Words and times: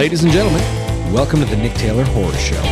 Ladies 0.00 0.24
and 0.24 0.32
gentlemen, 0.32 0.62
welcome 1.12 1.40
to 1.40 1.44
the 1.44 1.56
Nick 1.58 1.74
Taylor 1.74 2.04
Horror 2.04 2.32
Show. 2.32 2.62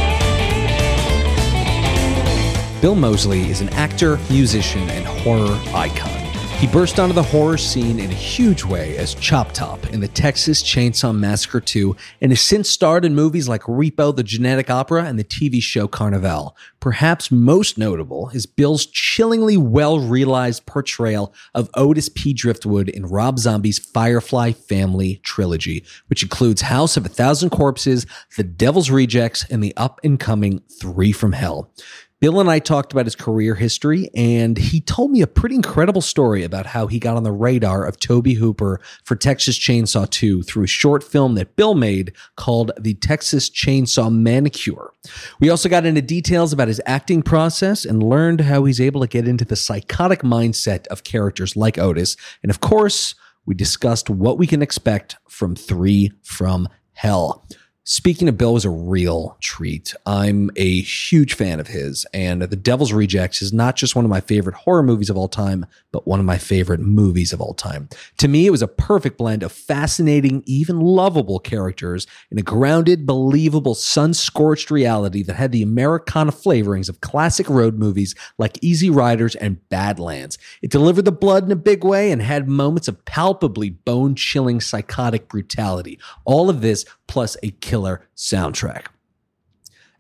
Bill 2.81 2.95
Moseley 2.95 3.51
is 3.51 3.61
an 3.61 3.69
actor, 3.75 4.19
musician, 4.31 4.89
and 4.89 5.05
horror 5.05 5.61
icon. 5.75 6.18
He 6.59 6.67
burst 6.67 6.99
onto 6.99 7.15
the 7.15 7.23
horror 7.23 7.57
scene 7.57 8.01
in 8.01 8.11
a 8.11 8.15
huge 8.15 8.65
way 8.65 8.97
as 8.97 9.15
Chop 9.15 9.53
Top 9.53 9.87
in 9.91 10.01
the 10.01 10.09
Texas 10.09 10.61
Chainsaw 10.61 11.17
Massacre 11.17 11.61
2 11.61 11.95
and 12.21 12.33
has 12.33 12.41
since 12.41 12.69
starred 12.69 13.05
in 13.05 13.15
movies 13.15 13.49
like 13.49 13.63
Repo 13.63 14.15
the 14.15 14.25
Genetic 14.25 14.69
Opera 14.69 15.05
and 15.05 15.17
the 15.17 15.25
TV 15.25 15.63
show 15.63 15.87
Carnivàle. 15.87 16.55
Perhaps 16.81 17.31
most 17.31 17.79
notable 17.79 18.31
is 18.31 18.45
Bill's 18.45 18.87
chillingly 18.87 19.57
well 19.57 20.01
realized 20.01 20.67
portrayal 20.67 21.33
of 21.55 21.71
Otis 21.75 22.09
B. 22.09 22.33
Driftwood 22.33 22.89
in 22.89 23.07
Rob 23.07 23.39
Zombie's 23.39 23.79
Firefly 23.79 24.51
Family 24.51 25.21
trilogy, 25.23 25.85
which 26.09 26.25
includes 26.25 26.63
House 26.63 26.97
of 26.97 27.07
a 27.07 27.09
Thousand 27.09 27.51
Corpses, 27.51 28.05
The 28.37 28.43
Devil's 28.43 28.91
Rejects, 28.91 29.45
and 29.49 29.63
the 29.63 29.77
up 29.77 30.01
and 30.03 30.19
coming 30.19 30.63
Three 30.81 31.13
from 31.13 31.35
Hell. 31.35 31.73
Bill 32.21 32.41
and 32.41 32.51
I 32.51 32.59
talked 32.59 32.91
about 32.91 33.07
his 33.07 33.15
career 33.15 33.55
history, 33.55 34.09
and 34.13 34.59
he 34.59 34.81
told 34.81 35.13
me 35.13 35.23
a 35.23 35.27
pretty 35.29 35.55
incredible 35.55 36.01
story 36.01 36.43
about 36.43 36.67
how 36.67 36.89
he 36.89 36.99
got 36.99 37.17
on 37.17 37.23
the 37.23 37.31
radar 37.31 37.85
of 37.85 38.01
Tobe 38.01 38.33
Hooper 38.33 38.81
for 39.05 39.15
Texas 39.15 39.57
Chainsaw 39.57 40.11
2 40.11 40.43
through 40.43 40.65
a 40.65 40.69
short 40.69 41.05
film 41.05 41.37
that 41.37 41.55
Bill 41.55 41.75
made 41.75 42.13
called 42.35 42.73
The 42.77 42.95
Texas 42.95 43.49
Chainsaw 43.49 44.13
Manicure. 44.13 44.91
We 45.39 45.49
also 45.49 45.69
got 45.69 45.87
into 45.87 46.03
details 46.03 46.53
about 46.53 46.67
his 46.67 46.81
acting 46.87 47.23
process 47.23 47.85
and 47.85 48.03
learned 48.03 48.41
how 48.41 48.65
he's 48.65 48.81
able 48.81 49.03
to 49.03 49.07
get 49.07 49.29
into 49.29 49.45
the 49.45 49.55
psychotic 49.55 50.23
mindset 50.23 50.89
of 50.89 51.05
characters 51.05 51.55
like 51.55 51.79
Otis. 51.79 52.17
And 52.43 52.51
of 52.51 52.59
course, 52.59 53.15
we 53.47 53.55
discussed 53.55 54.11
what 54.11 54.39
we 54.39 54.49
can 54.49 54.61
expect 54.61 55.15
from 55.29 55.55
Three 55.55 56.11
from 56.25 56.69
Hell. 56.95 57.47
Speaking 57.91 58.29
of 58.29 58.37
Bill 58.37 58.53
was 58.53 58.67
a 58.67 58.71
real 58.71 59.39
treat. 59.41 59.95
I'm 60.05 60.51
a 60.57 60.83
huge 60.83 61.33
fan 61.33 61.59
of 61.59 61.69
his, 61.69 62.05
and 62.13 62.43
The 62.43 62.55
Devil's 62.55 62.93
Rejects 62.93 63.41
is 63.41 63.51
not 63.51 63.77
just 63.77 63.97
one 63.97 64.05
of 64.05 64.11
my 64.11 64.21
favorite 64.21 64.57
horror 64.57 64.83
movies 64.83 65.09
of 65.09 65.17
all 65.17 65.27
time, 65.27 65.65
but 65.91 66.07
one 66.07 66.21
of 66.21 66.27
my 66.27 66.37
favorite 66.37 66.81
movies 66.81 67.33
of 67.33 67.41
all 67.41 67.55
time. 67.55 67.89
To 68.19 68.29
me, 68.29 68.45
it 68.45 68.51
was 68.51 68.61
a 68.61 68.69
perfect 68.69 69.17
blend 69.17 69.43
of 69.43 69.53
fascinating, 69.53 70.43
even 70.45 70.81
lovable 70.81 71.39
characters 71.39 72.07
in 72.31 72.37
a 72.37 72.43
grounded, 72.43 73.07
believable, 73.07 73.75
sun 73.75 74.13
scorched 74.13 74.71
reality 74.71 75.23
that 75.23 75.37
had 75.37 75.51
the 75.51 75.63
Americana 75.63 76.31
flavorings 76.31 76.91
of 76.91 77.01
classic 77.01 77.49
road 77.49 77.79
movies 77.79 78.15
like 78.37 78.59
Easy 78.61 78.91
Riders 78.91 79.35
and 79.37 79.67
Badlands. 79.71 80.37
It 80.61 80.71
delivered 80.71 81.07
the 81.07 81.11
blood 81.11 81.45
in 81.45 81.53
a 81.53 81.57
big 81.57 81.85
way 81.85 82.13
and 82.13 82.21
had 82.21 82.49
moments 82.49 82.87
of 82.87 83.03
palpably 83.07 83.71
bone 83.71 84.15
chilling 84.15 84.61
psychotic 84.61 85.27
brutality. 85.31 85.99
All 86.27 86.51
of 86.51 86.61
this 86.61 86.85
plus 87.09 87.37
a 87.43 87.51
killer 87.51 88.07
soundtrack. 88.17 88.87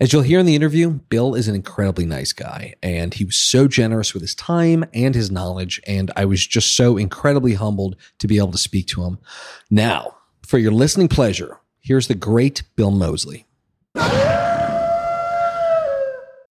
As 0.01 0.13
you'll 0.13 0.23
hear 0.23 0.39
in 0.39 0.47
the 0.47 0.55
interview, 0.55 0.91
Bill 0.91 1.35
is 1.35 1.49
an 1.49 1.57
incredibly 1.57 2.07
nice 2.07 2.33
guy, 2.33 2.75
and 2.85 3.13
he 3.13 3.25
was 3.25 3.35
so 3.35 3.67
generous 3.67 4.15
with 4.15 4.23
his 4.23 4.37
time 4.37 4.85
and 4.95 5.13
his 5.13 5.29
knowledge, 5.29 5.81
and 5.89 6.13
I 6.15 6.25
was 6.25 6.47
just 6.47 6.77
so 6.77 6.97
incredibly 6.97 7.55
humbled 7.55 7.97
to 8.21 8.29
be 8.29 8.39
able 8.39 8.53
to 8.53 8.59
speak 8.59 8.87
to 8.89 9.03
him. 9.03 9.19
Now, 9.73 10.15
for 10.47 10.59
your 10.59 10.71
listening 10.71 11.09
pleasure, 11.09 11.59
here's 11.81 12.07
the 12.07 12.15
great 12.15 12.63
Bill 12.77 12.93
Moseley. 12.93 13.45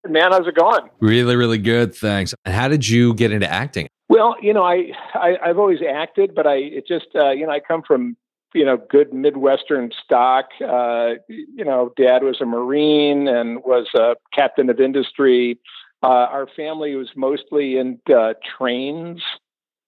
Man, 0.09 0.31
how's 0.31 0.47
it 0.47 0.55
going? 0.55 0.89
Really, 0.99 1.37
really 1.37 1.57
good. 1.57 1.95
Thanks. 1.95 2.33
And 2.43 2.53
how 2.53 2.67
did 2.67 2.87
you 2.87 3.13
get 3.13 3.31
into 3.31 3.49
acting? 3.49 3.87
Well, 4.09 4.35
you 4.41 4.53
know, 4.53 4.63
I, 4.63 4.91
I 5.13 5.37
I've 5.41 5.57
always 5.57 5.79
acted, 5.81 6.35
but 6.35 6.47
I 6.47 6.55
it 6.55 6.85
just 6.85 7.07
uh, 7.15 7.31
you 7.31 7.45
know 7.45 7.51
I 7.51 7.59
come 7.59 7.81
from 7.81 8.17
you 8.53 8.65
know 8.65 8.77
good 8.77 9.13
Midwestern 9.13 9.91
stock. 10.03 10.45
Uh, 10.65 11.15
you 11.27 11.65
know, 11.65 11.93
Dad 11.97 12.23
was 12.23 12.41
a 12.41 12.45
Marine 12.45 13.27
and 13.27 13.63
was 13.63 13.87
a 13.95 14.15
captain 14.33 14.69
of 14.69 14.79
industry. 14.79 15.59
Uh, 16.03 16.27
our 16.29 16.47
family 16.55 16.95
was 16.95 17.09
mostly 17.15 17.77
in 17.77 17.99
uh, 18.15 18.33
trains, 18.57 19.21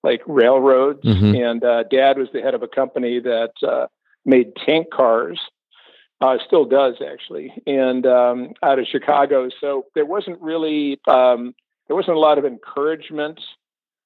like 0.03 0.22
railroads, 0.25 1.03
Mhm. 1.03 1.52
and 1.52 1.64
uh, 1.64 1.84
Dad 1.84 2.18
was 2.18 2.30
the 2.34 2.42
head 2.42 2.53
of 2.56 2.64
a 2.64 2.68
company 2.68 3.19
that 3.19 3.52
uh, 3.68 3.88
made 4.25 4.56
tank 4.56 4.88
cars. 4.92 5.40
Uh, 6.22 6.38
still 6.46 6.66
does 6.66 6.96
actually, 7.02 7.53
and 7.66 8.06
um, 8.06 8.50
out 8.62 8.78
of 8.78 8.86
Chicago. 8.88 9.48
So 9.62 9.86
there 9.96 10.06
wasn't 10.06 10.42
really 10.42 11.00
um, 11.08 11.53
there 11.88 11.96
wasn't 11.96 12.18
a 12.18 12.19
lot 12.19 12.38
of 12.38 12.44
encouragement. 12.46 13.40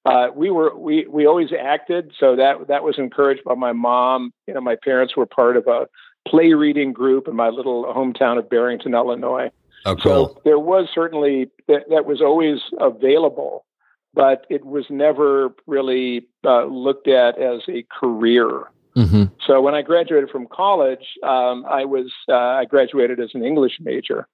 Uh, 0.06 0.28
we 0.36 0.50
were 0.50 0.76
we 0.76 1.08
we 1.08 1.26
always 1.26 1.50
acted, 1.58 2.12
so 2.20 2.36
that 2.36 2.68
that 2.68 2.84
was 2.84 2.98
encouraged 2.98 3.44
by 3.46 3.56
my 3.56 3.72
mom. 3.72 4.34
You 4.48 4.54
know, 4.54 4.62
my 4.62 4.76
parents 4.76 5.16
were 5.16 5.26
part 5.26 5.56
of 5.56 5.68
a 5.68 5.88
play 6.28 6.54
reading 6.54 6.92
group 6.92 7.28
in 7.28 7.36
my 7.36 7.50
little 7.50 7.86
hometown 7.86 8.38
of 8.38 8.50
Barrington, 8.50 8.94
Illinois. 8.94 9.50
Oh, 9.86 9.98
So 10.02 10.42
there 10.46 10.60
was 10.60 10.88
certainly 10.94 11.50
that, 11.68 11.90
that 11.90 12.06
was 12.06 12.22
always 12.22 12.60
available, 12.80 13.66
but 14.14 14.46
it 14.50 14.66
was 14.66 14.86
never 14.90 15.54
really 15.68 16.28
uh, 16.46 16.66
looked 16.66 17.08
at 17.08 17.38
as 17.40 17.62
a 17.68 17.86
career. 17.92 18.64
hmm 18.96 19.24
So 19.46 19.62
when 19.62 19.76
I 19.76 19.82
graduated 19.82 20.30
from 20.30 20.48
college, 20.48 21.06
um, 21.24 21.66
I 21.66 21.86
was 21.86 22.12
uh, 22.30 22.34
I 22.34 22.66
graduated 22.66 23.20
as 23.20 23.32
an 23.34 23.44
English 23.44 23.78
major. 23.80 24.28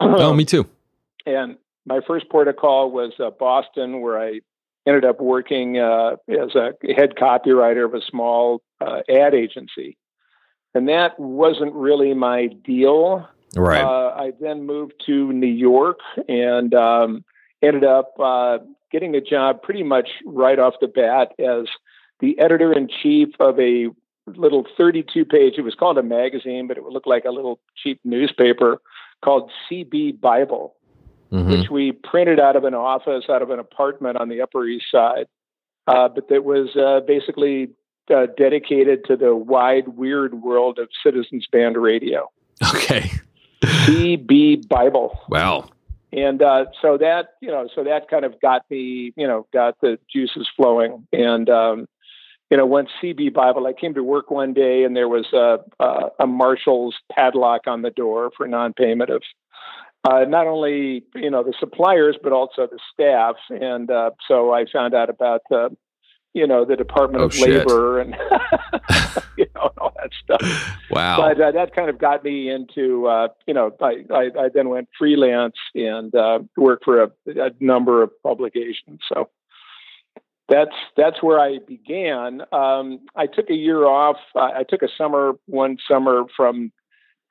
Oh, 0.00 0.32
me 0.32 0.44
too. 0.44 0.66
and 1.26 1.56
my 1.84 2.00
first 2.06 2.28
port 2.28 2.48
of 2.48 2.56
call 2.56 2.90
was 2.90 3.12
uh, 3.18 3.30
Boston, 3.30 4.00
where 4.00 4.20
I 4.20 4.40
ended 4.88 5.04
up 5.04 5.20
working 5.20 5.78
uh, 5.78 6.16
as 6.28 6.54
a 6.54 6.72
head 6.96 7.14
copywriter 7.20 7.84
of 7.84 7.94
a 7.94 8.00
small 8.00 8.62
uh, 8.80 9.00
ad 9.08 9.34
agency. 9.34 9.98
And 10.74 10.88
that 10.88 11.18
wasn't 11.18 11.74
really 11.74 12.14
my 12.14 12.46
deal. 12.46 13.28
Right. 13.56 13.82
Uh, 13.82 14.14
I 14.16 14.32
then 14.40 14.66
moved 14.66 14.94
to 15.06 15.32
New 15.32 15.46
York 15.46 15.98
and 16.28 16.74
um, 16.74 17.24
ended 17.62 17.84
up 17.84 18.14
uh, 18.18 18.58
getting 18.90 19.14
a 19.14 19.20
job 19.20 19.62
pretty 19.62 19.82
much 19.82 20.08
right 20.24 20.58
off 20.58 20.74
the 20.80 20.88
bat 20.88 21.32
as 21.38 21.66
the 22.20 22.38
editor 22.38 22.72
in 22.72 22.88
chief 22.88 23.28
of 23.40 23.58
a 23.60 23.88
little 24.26 24.66
32 24.76 25.24
page, 25.24 25.54
it 25.56 25.62
was 25.62 25.74
called 25.74 25.98
a 25.98 26.02
magazine, 26.02 26.66
but 26.66 26.76
it 26.76 26.84
would 26.84 26.92
look 26.92 27.06
like 27.06 27.24
a 27.24 27.30
little 27.30 27.60
cheap 27.76 28.00
newspaper 28.04 28.80
called 29.24 29.50
CB 29.70 30.20
Bible 30.20 30.74
Mhm. 31.32 31.50
which 31.60 31.70
we 31.70 31.92
printed 31.92 32.40
out 32.40 32.56
of 32.56 32.64
an 32.64 32.74
office, 32.74 33.24
out 33.28 33.42
of 33.42 33.50
an 33.50 33.58
apartment 33.58 34.16
on 34.16 34.28
the 34.28 34.40
Upper 34.40 34.64
East 34.64 34.86
Side. 34.90 35.26
Uh, 35.86 36.08
but 36.08 36.28
that 36.28 36.44
was 36.44 36.74
uh, 36.76 37.00
basically 37.06 37.68
uh, 38.10 38.26
dedicated 38.38 39.04
to 39.04 39.16
the 39.16 39.34
wide, 39.34 39.88
weird 39.88 40.34
world 40.42 40.78
of 40.78 40.88
Citizens 41.02 41.46
Band 41.52 41.76
Radio, 41.76 42.30
Okay. 42.74 43.10
CB 43.64 44.68
Bible. 44.68 45.18
Wow. 45.28 45.68
And 46.12 46.40
uh, 46.42 46.66
so 46.80 46.96
that, 46.98 47.34
you 47.42 47.48
know, 47.48 47.68
so 47.74 47.84
that 47.84 48.08
kind 48.08 48.24
of 48.24 48.40
got 48.40 48.62
me, 48.70 49.12
you 49.16 49.26
know, 49.26 49.46
got 49.52 49.78
the 49.82 49.98
juices 50.10 50.48
flowing. 50.56 51.06
And, 51.12 51.50
um, 51.50 51.86
you 52.50 52.56
know, 52.56 52.64
once 52.64 52.88
CB 53.02 53.34
Bible, 53.34 53.66
I 53.66 53.74
came 53.74 53.92
to 53.94 54.02
work 54.02 54.30
one 54.30 54.54
day 54.54 54.84
and 54.84 54.96
there 54.96 55.08
was 55.08 55.26
a, 55.34 55.58
a, 55.78 56.08
a 56.20 56.26
marshal's 56.26 56.94
padlock 57.12 57.66
on 57.66 57.82
the 57.82 57.90
door 57.90 58.30
for 58.36 58.48
non-payment 58.48 59.10
of 59.10 59.22
uh, 60.04 60.24
not 60.28 60.46
only 60.46 61.04
you 61.14 61.30
know 61.30 61.42
the 61.42 61.54
suppliers 61.58 62.16
but 62.22 62.32
also 62.32 62.66
the 62.66 62.78
staff. 62.92 63.36
And 63.50 63.90
uh, 63.90 64.10
so 64.26 64.52
I 64.52 64.64
found 64.72 64.94
out 64.94 65.10
about 65.10 65.42
uh, 65.50 65.70
you 66.34 66.46
know 66.46 66.64
the 66.64 66.76
Department 66.76 67.22
Oh, 67.22 67.26
of 67.26 67.34
shit. 67.34 67.50
Labor 67.50 68.00
and 68.00 68.14
you 69.36 69.46
know 69.54 69.72
all 69.78 69.92
that 69.96 70.10
stuff. 70.22 70.76
Wow. 70.90 71.16
But 71.18 71.40
uh, 71.40 71.50
that 71.52 71.74
kind 71.74 71.90
of 71.90 71.98
got 71.98 72.24
me 72.24 72.50
into 72.50 73.06
uh, 73.06 73.28
you 73.46 73.54
know 73.54 73.72
I, 73.80 74.04
I, 74.10 74.22
I 74.38 74.48
then 74.52 74.68
went 74.68 74.88
freelance 74.98 75.56
and 75.74 76.14
uh, 76.14 76.40
worked 76.56 76.84
for 76.84 77.02
a, 77.02 77.10
a 77.26 77.50
number 77.60 78.02
of 78.02 78.10
publications. 78.22 79.00
So 79.12 79.30
that's 80.48 80.74
that's 80.96 81.22
where 81.22 81.38
I 81.38 81.58
began. 81.66 82.42
Um, 82.52 83.00
I 83.14 83.26
took 83.26 83.50
a 83.50 83.54
year 83.54 83.84
off. 83.84 84.16
I 84.34 84.64
took 84.68 84.82
a 84.82 84.88
summer, 84.96 85.32
one 85.46 85.76
summer 85.88 86.24
from. 86.36 86.72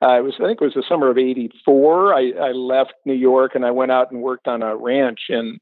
Uh, 0.00 0.18
it 0.18 0.22
was 0.24 0.34
I 0.40 0.44
think 0.46 0.60
it 0.60 0.64
was 0.64 0.74
the 0.74 0.84
summer 0.88 1.10
of 1.10 1.18
'84. 1.18 2.14
I, 2.14 2.32
I 2.40 2.52
left 2.52 2.92
New 3.04 3.14
York 3.14 3.54
and 3.54 3.64
I 3.64 3.70
went 3.72 3.90
out 3.90 4.10
and 4.12 4.22
worked 4.22 4.46
on 4.46 4.62
a 4.62 4.76
ranch 4.76 5.22
in 5.28 5.58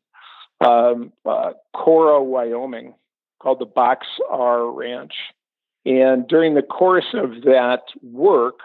um, 0.60 1.12
uh, 1.24 1.52
Cora, 1.74 2.22
Wyoming, 2.22 2.94
called 3.40 3.60
the 3.60 3.66
Box 3.66 4.06
R 4.30 4.70
Ranch. 4.70 5.14
And 5.86 6.26
during 6.28 6.54
the 6.54 6.62
course 6.62 7.14
of 7.14 7.42
that 7.42 7.82
work, 8.02 8.58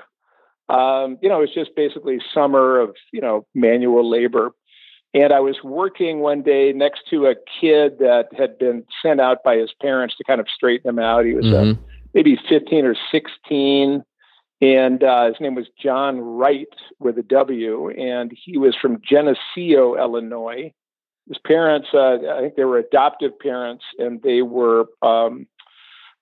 um, 0.70 1.18
you 1.22 1.30
know, 1.30 1.38
it 1.38 1.42
was 1.42 1.54
just 1.54 1.76
basically 1.76 2.20
summer 2.34 2.80
of 2.80 2.96
you 3.14 3.22
know 3.22 3.46
manual 3.56 4.10
labor. 4.10 4.52
And 5.14 5.34
I 5.34 5.42
was 5.42 5.58
working 5.64 6.20
one 6.20 6.42
day 6.42 6.72
next 6.74 7.02
to 7.10 7.26
a 7.26 7.36
kid 7.60 8.00
that 8.00 8.28
had 8.38 8.58
been 8.58 8.86
sent 9.02 9.20
out 9.20 9.44
by 9.44 9.58
his 9.58 9.72
parents 9.82 10.16
to 10.18 10.24
kind 10.24 10.40
of 10.40 10.48
straighten 10.54 10.90
him 10.90 11.00
out. 11.00 11.26
He 11.26 11.34
was 11.34 11.46
uh, 11.48 11.50
Mhm. 11.64 11.78
maybe 12.14 12.38
15 12.48 12.86
or 12.86 12.96
16. 13.12 14.04
And 14.62 15.04
uh, 15.04 15.28
his 15.28 15.38
name 15.40 15.56
was 15.56 15.68
John 15.82 16.22
Wright 16.22 16.68
with 17.00 17.18
a 17.18 17.24
W. 17.24 17.90
And 17.90 18.32
he 18.32 18.58
was 18.58 18.76
from 18.76 19.02
Geneseo, 19.02 19.96
Illinois. 19.98 20.72
His 21.28 21.40
parents, 21.40 21.90
uh, 21.94 22.18
I 22.32 22.42
think 22.42 22.56
they 22.56 22.64
were 22.64 22.78
adoptive 22.78 23.38
parents, 23.40 23.84
and 23.98 24.22
they 24.22 24.42
were 24.42 24.86
um, 25.02 25.48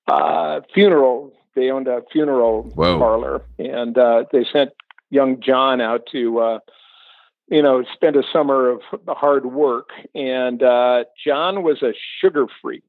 uh, 0.08 0.62
funeral 0.74 1.34
They 1.56 1.72
owned 1.72 1.88
a 1.88 2.02
funeral 2.12 2.64
Whoa. 2.76 2.98
parlor, 2.98 3.42
and 3.58 3.98
uh, 3.98 4.26
they 4.32 4.46
sent 4.52 4.72
young 5.10 5.42
John 5.42 5.82
out 5.82 6.08
to, 6.12 6.40
uh, 6.40 6.60
you 7.48 7.62
know, 7.62 7.84
spend 7.94 8.18
a 8.18 8.24
summer 8.32 8.70
of 8.70 8.82
hard 9.08 9.46
work. 9.46 9.90
And 10.14 10.62
uh, 10.62 11.06
John 11.26 11.64
was 11.64 11.82
a 11.82 11.94
sugar 12.22 12.46
freak. 12.62 12.84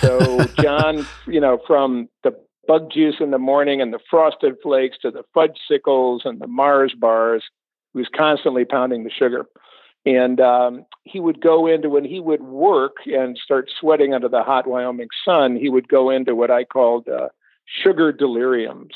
So 0.00 0.44
John, 0.60 1.06
you 1.26 1.40
know, 1.40 1.60
from 1.66 2.08
the 2.24 2.34
bug 2.66 2.90
juice 2.90 3.16
in 3.20 3.30
the 3.30 3.38
morning 3.38 3.80
and 3.80 3.92
the 3.92 3.98
frosted 4.10 4.54
flakes 4.62 4.96
to 5.02 5.10
the 5.10 5.24
fudge 5.34 5.58
sickles 5.68 6.22
and 6.24 6.40
the 6.40 6.46
Mars 6.46 6.94
bars, 6.98 7.42
he 7.92 7.98
was 7.98 8.08
constantly 8.14 8.64
pounding 8.64 9.04
the 9.04 9.10
sugar. 9.10 9.46
And 10.04 10.40
um, 10.40 10.84
he 11.04 11.20
would 11.20 11.40
go 11.40 11.66
into 11.66 11.88
when 11.88 12.04
he 12.04 12.18
would 12.18 12.42
work 12.42 12.96
and 13.06 13.38
start 13.38 13.70
sweating 13.78 14.14
under 14.14 14.28
the 14.28 14.42
hot 14.42 14.66
Wyoming 14.66 15.08
sun, 15.24 15.56
he 15.56 15.68
would 15.68 15.88
go 15.88 16.10
into 16.10 16.34
what 16.34 16.50
I 16.50 16.64
called 16.64 17.08
uh, 17.08 17.28
sugar 17.66 18.12
deliriums. 18.12 18.90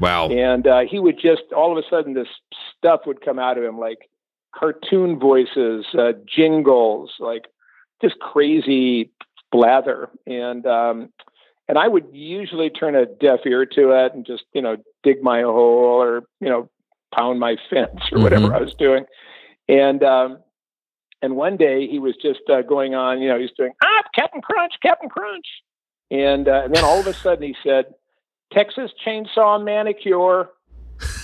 Wow. 0.00 0.28
And 0.30 0.66
uh, 0.66 0.80
he 0.80 0.98
would 0.98 1.18
just, 1.18 1.42
all 1.56 1.76
of 1.76 1.84
a 1.84 1.88
sudden, 1.88 2.14
this 2.14 2.28
stuff 2.76 3.00
would 3.06 3.20
come 3.24 3.38
out 3.38 3.58
of 3.58 3.64
him 3.64 3.78
like 3.78 4.10
cartoon 4.54 5.18
voices, 5.18 5.86
uh, 5.96 6.12
jingles, 6.26 7.12
like 7.20 7.46
just 8.02 8.18
crazy 8.18 9.10
blather. 9.52 10.08
And, 10.26 10.66
um, 10.66 11.10
and 11.68 11.78
I 11.78 11.86
would 11.86 12.06
usually 12.12 12.70
turn 12.70 12.94
a 12.94 13.06
deaf 13.06 13.40
ear 13.46 13.66
to 13.66 13.90
it 13.90 14.14
and 14.14 14.24
just, 14.24 14.44
you 14.54 14.62
know, 14.62 14.76
dig 15.02 15.22
my 15.22 15.42
hole 15.42 16.00
or, 16.02 16.24
you 16.40 16.48
know, 16.48 16.68
pound 17.14 17.40
my 17.40 17.56
fence 17.70 18.00
or 18.12 18.20
whatever 18.20 18.48
Mhm. 18.48 18.54
I 18.54 18.60
was 18.60 18.74
doing. 18.74 19.04
And, 19.68 20.02
um, 20.02 20.38
and 21.20 21.36
one 21.36 21.56
day 21.56 21.86
he 21.86 21.98
was 21.98 22.16
just 22.16 22.48
uh, 22.48 22.62
going 22.62 22.94
on, 22.94 23.20
you 23.20 23.28
know, 23.28 23.38
he's 23.38 23.52
doing, 23.52 23.72
ah, 23.84 24.02
Captain 24.14 24.40
Crunch, 24.40 24.74
Captain 24.82 25.08
Crunch. 25.08 25.46
And, 26.10 26.48
uh, 26.48 26.62
and 26.64 26.74
then 26.74 26.84
all 26.84 26.98
of 26.98 27.06
a 27.06 27.12
sudden 27.12 27.42
he 27.42 27.54
said, 27.62 27.94
Texas 28.52 28.90
Chainsaw 29.04 29.62
Manicure, 29.62 30.48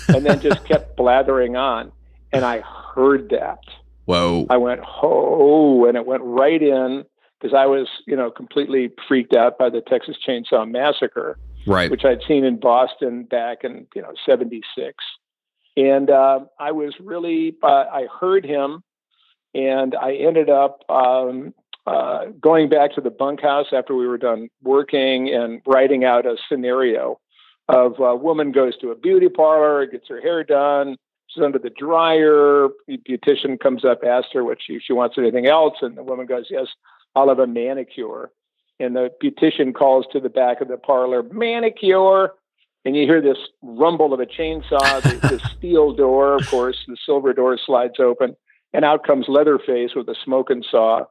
and 0.09 0.27
then 0.27 0.41
just 0.41 0.65
kept 0.69 0.97
blathering 0.97 1.57
on. 1.57 1.91
And 2.33 2.45
I 2.45 2.61
heard 2.61 3.31
that. 3.31 3.61
Whoa. 4.05 4.47
I 4.51 4.59
went, 4.59 4.83
oh, 5.03 5.87
and 5.87 5.97
it 5.97 6.05
went 6.05 6.23
right 6.23 6.61
in 6.61 7.05
because 7.45 7.55
I 7.55 7.67
was, 7.67 7.89
you 8.07 8.17
know, 8.17 8.31
completely 8.31 8.91
freaked 9.07 9.35
out 9.35 9.59
by 9.59 9.69
the 9.69 9.83
Texas 9.83 10.17
Chainsaw 10.27 10.67
Massacre, 10.71 11.39
Right. 11.67 11.91
which 11.91 12.03
I'd 12.03 12.23
seen 12.27 12.43
in 12.43 12.59
Boston 12.59 13.25
back 13.25 13.65
in, 13.65 13.87
you 13.95 14.01
know, 14.01 14.15
76. 14.27 14.95
And 15.77 16.09
uh, 16.09 16.41
I 16.59 16.73
was 16.73 16.95
really, 16.99 17.55
uh, 17.63 17.67
I 17.93 18.07
heard 18.19 18.47
him 18.47 18.83
and 19.53 19.95
I 19.95 20.15
ended 20.15 20.49
up 20.49 20.85
um, 20.89 21.53
uh, 21.87 22.27
going 22.41 22.71
back 22.71 22.95
to 22.95 23.03
the 23.03 23.11
bunkhouse 23.11 23.67
after 23.75 23.95
we 23.95 24.07
were 24.07 24.17
done 24.19 24.49
working 24.63 25.29
and 25.29 25.61
writing 25.67 26.03
out 26.03 26.25
a 26.25 26.37
scenario 26.49 27.21
of 27.69 28.01
a 28.01 28.17
woman 28.17 28.53
goes 28.53 28.75
to 28.79 28.91
a 28.91 28.95
beauty 28.95 29.29
parlor, 29.29 29.85
gets 29.85 30.09
her 30.09 30.21
hair 30.23 30.45
done, 30.45 30.97
she's 31.27 31.43
under 31.45 31.59
the 31.59 31.71
dryer. 31.71 32.69
The 32.87 32.99
beautician 32.99 33.61
comes 33.61 33.85
up, 33.85 34.01
asks 34.03 34.31
her 34.33 34.45
what 34.45 34.59
she, 34.67 34.81
she 34.81 34.95
wants 34.95 35.17
anything 35.19 35.47
else, 35.47 35.75
and 35.83 35.97
the 35.97 36.03
woman 36.03 36.27
goes, 36.27 36.47
"Yes, 36.51 36.69
I'll 37.15 37.29
have 37.29 37.39
a 37.39 37.47
manicure." 37.47 38.31
And 38.81 38.97
the 38.97 39.11
beautician 39.23 39.75
calls 39.75 40.07
to 40.13 40.21
the 40.21 40.29
back 40.29 40.61
of 40.61 40.69
the 40.69 40.77
parlor, 40.77 41.23
"Manicure." 41.23 42.35
And 42.85 42.95
you 42.95 43.07
hear 43.07 43.23
this 43.23 43.39
rumble 43.63 44.13
of 44.13 44.21
a 44.21 44.27
chainsaw, 44.27 45.03
the, 45.03 45.17
the 45.29 45.41
steel 45.57 45.95
door, 45.95 46.37
of 46.37 46.47
course, 46.49 46.77
the 46.87 46.99
silver 47.07 47.33
door 47.33 47.57
slides 47.57 47.99
open, 47.99 48.37
and 48.75 48.85
out 48.85 49.05
comes 49.05 49.27
Leatherface 49.29 49.95
with 49.95 50.09
a 50.09 50.15
smoking 50.23 50.63
saw. 50.71 51.05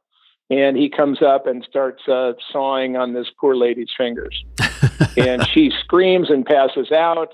And 0.50 0.76
he 0.76 0.90
comes 0.90 1.22
up 1.22 1.46
and 1.46 1.64
starts 1.68 2.06
uh, 2.06 2.34
sawing 2.52 2.96
on 2.96 3.14
this 3.14 3.28
poor 3.40 3.56
lady's 3.56 3.88
fingers. 3.96 4.44
and 5.16 5.46
she 5.48 5.72
screams 5.82 6.30
and 6.30 6.44
passes 6.44 6.92
out. 6.92 7.32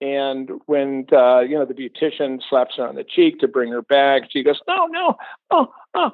And 0.00 0.50
when 0.66 1.06
uh, 1.12 1.40
you 1.40 1.56
know 1.56 1.64
the 1.64 1.74
beautician 1.74 2.40
slaps 2.48 2.76
her 2.76 2.86
on 2.86 2.96
the 2.96 3.04
cheek 3.04 3.38
to 3.40 3.48
bring 3.48 3.72
her 3.72 3.82
back, 3.82 4.22
she 4.30 4.42
goes, 4.42 4.60
"No, 4.68 4.86
no, 4.86 5.16
oh, 5.50 5.72
oh, 5.94 6.10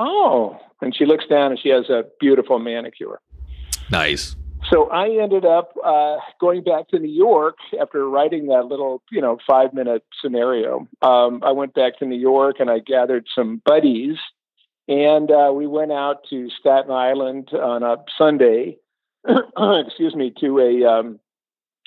oh!" 0.00 0.58
And 0.80 0.96
she 0.96 1.04
looks 1.04 1.26
down 1.26 1.52
and 1.52 1.60
she 1.60 1.68
has 1.68 1.90
a 1.90 2.04
beautiful 2.18 2.58
manicure. 2.58 3.20
Nice. 3.90 4.36
So 4.68 4.88
I 4.90 5.08
ended 5.22 5.44
up 5.44 5.72
uh, 5.84 6.16
going 6.40 6.62
back 6.62 6.88
to 6.88 6.98
New 6.98 7.10
York 7.10 7.56
after 7.80 8.08
writing 8.08 8.48
that 8.48 8.66
little, 8.66 9.02
you 9.10 9.20
know, 9.20 9.38
five 9.46 9.72
minute 9.72 10.04
scenario. 10.22 10.86
Um, 11.02 11.42
I 11.44 11.52
went 11.52 11.74
back 11.74 11.98
to 11.98 12.06
New 12.06 12.18
York 12.18 12.56
and 12.60 12.70
I 12.70 12.78
gathered 12.78 13.26
some 13.34 13.62
buddies, 13.64 14.16
and 14.86 15.30
uh, 15.30 15.50
we 15.54 15.66
went 15.66 15.92
out 15.92 16.24
to 16.30 16.50
Staten 16.50 16.90
Island 16.90 17.50
on 17.52 17.82
a 17.82 17.96
Sunday. 18.16 18.76
excuse 19.26 20.14
me, 20.14 20.32
to 20.40 20.58
a 20.58 20.84
um, 20.84 21.20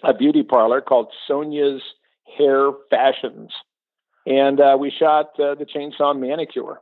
a 0.03 0.13
beauty 0.13 0.43
parlor 0.43 0.81
called 0.81 1.07
Sonia's 1.27 1.81
Hair 2.37 2.71
Fashions, 2.89 3.51
and 4.25 4.59
uh, 4.59 4.77
we 4.79 4.91
shot 4.91 5.31
uh, 5.39 5.55
the 5.55 5.65
Chainsaw 5.65 6.17
Manicure. 6.19 6.81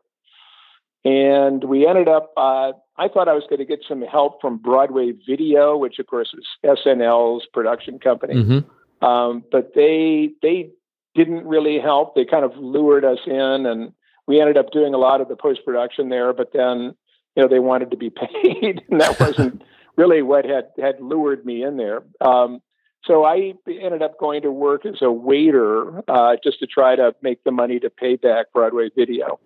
And 1.04 1.64
we 1.64 1.88
ended 1.88 2.08
up. 2.08 2.32
Uh, 2.38 2.74
I 2.98 3.08
thought 3.08 3.28
I 3.28 3.34
was 3.34 3.44
going 3.50 3.60
to 3.60 3.66
get 3.66 3.80
some 3.88 4.02
help 4.04 4.40
from 4.40 4.58
Broadway 4.58 5.14
Video, 5.28 5.76
which 5.76 5.98
of 5.98 6.08
course 6.08 6.34
is 6.38 6.46
SNL's 6.64 7.48
production 7.52 7.98
company. 7.98 8.36
Mm-hmm. 8.36 9.06
Um, 9.06 9.44
but 9.52 9.72
they 9.74 10.32
they 10.44 10.70
didn't 11.16 11.46
really 11.46 11.80
help. 11.80 12.16
They 12.16 12.26
kind 12.26 12.46
of 12.46 12.56
lured 12.56 13.04
us 13.04 13.20
in, 13.26 13.66
and 13.66 13.94
we 14.28 14.40
ended 14.40 14.58
up 14.58 14.72
doing 14.72 14.94
a 14.94 14.98
lot 14.98 15.22
of 15.22 15.28
the 15.28 15.36
post 15.36 15.66
production 15.66 16.10
there. 16.10 16.34
But 16.34 16.54
then, 16.54 16.96
you 17.36 17.44
know, 17.44 17.48
they 17.48 17.60
wanted 17.60 17.90
to 17.92 17.98
be 17.98 18.10
paid, 18.44 18.84
and 18.90 19.02
that 19.02 19.20
wasn't 19.20 19.64
really 19.98 20.22
what 20.22 20.46
had 20.46 20.68
had 20.80 21.02
lured 21.02 21.46
me 21.46 21.64
in 21.64 21.78
there. 21.78 22.04
Um, 22.22 22.62
so 23.04 23.24
I 23.26 23.54
ended 23.68 24.04
up 24.04 24.20
going 24.20 24.44
to 24.44 24.52
work 24.52 24.86
as 24.86 25.02
a 25.02 25.12
waiter 25.12 26.04
uh, 26.08 26.36
just 26.44 26.60
to 26.60 26.68
try 26.68 26.96
to 26.96 27.16
make 27.24 27.44
the 27.44 27.52
money 27.52 27.80
to 27.80 27.90
pay 27.90 28.16
back 28.16 28.54
Broadway 28.54 28.90
Video. 28.96 29.40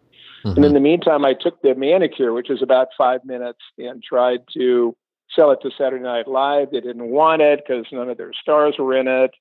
And 0.44 0.66
in 0.66 0.74
the 0.74 0.80
meantime, 0.80 1.26
I 1.26 1.34
took 1.34 1.62
the 1.62 1.74
manicure, 1.76 2.34
which 2.34 2.50
was 2.50 2.62
about 2.62 2.90
five 2.98 3.26
minutes, 3.26 3.60
and 3.78 4.04
tried 4.04 4.42
to 4.54 4.96
sell 5.36 5.52
it 5.52 5.60
to 5.62 5.72
Saturday 5.78 6.04
Night 6.04 6.28
Live. 6.28 6.72
They 6.72 6.82
didn't 6.82 7.08
want 7.10 7.42
it 7.42 7.62
because 7.66 7.86
none 7.92 8.10
of 8.10 8.18
their 8.18 8.34
stars 8.34 8.76
were 8.78 8.96
in 8.96 9.08
it. 9.08 9.32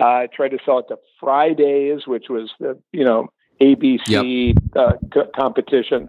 Uh, 0.00 0.04
I 0.06 0.28
tried 0.32 0.50
to 0.50 0.58
sell 0.64 0.78
it 0.78 0.86
to 0.88 0.96
Fridays, 1.18 2.06
which 2.06 2.26
was 2.28 2.50
the 2.60 2.80
you 2.92 3.04
know 3.04 3.28
ABC 3.60 4.56
uh, 4.76 4.92
co- 5.12 5.30
competition 5.34 6.08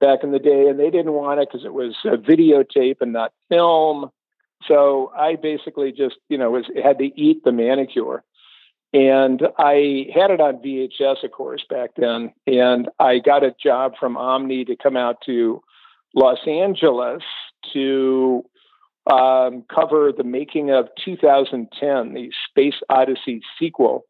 back 0.00 0.22
in 0.22 0.32
the 0.32 0.38
day, 0.38 0.68
and 0.68 0.78
they 0.78 0.90
didn't 0.90 1.12
want 1.12 1.40
it 1.40 1.48
because 1.50 1.64
it 1.64 1.72
was 1.72 1.94
a 2.04 2.16
videotape 2.16 2.96
and 3.00 3.12
not 3.12 3.32
film. 3.48 4.10
So 4.68 5.12
I 5.16 5.36
basically 5.36 5.92
just 5.92 6.16
you 6.28 6.38
know 6.38 6.50
was 6.50 6.66
had 6.82 6.98
to 6.98 7.10
eat 7.20 7.44
the 7.44 7.52
manicure. 7.52 8.22
And 8.92 9.42
I 9.58 10.06
had 10.14 10.30
it 10.30 10.40
on 10.40 10.58
VHS, 10.58 11.24
of 11.24 11.32
course, 11.32 11.64
back 11.68 11.90
then. 11.96 12.32
And 12.46 12.90
I 12.98 13.20
got 13.20 13.42
a 13.42 13.54
job 13.62 13.94
from 13.98 14.16
Omni 14.16 14.66
to 14.66 14.76
come 14.76 14.96
out 14.96 15.16
to 15.26 15.62
Los 16.14 16.46
Angeles 16.46 17.22
to 17.72 18.44
um, 19.10 19.64
cover 19.74 20.12
the 20.16 20.24
making 20.24 20.70
of 20.70 20.88
2010, 21.04 22.12
the 22.12 22.30
Space 22.50 22.80
Odyssey 22.90 23.40
sequel. 23.58 24.04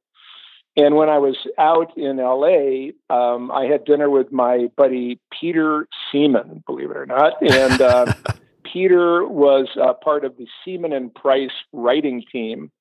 And 0.77 0.97
when 0.97 1.09
I 1.09 1.19
was 1.19 1.37
out 1.59 1.97
in 1.97 2.17
LA, 2.17 2.93
um, 3.15 3.51
I 3.51 3.67
had 3.67 3.85
dinner 3.85 4.11
with 4.11 4.33
my 4.33 4.69
buddy 4.77 5.21
Peter 5.39 5.87
Seaman, 6.11 6.65
believe 6.67 6.91
it 6.91 6.97
or 6.97 7.07
not. 7.07 7.35
And 7.43 7.81
uh, 7.81 8.12
Peter 8.65 9.27
was 9.27 9.69
uh, 9.81 9.93
part 9.93 10.25
of 10.25 10.37
the 10.39 10.47
Seaman 10.65 10.93
and 10.93 11.15
Price 11.15 11.51
writing 11.73 12.25
team 12.33 12.73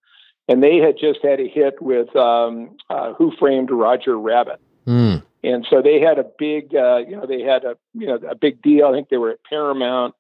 and 0.51 0.62
they 0.62 0.77
had 0.77 0.98
just 1.00 1.20
had 1.24 1.39
a 1.39 1.48
hit 1.48 1.81
with 1.81 2.13
um, 2.15 2.75
uh, 2.89 3.13
Who 3.13 3.31
Framed 3.39 3.72
Roger 3.72 4.17
Rabbit, 4.20 4.60
Mm. 4.88 5.22
and 5.43 5.65
so 5.70 5.81
they 5.81 6.00
had 6.00 6.17
a 6.17 6.25
big, 6.39 6.75
uh, 6.75 6.98
you 7.08 7.15
know, 7.15 7.27
they 7.27 7.41
had 7.41 7.63
a 7.63 7.77
you 7.93 8.08
know 8.08 8.15
a 8.29 8.36
big 8.36 8.62
deal. 8.62 8.88
I 8.88 8.91
think 8.93 9.10
they 9.10 9.17
were 9.17 9.29
at 9.29 9.43
Paramount, 9.48 10.15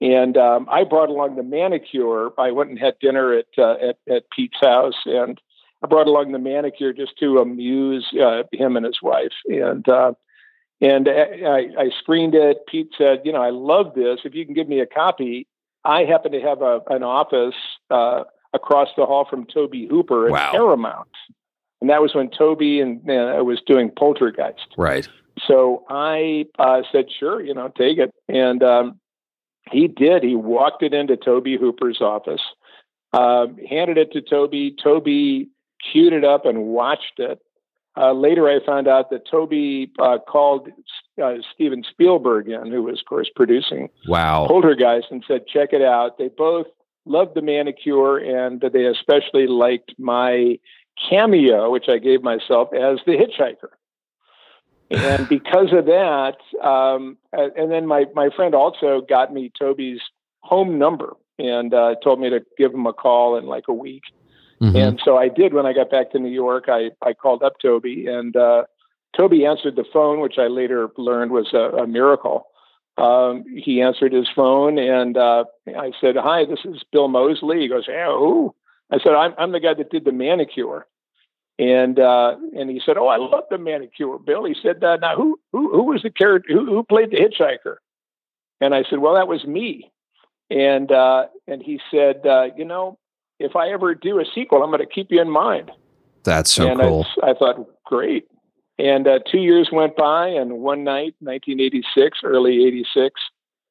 and 0.00 0.36
um, 0.36 0.68
I 0.70 0.84
brought 0.84 1.10
along 1.10 1.36
the 1.36 1.44
manicure. 1.44 2.30
I 2.38 2.50
went 2.50 2.70
and 2.70 2.78
had 2.78 2.98
dinner 3.00 3.32
at 3.32 3.46
uh, 3.56 3.76
at, 3.88 3.98
at 4.08 4.24
Pete's 4.30 4.58
house, 4.60 5.00
and 5.06 5.40
I 5.82 5.86
brought 5.86 6.08
along 6.08 6.32
the 6.32 6.38
manicure 6.40 6.92
just 6.92 7.18
to 7.20 7.38
amuse 7.38 8.06
uh, 8.20 8.42
him 8.52 8.76
and 8.76 8.84
his 8.84 9.00
wife, 9.02 9.36
and. 9.46 9.88
Uh, 9.88 10.12
and 10.82 11.10
I, 11.10 11.68
I 11.78 11.90
screened 11.98 12.34
it. 12.34 12.66
Pete 12.66 12.88
said, 12.96 13.20
"You 13.22 13.32
know, 13.32 13.42
I 13.42 13.50
love 13.50 13.92
this. 13.94 14.20
If 14.24 14.34
you 14.34 14.46
can 14.46 14.54
give 14.54 14.66
me 14.66 14.80
a 14.80 14.86
copy, 14.86 15.46
I 15.84 16.04
happen 16.04 16.32
to 16.32 16.40
have 16.40 16.62
a, 16.62 16.80
an 16.88 17.02
office 17.02 17.54
uh, 17.90 18.24
across 18.52 18.88
the 18.96 19.06
hall 19.06 19.26
from 19.28 19.46
Tobe 19.46 19.88
Hooper 19.88 20.26
at 20.26 20.32
Wow. 20.32 20.50
Paramount. 20.52 21.08
And 21.80 21.88
that 21.88 22.02
was 22.02 22.14
when 22.14 22.30
Tobe 22.30 22.60
and 22.60 23.00
uh, 23.08 23.42
was 23.44 23.60
doing 23.66 23.90
Poltergeist. 23.90 24.74
Right. 24.76 25.08
So 25.46 25.84
I 25.88 26.44
uh, 26.58 26.82
said, 26.92 27.06
sure, 27.18 27.42
you 27.42 27.54
know, 27.54 27.68
take 27.68 27.98
it. 27.98 28.10
And 28.28 28.62
um, 28.62 29.00
he 29.70 29.88
did. 29.88 30.22
He 30.22 30.34
walked 30.34 30.82
it 30.82 30.92
into 30.92 31.16
Tobe 31.16 31.58
Hooper's 31.58 32.00
office, 32.00 32.42
um, 33.12 33.56
handed 33.68 33.96
it 33.96 34.12
to 34.12 34.20
Tobe. 34.20 34.76
Tobe 34.82 35.48
queued 35.92 36.12
it 36.12 36.24
up 36.24 36.44
and 36.44 36.66
watched 36.66 37.18
it. 37.18 37.40
Uh, 37.96 38.12
later, 38.12 38.48
I 38.48 38.64
found 38.64 38.86
out 38.86 39.10
that 39.10 39.26
Tobe 39.28 39.90
uh, 39.98 40.18
called 40.18 40.68
uh, 41.22 41.34
Steven 41.54 41.82
Spielberg 41.90 42.48
in, 42.48 42.70
who 42.70 42.82
was, 42.82 43.00
of 43.00 43.06
course, 43.06 43.30
producing 43.34 43.88
Wow. 44.06 44.46
Poltergeist 44.46 45.06
and 45.10 45.24
said, 45.26 45.46
check 45.46 45.70
it 45.72 45.82
out. 45.82 46.18
They 46.18 46.28
both 46.28 46.66
loved 47.06 47.34
the 47.34 47.42
manicure, 47.42 48.18
and 48.18 48.60
they 48.60 48.86
especially 48.86 49.46
liked 49.46 49.94
my 49.98 50.58
cameo, 51.08 51.70
which 51.70 51.88
I 51.88 51.98
gave 51.98 52.22
myself 52.22 52.68
as 52.74 52.98
the 53.06 53.12
hitchhiker. 53.12 53.70
And 54.90 55.28
because 55.28 55.72
of 55.72 55.86
that, 55.86 56.36
um, 56.62 57.16
and 57.32 57.70
then 57.70 57.86
my, 57.86 58.06
my 58.14 58.30
friend 58.34 58.54
also 58.54 59.00
got 59.00 59.32
me 59.32 59.50
Tobe's 59.58 60.00
home 60.40 60.78
number 60.78 61.16
and 61.38 61.72
uh, 61.72 61.94
told 62.02 62.20
me 62.20 62.30
to 62.30 62.44
give 62.58 62.74
him 62.74 62.86
a 62.86 62.92
call 62.92 63.36
in 63.36 63.46
like 63.46 63.64
a 63.68 63.72
week. 63.72 64.02
Mm-hmm. 64.60 64.76
And 64.76 65.00
so 65.02 65.16
I 65.16 65.28
did 65.28 65.54
when 65.54 65.64
I 65.64 65.72
got 65.72 65.90
back 65.90 66.10
to 66.12 66.18
New 66.18 66.30
York. 66.30 66.64
I, 66.68 66.90
I 67.02 67.14
called 67.14 67.42
up 67.42 67.54
Tobe, 67.60 67.84
and 67.84 68.36
uh, 68.36 68.64
Tobe 69.16 69.32
answered 69.32 69.76
the 69.76 69.86
phone, 69.90 70.20
which 70.20 70.38
I 70.38 70.48
later 70.48 70.90
learned 70.98 71.30
was 71.30 71.52
a, 71.54 71.82
a 71.82 71.86
miracle. 71.86 72.46
Um, 73.00 73.44
he 73.56 73.80
answered 73.80 74.12
his 74.12 74.28
phone, 74.34 74.78
and 74.78 75.16
uh, 75.16 75.44
I 75.68 75.92
said, 76.00 76.16
"Hi, 76.16 76.44
this 76.44 76.60
is 76.64 76.82
Bill 76.92 77.08
Moseley." 77.08 77.60
He 77.60 77.68
goes, 77.68 77.84
"Yeah, 77.88 78.08
who?" 78.08 78.54
I 78.90 78.98
said, 78.98 79.14
"I'm 79.14 79.32
I'm 79.38 79.52
the 79.52 79.60
guy 79.60 79.74
that 79.74 79.90
did 79.90 80.04
the 80.04 80.12
manicure." 80.12 80.86
And 81.58 81.98
uh, 81.98 82.36
and 82.54 82.68
he 82.68 82.80
said, 82.84 82.98
"Oh, 82.98 83.06
I 83.06 83.16
love 83.16 83.44
the 83.50 83.58
manicure, 83.58 84.18
Bill." 84.18 84.44
He 84.44 84.54
said, 84.62 84.84
uh, 84.84 84.96
"Now, 84.96 85.16
who 85.16 85.40
who 85.52 85.72
who 85.72 85.84
was 85.84 86.02
the 86.02 86.10
character? 86.10 86.52
Who, 86.52 86.66
who 86.66 86.82
played 86.82 87.10
the 87.10 87.16
hitchhiker?" 87.16 87.76
And 88.60 88.74
I 88.74 88.84
said, 88.88 88.98
"Well, 88.98 89.14
that 89.14 89.28
was 89.28 89.44
me." 89.44 89.90
And 90.50 90.92
uh, 90.92 91.26
and 91.46 91.62
he 91.62 91.80
said, 91.90 92.26
uh, 92.26 92.48
"You 92.56 92.66
know, 92.66 92.98
if 93.38 93.56
I 93.56 93.70
ever 93.70 93.94
do 93.94 94.20
a 94.20 94.24
sequel, 94.34 94.62
I'm 94.62 94.70
going 94.70 94.80
to 94.80 94.86
keep 94.86 95.10
you 95.10 95.22
in 95.22 95.30
mind." 95.30 95.70
That's 96.24 96.50
so 96.50 96.68
and 96.68 96.80
cool. 96.80 97.06
I, 97.22 97.30
I 97.30 97.34
thought, 97.34 97.66
great. 97.86 98.26
And 98.80 99.06
uh, 99.06 99.18
two 99.30 99.40
years 99.40 99.68
went 99.70 99.94
by, 99.94 100.28
and 100.28 100.52
one 100.60 100.84
night, 100.84 101.14
1986, 101.20 102.20
early 102.24 102.66
86, 102.66 103.20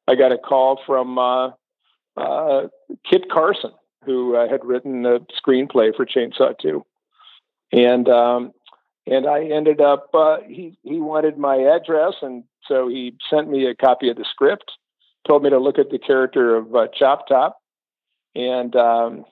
I 0.08 0.14
got 0.14 0.32
a 0.32 0.38
call 0.38 0.80
from 0.86 1.18
uh, 1.18 1.50
uh, 2.16 2.68
Kit 3.10 3.24
Carson, 3.32 3.72
who 4.06 4.36
uh, 4.36 4.48
had 4.48 4.64
written 4.64 5.02
the 5.02 5.26
screenplay 5.44 5.96
for 5.96 6.06
Chainsaw 6.06 6.54
2. 6.62 6.86
And 7.72 8.08
um, 8.08 8.54
and 9.08 9.26
I 9.26 9.46
ended 9.46 9.82
up 9.82 10.10
uh, 10.14 10.38
he 10.48 10.78
he 10.84 11.00
wanted 11.00 11.38
my 11.38 11.56
address, 11.56 12.14
and 12.22 12.44
so 12.68 12.88
he 12.88 13.16
sent 13.30 13.50
me 13.50 13.66
a 13.66 13.76
copy 13.76 14.10
of 14.10 14.18
the 14.18 14.26
script, 14.30 14.72
told 15.28 15.44
me 15.44 15.50
to 15.50 15.60
look 15.60 15.80
at 15.80 15.90
the 15.90 16.00
character 16.00 16.56
of 16.56 16.76
uh, 16.76 16.88
Chop 16.94 17.28
Top, 17.28 17.62
and 18.36 18.76
um, 18.76 19.26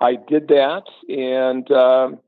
I 0.00 0.16
did 0.16 0.48
that, 0.48 0.84
and 1.08 1.70
um, 1.72 2.18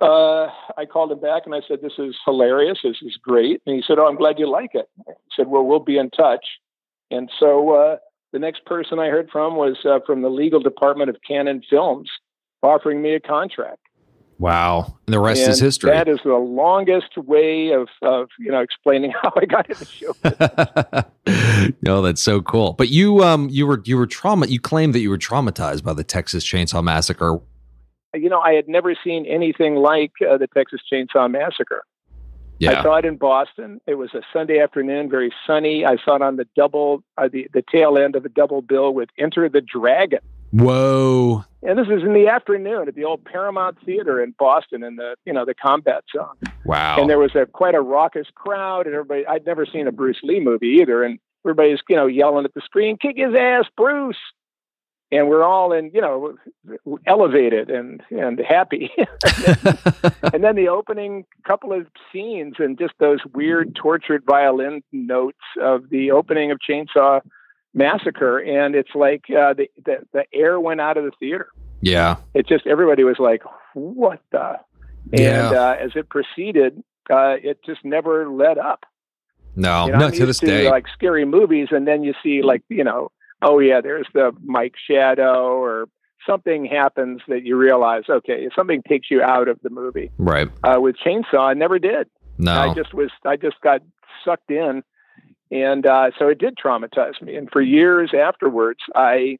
uh, 0.00 0.46
I 0.76 0.86
called 0.90 1.12
him 1.12 1.20
back 1.20 1.42
and 1.46 1.54
I 1.54 1.60
said, 1.66 1.80
This 1.82 1.94
is 1.98 2.16
hilarious. 2.24 2.78
This 2.82 2.96
is 3.02 3.16
great. 3.16 3.60
And 3.66 3.74
he 3.74 3.82
said, 3.86 3.98
Oh, 3.98 4.06
I'm 4.06 4.16
glad 4.16 4.38
you 4.38 4.48
like 4.48 4.70
it. 4.74 4.88
I 5.08 5.12
said, 5.36 5.48
Well, 5.48 5.64
we'll 5.64 5.80
be 5.80 5.98
in 5.98 6.10
touch. 6.10 6.44
And 7.10 7.30
so 7.40 7.74
uh, 7.74 7.96
the 8.32 8.38
next 8.38 8.64
person 8.64 8.98
I 8.98 9.08
heard 9.08 9.28
from 9.30 9.56
was 9.56 9.78
uh, 9.84 9.98
from 10.06 10.22
the 10.22 10.30
legal 10.30 10.60
department 10.60 11.10
of 11.10 11.16
Cannon 11.26 11.62
Films 11.68 12.08
offering 12.62 13.02
me 13.02 13.14
a 13.14 13.20
contract. 13.20 13.80
Wow. 14.40 14.96
And 15.06 15.12
the 15.12 15.18
rest 15.18 15.42
and 15.42 15.50
is 15.50 15.60
history. 15.60 15.90
That 15.90 16.08
is 16.08 16.18
the 16.24 16.34
longest 16.34 17.18
way 17.18 17.72
of, 17.72 17.88
of 18.00 18.30
you 18.38 18.50
know, 18.50 18.60
explaining 18.60 19.12
how 19.22 19.32
I 19.36 19.44
got 19.44 19.68
into 19.68 19.84
show. 19.84 20.14
no, 21.82 22.00
that's 22.00 22.22
so 22.22 22.40
cool. 22.40 22.72
But 22.72 22.88
you 22.88 23.22
um 23.22 23.50
you 23.50 23.66
were 23.66 23.82
you 23.84 23.98
were 23.98 24.06
trauma 24.06 24.46
you 24.46 24.58
claimed 24.58 24.94
that 24.94 25.00
you 25.00 25.10
were 25.10 25.18
traumatized 25.18 25.84
by 25.84 25.92
the 25.92 26.04
Texas 26.04 26.42
Chainsaw 26.42 26.82
Massacre 26.82 27.38
you 28.14 28.28
know, 28.28 28.40
I 28.40 28.54
had 28.54 28.68
never 28.68 28.94
seen 29.02 29.26
anything 29.26 29.76
like 29.76 30.12
uh, 30.28 30.36
the 30.38 30.46
Texas 30.48 30.80
Chainsaw 30.90 31.30
Massacre. 31.30 31.84
Yeah. 32.58 32.78
I 32.78 32.82
saw 32.82 32.96
it 32.96 33.06
in 33.06 33.16
Boston. 33.16 33.80
It 33.86 33.94
was 33.94 34.12
a 34.12 34.20
Sunday 34.34 34.58
afternoon, 34.58 35.08
very 35.08 35.32
sunny. 35.46 35.86
I 35.86 35.96
saw 35.96 36.16
it 36.16 36.22
on 36.22 36.36
the 36.36 36.46
double, 36.54 37.02
uh, 37.16 37.28
the 37.32 37.48
the 37.54 37.62
tail 37.72 37.96
end 37.96 38.16
of 38.16 38.26
a 38.26 38.28
double 38.28 38.60
bill 38.60 38.92
with 38.92 39.08
Enter 39.18 39.48
the 39.48 39.62
Dragon. 39.62 40.20
Whoa! 40.52 41.44
And 41.62 41.78
this 41.78 41.86
is 41.86 42.02
in 42.02 42.12
the 42.12 42.28
afternoon 42.28 42.88
at 42.88 42.94
the 42.94 43.04
old 43.04 43.24
Paramount 43.24 43.78
Theater 43.84 44.22
in 44.22 44.34
Boston, 44.38 44.82
in 44.82 44.96
the 44.96 45.14
you 45.24 45.32
know 45.32 45.46
the 45.46 45.54
combat 45.54 46.04
zone. 46.14 46.36
Wow! 46.66 47.00
And 47.00 47.08
there 47.08 47.18
was 47.18 47.34
a 47.34 47.46
quite 47.46 47.74
a 47.74 47.80
raucous 47.80 48.26
crowd, 48.34 48.86
and 48.86 48.94
everybody. 48.94 49.26
I'd 49.26 49.46
never 49.46 49.64
seen 49.64 49.86
a 49.86 49.92
Bruce 49.92 50.18
Lee 50.22 50.40
movie 50.40 50.78
either, 50.82 51.02
and 51.02 51.18
everybody's 51.46 51.78
you 51.88 51.96
know 51.96 52.06
yelling 52.06 52.44
at 52.44 52.52
the 52.52 52.60
screen, 52.62 52.98
"Kick 52.98 53.16
his 53.16 53.34
ass, 53.34 53.64
Bruce!" 53.74 54.18
And 55.12 55.28
we're 55.28 55.42
all 55.42 55.72
in 55.72 55.90
you 55.92 56.00
know 56.00 56.36
elevated 57.06 57.70
and 57.70 58.02
and 58.10 58.38
happy. 58.40 58.90
And 60.32 60.44
then 60.44 60.54
the 60.54 60.68
opening 60.68 61.24
couple 61.44 61.72
of 61.72 61.86
scenes 62.12 62.54
and 62.58 62.78
just 62.78 62.94
those 62.98 63.18
weird 63.34 63.74
tortured 63.74 64.22
violin 64.24 64.82
notes 64.92 65.38
of 65.60 65.90
the 65.90 66.12
opening 66.12 66.50
of 66.50 66.58
chainsaw 66.58 67.20
massacre 67.74 68.38
and 68.38 68.74
it's 68.74 68.94
like 68.94 69.24
uh, 69.30 69.54
the, 69.54 69.68
the 69.84 69.98
the 70.12 70.24
air 70.32 70.60
went 70.60 70.80
out 70.80 70.96
of 70.96 71.04
the 71.04 71.10
theater. 71.18 71.48
Yeah. 71.80 72.16
It 72.32 72.46
just 72.46 72.66
everybody 72.66 73.04
was 73.04 73.16
like 73.18 73.42
what 73.74 74.20
the? 74.30 74.58
Yeah. 75.12 75.48
and 75.48 75.56
uh, 75.56 75.76
as 75.80 75.90
it 75.96 76.08
proceeded 76.08 76.82
uh, 77.10 77.36
it 77.42 77.58
just 77.64 77.84
never 77.84 78.28
let 78.28 78.56
up. 78.56 78.84
No 79.56 79.86
you 79.86 79.92
know, 79.92 79.98
no 79.98 80.10
to 80.10 80.26
this 80.26 80.38
to, 80.38 80.46
day. 80.46 80.70
like 80.70 80.86
scary 80.94 81.24
movies 81.24 81.68
and 81.70 81.86
then 81.88 82.04
you 82.04 82.14
see 82.22 82.42
like 82.42 82.62
you 82.68 82.84
know 82.84 83.10
oh 83.42 83.58
yeah, 83.58 83.80
there's 83.80 84.06
the 84.14 84.32
Mike 84.42 84.74
Shadow 84.86 85.52
or 85.52 85.88
something 86.26 86.64
happens 86.64 87.20
that 87.28 87.44
you 87.44 87.56
realize, 87.56 88.04
okay, 88.08 88.48
something 88.54 88.82
takes 88.88 89.10
you 89.10 89.22
out 89.22 89.48
of 89.48 89.58
the 89.62 89.70
movie. 89.70 90.10
Right. 90.18 90.48
Uh, 90.62 90.80
with 90.80 90.96
Chainsaw, 90.96 91.50
I 91.50 91.54
never 91.54 91.78
did. 91.78 92.08
No. 92.38 92.52
I 92.52 92.74
just 92.74 92.94
was, 92.94 93.10
I 93.24 93.36
just 93.36 93.60
got 93.62 93.82
sucked 94.24 94.50
in. 94.50 94.82
And 95.50 95.86
uh, 95.86 96.10
so 96.18 96.28
it 96.28 96.38
did 96.38 96.56
traumatize 96.56 97.20
me. 97.20 97.36
And 97.36 97.50
for 97.50 97.60
years 97.60 98.12
afterwards, 98.14 98.80
I 98.94 99.38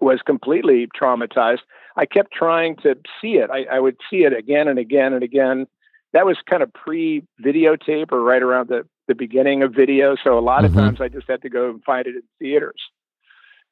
was 0.00 0.20
completely 0.24 0.86
traumatized. 1.00 1.60
I 1.96 2.06
kept 2.06 2.32
trying 2.32 2.76
to 2.76 2.94
see 3.20 3.34
it. 3.34 3.50
I, 3.50 3.64
I 3.64 3.80
would 3.80 3.96
see 4.08 4.18
it 4.18 4.32
again 4.32 4.68
and 4.68 4.78
again 4.78 5.12
and 5.12 5.24
again. 5.24 5.66
That 6.12 6.24
was 6.24 6.38
kind 6.48 6.62
of 6.62 6.72
pre 6.72 7.24
videotape 7.44 8.12
or 8.12 8.22
right 8.22 8.42
around 8.42 8.68
the, 8.68 8.86
the 9.08 9.14
beginning 9.14 9.62
of 9.62 9.74
video. 9.74 10.14
So 10.22 10.38
a 10.38 10.40
lot 10.40 10.64
of 10.64 10.70
mm-hmm. 10.70 10.80
times 10.80 11.00
I 11.00 11.08
just 11.08 11.28
had 11.28 11.42
to 11.42 11.50
go 11.50 11.70
and 11.70 11.82
find 11.82 12.06
it 12.06 12.14
in 12.14 12.22
theaters 12.38 12.80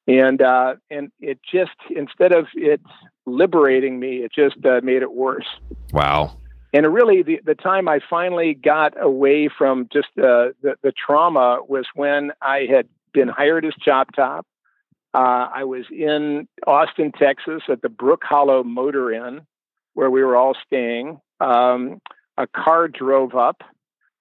and 0.06 0.40
uh, 0.40 0.74
and 0.90 1.10
it 1.20 1.40
just 1.42 1.76
instead 1.90 2.32
of 2.32 2.46
it 2.54 2.80
liberating 3.26 3.98
me, 3.98 4.18
it 4.18 4.32
just 4.32 4.64
uh, 4.64 4.80
made 4.82 5.02
it 5.02 5.12
worse. 5.12 5.46
Wow. 5.92 6.36
And 6.72 6.92
really, 6.92 7.22
the, 7.22 7.40
the 7.44 7.54
time 7.54 7.88
I 7.88 8.00
finally 8.08 8.54
got 8.54 9.00
away 9.00 9.48
from 9.48 9.88
just 9.92 10.08
uh, 10.18 10.52
the 10.62 10.76
the 10.82 10.92
trauma 10.92 11.60
was 11.66 11.86
when 11.94 12.32
I 12.40 12.66
had 12.70 12.88
been 13.12 13.28
hired 13.28 13.64
as 13.64 13.72
chop 13.80 14.14
top. 14.14 14.46
Uh, 15.14 15.48
I 15.54 15.64
was 15.64 15.84
in 15.90 16.46
Austin, 16.66 17.10
Texas, 17.18 17.62
at 17.70 17.80
the 17.80 17.88
Brook 17.88 18.22
Hollow 18.22 18.62
Motor 18.62 19.12
Inn, 19.12 19.46
where 19.94 20.10
we 20.10 20.22
were 20.22 20.36
all 20.36 20.54
staying. 20.66 21.20
Um, 21.40 22.00
a 22.36 22.46
car 22.46 22.86
drove 22.88 23.34
up 23.34 23.62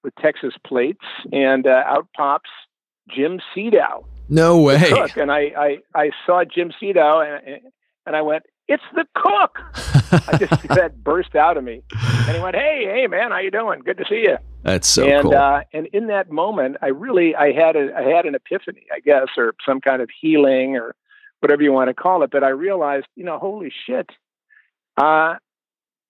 with 0.04 0.16
Texas 0.16 0.54
plates, 0.66 1.04
and 1.34 1.68
uh, 1.68 1.84
out 1.86 2.08
pops 2.16 2.50
Jim 3.10 3.42
Siedow 3.54 4.06
no 4.30 4.62
way. 4.62 4.90
Cook. 4.90 5.18
And 5.18 5.32
I, 5.32 5.52
I, 5.58 5.78
I 5.94 6.12
saw 6.26 6.44
Jim 6.44 6.72
Siedow 6.82 7.40
and, 7.46 7.62
and 8.06 8.16
I 8.16 8.22
went, 8.22 8.44
it's 8.68 8.84
the 8.94 9.06
cook. 9.14 9.60
I 10.28 10.38
just 10.38 10.68
that 10.70 11.04
burst 11.04 11.36
out 11.36 11.58
of 11.58 11.64
me. 11.64 11.84
And 11.92 12.36
he 12.36 12.42
went, 12.42 12.56
Hey, 12.56 12.86
hey 12.92 13.08
man, 13.08 13.32
how 13.32 13.40
you 13.40 13.52
doing? 13.52 13.82
Good 13.82 13.98
to 13.98 14.06
see 14.10 14.24
you. 14.28 14.38
That's 14.64 14.88
so 14.88 15.06
and, 15.06 15.24
cool. 15.24 15.36
Uh, 15.36 15.62
and 15.74 15.88
in 15.88 16.08
that 16.08 16.32
moment, 16.32 16.78
I 16.82 16.88
really, 16.88 17.36
I 17.36 17.52
had 17.52 17.76
a, 17.76 17.96
I 17.96 18.02
had 18.02 18.26
an 18.26 18.34
epiphany, 18.34 18.88
I 18.94 19.00
guess, 19.00 19.28
or 19.38 19.54
some 19.66 19.80
kind 19.80 20.02
of 20.02 20.10
healing 20.20 20.76
or 20.76 20.96
whatever 21.40 21.62
you 21.62 21.72
want 21.72 21.90
to 21.90 21.94
call 21.94 22.24
it. 22.24 22.32
But 22.32 22.44
I 22.44 22.50
realized, 22.50 23.06
you 23.16 23.24
know, 23.24 23.38
holy 23.38 23.72
shit, 23.86 24.10
uh, 24.98 25.36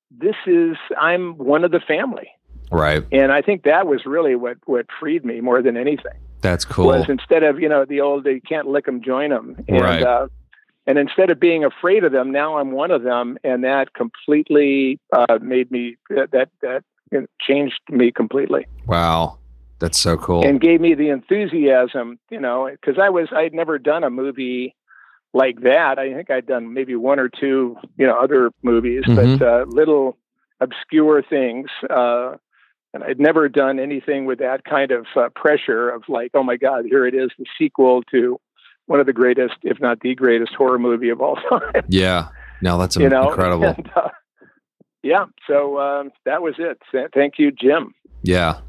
this 0.10 0.36
is, 0.48 0.78
I'm 0.98 1.38
one 1.38 1.66
of 1.66 1.72
the 1.72 1.82
family. 1.82 2.30
Right. 2.72 3.04
And 3.12 3.32
I 3.32 3.42
think 3.42 3.64
that 3.64 3.88
was 3.88 4.06
really 4.06 4.36
what, 4.36 4.58
what 4.66 4.86
freed 5.00 5.26
me 5.26 5.42
more 5.42 5.62
than 5.62 5.76
anything. 5.76 6.14
That's 6.46 6.66
cool. 6.66 6.88
Was 6.88 7.10
instead 7.10 7.44
of 7.44 7.60
you 7.60 7.68
know 7.68 7.86
the 7.86 8.02
old 8.02 8.26
you 8.26 8.42
can't 8.42 8.68
lick 8.68 8.86
them, 8.86 9.02
join 9.02 9.32
them, 9.32 9.56
and 9.68 9.82
right. 9.82 10.04
uh, 10.04 10.28
and 10.88 10.98
instead 10.98 11.30
of 11.30 11.40
being 11.40 11.64
afraid 11.64 12.04
of 12.04 12.12
them, 12.12 12.32
now 12.32 12.58
I'm 12.58 12.72
one 12.72 12.92
of 12.92 13.04
them, 13.04 13.38
and 13.44 13.64
that 13.64 13.94
completely 13.94 15.00
uh, 15.12 15.40
made 15.42 15.72
me 15.72 15.98
that 16.10 16.50
that 16.62 16.84
changed 17.42 17.80
me 17.90 18.12
completely. 18.12 18.68
Wow, 18.86 19.40
that's 19.80 20.00
so 20.00 20.18
cool, 20.18 20.46
and 20.46 20.62
gave 20.62 20.82
me 20.82 20.94
the 20.94 21.10
enthusiasm, 21.10 22.20
you 22.30 22.40
know, 22.40 22.70
because 22.72 23.00
I 23.02 23.10
was 23.10 23.30
I'd 23.32 23.54
never 23.54 23.80
done 23.80 24.04
a 24.04 24.10
movie 24.10 24.76
like 25.34 25.62
that. 25.62 25.98
I 26.00 26.14
think 26.14 26.30
I'd 26.30 26.46
done 26.46 26.74
maybe 26.74 26.96
one 26.96 27.20
or 27.20 27.30
two, 27.30 27.76
you 27.98 28.06
know, 28.06 28.18
other 28.20 28.52
movies, 28.62 29.04
mm-hmm. 29.06 29.38
but 29.38 29.46
uh, 29.46 29.66
little 29.68 30.18
obscure 30.62 31.22
things. 31.22 31.68
Uh, 31.90 32.36
and 32.96 33.04
I'd 33.04 33.20
never 33.20 33.50
done 33.50 33.78
anything 33.78 34.26
with 34.26 34.40
that 34.40 34.64
kind 34.64 34.92
of 34.92 35.06
uh, 35.18 35.28
pressure 35.36 35.90
of 35.90 36.04
like, 36.08 36.32
oh 36.34 36.44
my 36.44 36.56
God, 36.56 36.86
here 36.86 37.06
it 37.06 37.14
is, 37.14 37.30
the 37.38 37.46
sequel 37.60 38.02
to 38.12 38.40
one 38.86 39.02
of 39.02 39.06
the 39.06 39.14
greatest, 39.14 39.56
if 39.64 39.82
not 39.82 40.00
the 40.00 40.16
greatest, 40.16 40.54
horror 40.54 40.80
movie 40.80 41.10
of 41.10 41.22
all 41.22 41.36
time. 41.50 41.84
Yeah, 41.90 42.30
no, 42.62 42.78
that's 42.78 42.96
you 43.00 43.10
know? 43.10 43.30
incredible. 43.30 43.66
And, 43.66 43.92
uh, 43.96 44.10
yeah, 45.04 45.26
so 45.46 45.78
um, 45.80 46.12
that 46.24 46.42
was 46.42 46.56
it. 46.58 46.80
Thank 47.14 47.38
you, 47.38 47.52
Jim. 47.52 47.94
Yeah, 48.24 48.62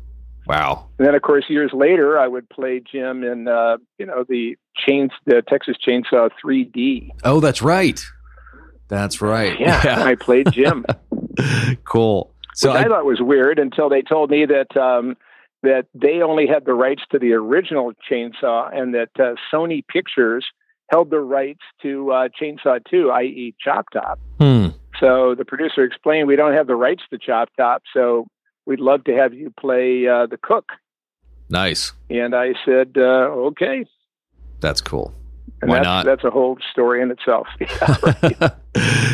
Wow. 0.47 0.87
And 0.99 1.07
then, 1.07 1.15
of 1.15 1.23
course, 1.23 1.47
years 1.49 1.73
later, 1.73 2.19
I 2.19 2.29
would 2.29 2.49
play 2.49 2.81
Jim 2.81 3.25
in, 3.25 3.49
uh, 3.49 3.79
you 3.99 4.07
know, 4.07 4.25
the 4.29 4.57
chains, 4.77 5.11
the 5.25 5.43
Texas 5.43 5.77
Chainsaw 5.85 6.31
3D. 6.45 7.11
Oh, 7.25 7.41
that's 7.41 7.63
right. 7.63 8.01
That's 8.89 9.21
right. 9.21 9.59
Yeah, 9.59 9.83
I 10.07 10.15
played 10.15 10.53
Jim. 10.53 10.87
cool. 11.85 12.33
So 12.57 12.73
I, 12.73 12.81
I, 12.81 12.85
thought 12.85 13.05
was 13.05 13.21
weird 13.21 13.59
until 13.59 13.91
they 13.91 14.01
told 14.01 14.31
me 14.31 14.47
that 14.47 14.75
um, 14.77 15.17
that 15.63 15.87
they 15.95 16.23
only 16.23 16.47
had 16.47 16.65
the 16.65 16.73
rights 16.73 17.03
to 17.13 17.19
the 17.19 17.33
original 17.35 17.93
Chainsaw, 18.11 18.75
and 18.75 18.95
that 18.95 19.11
uh, 19.19 19.35
Sony 19.53 19.87
Pictures 19.87 20.47
held 20.91 21.11
the 21.11 21.21
rights 21.21 21.61
to 21.83 22.13
uh, 22.13 22.29
Chainsaw 22.41 22.81
2, 22.91 23.11
i.e., 23.11 23.55
Chop 23.63 23.87
Top. 23.93 24.19
Hmm. 24.41 24.69
So 24.99 25.35
the 25.35 25.45
producer 25.45 25.85
explained, 25.85 26.29
"We 26.29 26.37
don't 26.37 26.55
have 26.55 26.67
the 26.67 26.77
rights 26.77 27.03
to 27.11 27.19
Chop 27.19 27.51
Top, 27.59 27.83
so 27.93 28.27
we'd 28.65 28.81
love 28.81 29.05
to 29.05 29.15
have 29.15 29.35
you 29.35 29.53
play 29.61 30.09
uh, 30.09 30.25
the 30.27 30.39
cook." 30.41 30.73
Nice. 31.51 31.93
And 32.09 32.35
I 32.35 32.55
said, 32.65 32.93
uh, 32.97 33.29
"Okay." 33.51 33.85
That's 34.61 34.81
cool. 34.81 35.15
And 35.61 35.71
Why 35.71 35.77
that's, 35.77 35.85
not? 35.85 36.05
That's 36.07 36.25
a 36.25 36.31
whole 36.31 36.57
story 36.73 37.03
in 37.03 37.11
itself. 37.11 37.49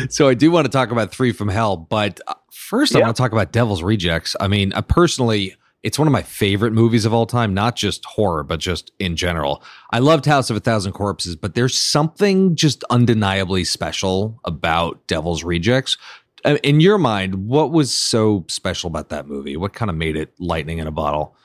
so 0.09 0.29
I 0.29 0.33
do 0.33 0.49
want 0.49 0.65
to 0.65 0.71
talk 0.71 0.91
about 0.91 1.11
Three 1.11 1.33
from 1.33 1.49
Hell, 1.49 1.75
but 1.75 2.21
first 2.53 2.95
I 2.95 2.99
want 2.99 3.15
to 3.15 3.21
talk 3.21 3.31
about 3.31 3.51
Devil's 3.51 3.83
Rejects. 3.83 4.35
I 4.39 4.47
mean, 4.47 4.73
uh, 4.73 4.81
personally, 4.81 5.55
it's 5.83 5.99
one 5.99 6.07
of 6.07 6.11
my 6.11 6.21
favorite 6.21 6.71
movies 6.71 7.05
of 7.05 7.13
all 7.13 7.25
time, 7.25 7.53
not 7.53 7.75
just 7.75 8.05
horror, 8.05 8.43
but 8.43 8.59
just 8.59 8.91
in 8.99 9.15
general. 9.15 9.61
I 9.91 9.99
loved 9.99 10.25
House 10.25 10.49
of 10.49 10.55
a 10.55 10.61
Thousand 10.61 10.93
Corpses, 10.93 11.35
but 11.35 11.55
there's 11.55 11.77
something 11.77 12.55
just 12.55 12.83
undeniably 12.89 13.65
special 13.65 14.39
about 14.45 15.05
Devil's 15.07 15.43
Rejects. 15.43 15.97
Uh, 16.45 16.57
In 16.63 16.79
your 16.79 16.97
mind, 16.97 17.47
what 17.47 17.71
was 17.71 17.93
so 17.93 18.45
special 18.47 18.87
about 18.87 19.09
that 19.09 19.27
movie? 19.27 19.57
What 19.57 19.73
kind 19.73 19.89
of 19.89 19.97
made 19.97 20.15
it 20.15 20.33
lightning 20.39 20.79
in 20.79 20.87
a 20.87 20.91
bottle? 20.91 21.35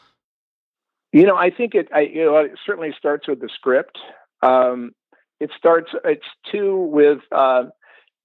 You 1.12 1.24
know, 1.24 1.36
I 1.36 1.50
think 1.50 1.74
it. 1.74 1.88
I, 1.92 2.00
you 2.00 2.24
know, 2.24 2.36
it 2.36 2.52
certainly 2.64 2.94
starts 2.96 3.26
with 3.26 3.40
the 3.40 3.48
script. 3.52 3.98
Um, 4.42 4.92
it 5.40 5.50
starts. 5.56 5.90
It's 6.04 6.26
two 6.52 6.76
with 6.76 7.20
uh, 7.32 7.64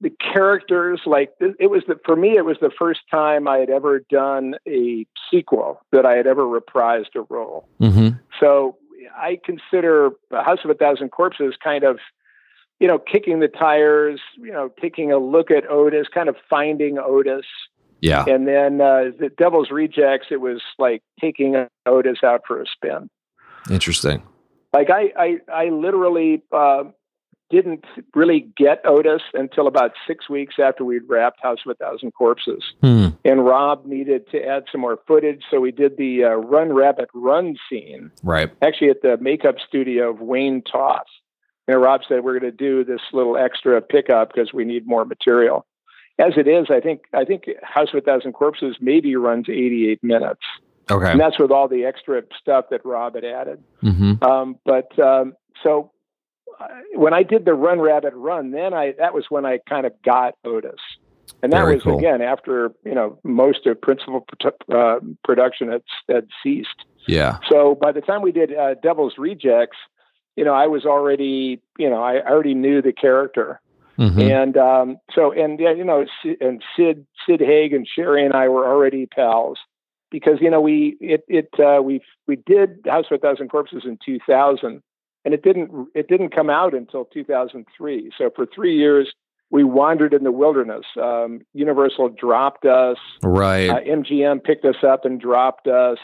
the 0.04 0.12
characters. 0.34 1.02
Like 1.06 1.32
it 1.40 1.72
was 1.72 1.84
the 1.88 1.96
for 2.06 2.16
me, 2.16 2.38
it 2.38 2.46
was 2.46 2.58
the 2.62 2.70
first 2.78 3.00
time 3.10 3.48
I 3.48 3.58
had 3.58 3.72
ever 3.72 4.00
done 4.10 4.56
a 4.68 5.08
sequel 5.32 5.82
that 5.92 6.06
I 6.06 6.16
had 6.16 6.28
ever 6.28 6.44
reprised 6.44 7.16
a 7.16 7.22
role. 7.30 7.68
Mm-hmm. 7.82 8.18
So 8.40 8.78
I 9.16 9.40
consider 9.44 10.12
House 10.32 10.60
of 10.64 10.70
a 10.70 10.76
Thousand 10.76 11.10
Corpses 11.10 11.56
kind 11.64 11.84
of, 11.84 11.98
you 12.80 12.88
know, 12.88 13.00
kicking 13.00 13.40
the 13.40 13.48
tires. 13.48 14.20
You 14.38 14.52
know, 14.52 14.70
taking 14.80 15.12
a 15.12 15.18
look 15.18 15.50
at 15.50 15.68
Otis, 15.70 16.08
kind 16.14 16.30
of 16.30 16.36
finding 16.50 17.00
Otis. 17.00 17.46
Yeah. 18.02 18.26
And 18.28 18.46
then 18.46 18.82
uh, 18.82 19.12
the 19.18 19.32
Devil's 19.38 19.72
Rejects, 19.72 20.28
it 20.30 20.42
was 20.42 20.62
like 20.78 21.02
taking 21.22 21.66
Otis 21.86 22.18
out 22.22 22.42
for 22.46 22.62
a 22.62 22.66
spin. 22.68 23.10
Interesting. 23.72 24.22
Like 24.74 24.90
I, 24.90 25.14
I, 25.18 25.38
I 25.50 25.70
literally 25.70 26.44
uh, 26.52 26.84
didn't 27.50 27.86
really 28.16 28.48
get 28.58 28.82
Otis 28.86 29.22
until 29.34 29.68
about 29.68 29.92
six 30.08 30.30
weeks 30.30 30.56
after 30.64 30.84
we'd 30.84 31.08
wrapped 31.08 31.42
House 31.42 31.60
of 31.66 31.72
a 31.72 31.76
Thousand 31.76 32.12
Corpses, 32.14 32.64
Hmm. 32.82 33.08
and 33.24 33.46
Rob 33.46 33.86
needed 33.86 34.30
to 34.32 34.44
add 34.44 34.64
some 34.72 34.82
more 34.82 34.98
footage, 35.08 35.44
so 35.52 35.60
we 35.60 35.72
did 35.72 35.98
the 35.98 36.24
uh, 36.24 36.30
Run 36.30 36.74
Rabbit 36.74 37.10
Run 37.14 37.56
scene 37.70 38.12
Right. 38.24 38.50
actually 38.62 38.90
at 38.90 39.02
the 39.02 39.18
makeup 39.18 39.56
studio 39.68 40.10
of 40.10 40.20
Wayne 40.22 40.62
Toth. 40.64 41.06
And 41.68 41.82
Rob 41.82 42.02
said 42.08 42.24
we're 42.24 42.38
going 42.40 42.52
to 42.52 42.58
do 42.58 42.84
this 42.84 43.00
little 43.14 43.38
extra 43.38 43.82
pickup 43.82 44.34
because 44.34 44.52
we 44.52 44.66
need 44.66 44.86
more 44.86 45.06
material. 45.06 45.66
As 46.20 46.34
it 46.38 46.48
is, 46.48 46.68
I 46.70 46.80
think 46.80 47.04
I 47.14 47.24
think 47.26 47.46
House 47.64 47.88
of 47.94 48.00
a 48.00 48.02
Thousand 48.02 48.34
Corpses 48.34 48.76
maybe 48.82 49.16
runs 49.16 49.48
88 49.50 50.04
minutes, 50.04 50.42
Okay. 50.92 51.10
and 51.12 51.20
that's 51.20 51.40
with 51.40 51.52
all 51.52 51.68
the 51.68 51.86
extra 51.86 52.22
stuff 52.40 52.66
that 52.72 52.86
Rob 52.86 53.16
had 53.16 53.24
added. 53.26 53.64
Mm-hmm. 53.82 54.24
Um, 54.24 54.58
but 54.66 54.98
um, 55.00 55.34
so 55.64 55.92
when 56.96 57.14
I 57.14 57.24
did 57.24 57.46
the 57.46 57.54
Run 57.54 57.80
Rabbit 57.80 58.14
Run, 58.16 58.52
then 58.52 58.74
I 58.74 58.94
that 59.00 59.14
was 59.14 59.26
when 59.30 59.46
I 59.46 59.60
kind 59.68 59.86
of 59.86 59.94
got 60.04 60.36
Otis, 60.46 60.80
and 61.42 61.52
that 61.54 61.62
Very 61.62 61.76
was 61.76 61.84
cool. 61.84 61.98
again 61.98 62.22
after 62.22 62.72
you 62.86 62.94
know 62.96 63.20
most 63.24 63.66
of 63.66 63.80
principal 63.82 64.26
uh, 64.74 65.00
production 65.24 65.70
had 65.72 65.84
had 66.10 66.28
ceased. 66.42 66.86
Yeah. 67.08 67.40
So 67.50 67.76
by 67.76 67.92
the 67.92 68.02
time 68.02 68.22
we 68.22 68.32
did 68.32 68.56
uh, 68.56 68.76
Devil's 68.82 69.16
Rejects, 69.18 69.78
you 70.36 70.46
know 70.46 70.54
I 70.54 70.68
was 70.68 70.86
already 70.86 71.62
you 71.78 71.90
know 71.90 72.02
I 72.04 72.22
already 72.22 72.54
knew 72.54 72.82
the 72.82 72.94
character, 72.94 73.60
Mm-hmm. 74.00 74.20
and 74.22 74.58
um, 74.58 74.98
so 75.14 75.32
and 75.32 75.60
yeah 75.60 75.72
you 75.72 75.84
know 75.84 76.06
and 76.42 76.64
Sid 76.76 77.06
Sid 77.28 77.40
Haig 77.42 77.74
and 77.74 77.88
Sheri 77.88 78.26
and 78.26 78.34
I 78.34 78.48
were 78.48 78.66
already 78.66 79.06
pals 79.06 79.60
because 80.10 80.40
you 80.42 80.50
know 80.50 80.62
we 80.62 80.98
it 81.00 81.24
it 81.28 81.50
uh, 81.60 81.80
we 81.84 82.02
we 82.26 82.36
did 82.38 82.80
House 82.88 83.06
of 83.12 83.18
a 83.18 83.20
Thousand 83.20 83.50
Corpses 83.50 83.84
in 83.86 84.00
2000 84.04 84.82
and 85.26 85.34
it 85.34 85.44
didn't 85.44 85.88
it 85.96 86.08
didn't 86.08 86.30
come 86.30 86.50
out 86.50 86.74
until 86.74 87.06
2003 87.06 88.12
so 88.18 88.30
for 88.36 88.46
three 88.46 88.76
years 88.76 89.14
we 89.50 89.64
wandered 89.64 90.14
in 90.14 90.24
the 90.24 90.32
wilderness 90.32 90.86
um, 91.02 91.42
Universal 91.54 92.10
dropped 92.10 92.66
us 92.66 92.98
Right. 93.22 93.70
uh, 93.70 93.80
MGM 93.82 94.44
picked 94.44 94.66
us 94.66 94.84
up 94.84 95.06
and 95.06 95.20
dropped 95.20 95.68
us 95.68 95.98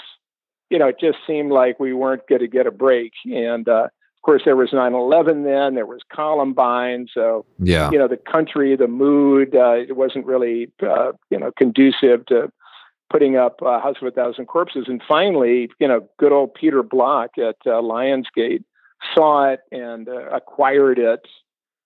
you 0.69 0.77
know 0.79 0.88
it 0.88 0.99
just 0.99 1.17
seemed 1.25 1.51
like 1.51 1.79
we 1.79 1.93
weren't 1.93 2.27
going 2.27 2.41
to 2.41 2.47
get 2.47 2.67
a 2.67 2.71
break 2.71 3.13
and 3.25 3.67
uh, 3.67 3.86
of 3.86 4.21
course 4.23 4.41
there 4.45 4.55
was 4.55 4.69
9/11 4.71 5.43
then 5.45 5.75
there 5.75 5.86
was 5.86 6.01
Columbine 6.13 7.08
so 7.13 7.45
yeah. 7.60 7.89
you 7.91 7.97
know 7.97 8.08
the 8.08 8.17
country, 8.17 8.75
the 8.75 8.88
mood. 8.88 9.55
Uh, 9.55 9.71
it 9.73 9.95
wasn't 9.95 10.25
really 10.25 10.71
uh, 10.84 11.13
you 11.29 11.39
know 11.39 11.51
conducive 11.58 12.25
to 12.27 12.51
putting 13.10 13.38
up 13.38 13.62
uh, 13.62 13.79
House 13.79 13.95
of 14.01 14.08
a 14.08 14.12
Thousand 14.12 14.45
Corpses. 14.45 14.86
And 14.88 15.01
finally, 15.08 15.69
you 15.79 15.88
know, 15.88 16.08
good 16.19 16.32
old 16.32 16.53
Peter 16.53 16.84
Block 16.84 17.32
at 17.38 17.55
uh, 17.65 17.82
Lionsgate 17.82 18.63
saw 19.15 19.51
it 19.51 19.62
and 19.71 20.07
uh, 20.07 20.29
acquired 20.29 20.99
it. 20.99 21.21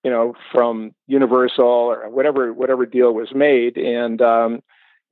You 0.04 0.12
know, 0.12 0.34
from 0.52 0.94
Universal 1.08 1.66
or 1.66 2.10
whatever 2.10 2.52
whatever 2.52 2.86
deal 2.86 3.14
was 3.14 3.34
made, 3.34 3.78
and 3.78 4.22
um, 4.22 4.62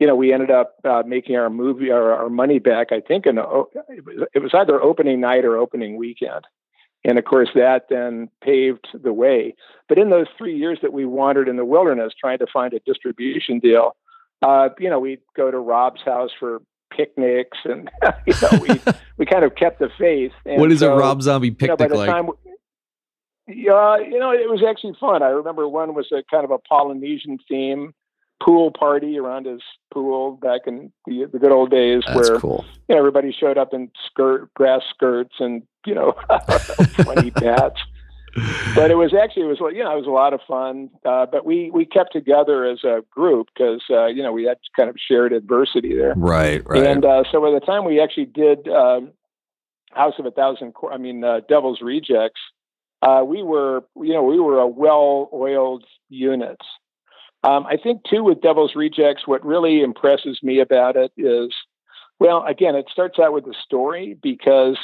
you 0.01 0.07
know, 0.07 0.15
we 0.15 0.33
ended 0.33 0.49
up 0.49 0.75
uh, 0.83 1.03
making 1.05 1.35
our 1.35 1.51
movie 1.51 1.91
our, 1.91 2.11
our 2.11 2.29
money 2.29 2.57
back. 2.57 2.91
I 2.91 3.01
think 3.01 3.27
in 3.27 3.37
it 3.37 3.43
was 3.43 4.27
it 4.33 4.39
was 4.39 4.51
either 4.53 4.81
opening 4.81 5.21
night 5.21 5.45
or 5.45 5.57
opening 5.57 5.95
weekend. 5.95 6.43
And 7.03 7.19
of 7.19 7.25
course, 7.25 7.49
that 7.53 7.85
then 7.89 8.27
paved 8.43 8.87
the 8.93 9.13
way. 9.13 9.55
But 9.87 9.99
in 9.99 10.09
those 10.09 10.27
three 10.37 10.57
years 10.57 10.79
that 10.81 10.91
we 10.91 11.05
wandered 11.05 11.47
in 11.47 11.55
the 11.55 11.65
wilderness 11.65 12.13
trying 12.19 12.39
to 12.39 12.47
find 12.51 12.73
a 12.73 12.79
distribution 12.79 13.59
deal, 13.59 13.95
uh, 14.41 14.69
you 14.79 14.89
know, 14.89 14.99
we'd 14.99 15.21
go 15.35 15.51
to 15.51 15.57
Rob's 15.59 16.01
house 16.01 16.31
for 16.39 16.61
picnics, 16.95 17.57
and 17.65 17.89
you 18.25 18.33
know, 18.41 18.59
we 18.61 18.81
we 19.17 19.25
kind 19.25 19.43
of 19.43 19.55
kept 19.55 19.79
the 19.79 19.89
faith. 19.97 20.33
And 20.45 20.59
what 20.59 20.71
is 20.71 20.79
so, 20.79 20.93
a 20.93 20.97
Rob 20.97 21.21
Zombie 21.21 21.47
you 21.47 21.67
know, 21.67 21.75
by 21.75 21.87
picnic 21.87 21.89
the 21.89 21.97
like? 21.97 22.25
yeah, 23.47 23.97
you 23.97 24.19
know, 24.19 24.31
it 24.31 24.49
was 24.49 24.63
actually 24.67 24.95
fun. 24.99 25.23
I 25.23 25.29
remember 25.29 25.67
one 25.67 25.93
was 25.93 26.11
a 26.11 26.23
kind 26.29 26.43
of 26.43 26.51
a 26.51 26.59
Polynesian 26.59 27.37
theme 27.47 27.93
pool 28.41 28.71
party 28.71 29.17
around 29.17 29.45
his 29.45 29.61
pool 29.93 30.31
back 30.31 30.61
in 30.65 30.91
the, 31.05 31.25
the 31.31 31.39
good 31.39 31.51
old 31.51 31.69
days, 31.69 32.03
That's 32.05 32.29
where 32.29 32.39
cool. 32.39 32.65
you 32.87 32.95
know, 32.95 32.99
everybody 32.99 33.31
showed 33.31 33.57
up 33.57 33.73
in 33.73 33.91
skirt 34.07 34.53
grass 34.53 34.81
skirts 34.89 35.35
and 35.39 35.63
you 35.85 35.95
know 35.95 36.15
funny 37.03 37.31
hats. 37.37 37.79
But 38.75 38.91
it 38.91 38.95
was 38.95 39.13
actually 39.13 39.43
it 39.43 39.59
was 39.59 39.73
you 39.73 39.83
know 39.83 39.91
it 39.91 39.97
was 39.97 40.07
a 40.07 40.11
lot 40.11 40.33
of 40.33 40.39
fun. 40.47 40.89
Uh, 41.05 41.25
but 41.25 41.45
we 41.45 41.69
we 41.71 41.85
kept 41.85 42.13
together 42.13 42.65
as 42.65 42.83
a 42.83 43.03
group 43.11 43.49
because 43.53 43.81
uh, 43.89 44.05
you 44.05 44.23
know 44.23 44.31
we 44.31 44.45
had 44.45 44.57
kind 44.77 44.89
of 44.89 44.95
shared 44.97 45.33
adversity 45.33 45.95
there. 45.95 46.13
Right. 46.15 46.61
Right. 46.65 46.85
And 46.85 47.03
uh, 47.03 47.23
so 47.31 47.41
by 47.41 47.51
the 47.51 47.59
time 47.59 47.85
we 47.85 47.99
actually 48.01 48.25
did 48.25 48.67
um, 48.67 49.11
House 49.91 50.13
of 50.17 50.25
a 50.25 50.31
Thousand, 50.31 50.73
I 50.89 50.97
mean 50.97 51.23
uh, 51.23 51.41
Devil's 51.49 51.81
Rejects, 51.81 52.39
uh, 53.01 53.23
we 53.25 53.43
were 53.43 53.83
you 53.97 54.13
know 54.13 54.23
we 54.23 54.39
were 54.39 54.59
a 54.59 54.67
well-oiled 54.67 55.85
unit. 56.09 56.59
Um, 57.43 57.65
I 57.65 57.77
think 57.77 58.03
too 58.09 58.23
with 58.23 58.41
Devil's 58.41 58.75
Rejects, 58.75 59.27
what 59.27 59.45
really 59.45 59.81
impresses 59.81 60.39
me 60.43 60.59
about 60.59 60.95
it 60.95 61.11
is, 61.17 61.51
well, 62.19 62.45
again, 62.45 62.75
it 62.75 62.85
starts 62.91 63.17
out 63.17 63.33
with 63.33 63.45
the 63.45 63.55
story 63.65 64.15
because 64.21 64.77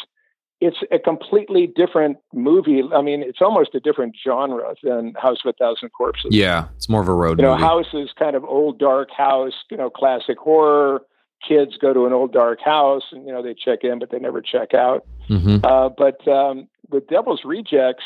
it's 0.59 0.77
a 0.91 0.97
completely 0.99 1.67
different 1.67 2.17
movie. 2.33 2.81
I 2.93 3.01
mean, 3.01 3.21
it's 3.21 3.41
almost 3.41 3.75
a 3.75 3.79
different 3.79 4.15
genre 4.23 4.73
than 4.81 5.13
House 5.15 5.37
of 5.45 5.49
a 5.49 5.53
Thousand 5.53 5.89
Corpses. 5.89 6.33
yeah. 6.35 6.67
It's 6.75 6.89
more 6.89 7.01
of 7.01 7.07
a 7.07 7.13
road 7.13 7.37
You 7.37 7.43
know, 7.43 7.51
movie. 7.51 7.63
house 7.63 7.93
is 7.93 8.09
kind 8.17 8.35
of 8.35 8.43
old 8.43 8.79
dark 8.79 9.09
house, 9.15 9.53
you 9.69 9.77
know, 9.77 9.89
classic 9.89 10.37
horror. 10.39 11.01
Kids 11.47 11.77
go 11.79 11.93
to 11.93 12.07
an 12.07 12.13
old 12.13 12.33
dark 12.33 12.59
house 12.59 13.03
and, 13.11 13.27
you 13.27 13.31
know, 13.31 13.43
they 13.43 13.53
check 13.53 13.83
in, 13.83 13.99
but 13.99 14.09
they 14.09 14.17
never 14.17 14.41
check 14.41 14.73
out. 14.73 15.05
mm-hmm. 15.29 15.63
Uh, 15.63 15.89
but 15.89 16.27
um, 16.27 16.67
with 16.89 17.07
Devil's 17.07 17.41
Rejects, 17.45 18.03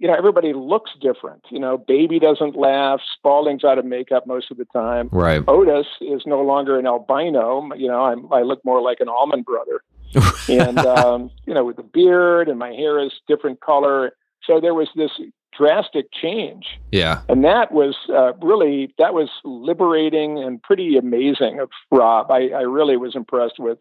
you 0.00 0.08
know, 0.08 0.14
everybody 0.14 0.52
looks 0.52 0.90
different. 1.00 1.44
You 1.50 1.60
know, 1.60 1.78
Baby 1.78 2.18
doesn't 2.18 2.56
laugh. 2.56 3.00
Spaulding's 3.16 3.62
out 3.64 3.78
of 3.78 3.84
makeup 3.84 4.26
most 4.26 4.50
of 4.50 4.56
the 4.56 4.66
time. 4.66 5.08
Right. 5.12 5.42
Otis 5.46 5.86
is 6.00 6.22
no 6.26 6.42
longer 6.42 6.78
an 6.78 6.86
albino. 6.86 7.68
You 7.76 7.86
know, 7.88 8.02
I'm, 8.02 8.30
I 8.32 8.42
look 8.42 8.62
more 8.64 8.82
like 8.82 8.98
an 9.00 9.08
Allman 9.08 9.42
brother. 9.42 9.80
and, 10.48 10.78
um, 10.78 11.30
you 11.46 11.54
know, 11.54 11.64
with 11.64 11.76
the 11.76 11.82
beard 11.82 12.48
and 12.48 12.58
my 12.58 12.70
hair 12.70 12.98
is 12.98 13.12
different 13.28 13.60
color. 13.60 14.12
So 14.44 14.60
there 14.60 14.74
was 14.74 14.88
this 14.94 15.10
drastic 15.56 16.06
change. 16.12 16.66
Yeah. 16.92 17.22
And 17.28 17.44
that 17.44 17.72
was 17.72 17.96
uh, 18.08 18.32
really 18.34 18.94
that 18.98 19.14
was 19.14 19.28
liberating 19.44 20.38
and 20.42 20.62
pretty 20.62 20.96
amazing 20.96 21.60
of 21.60 21.70
Rob. 21.90 22.30
I, 22.30 22.48
I 22.48 22.62
really 22.62 22.96
was 22.96 23.16
impressed 23.16 23.58
with 23.58 23.78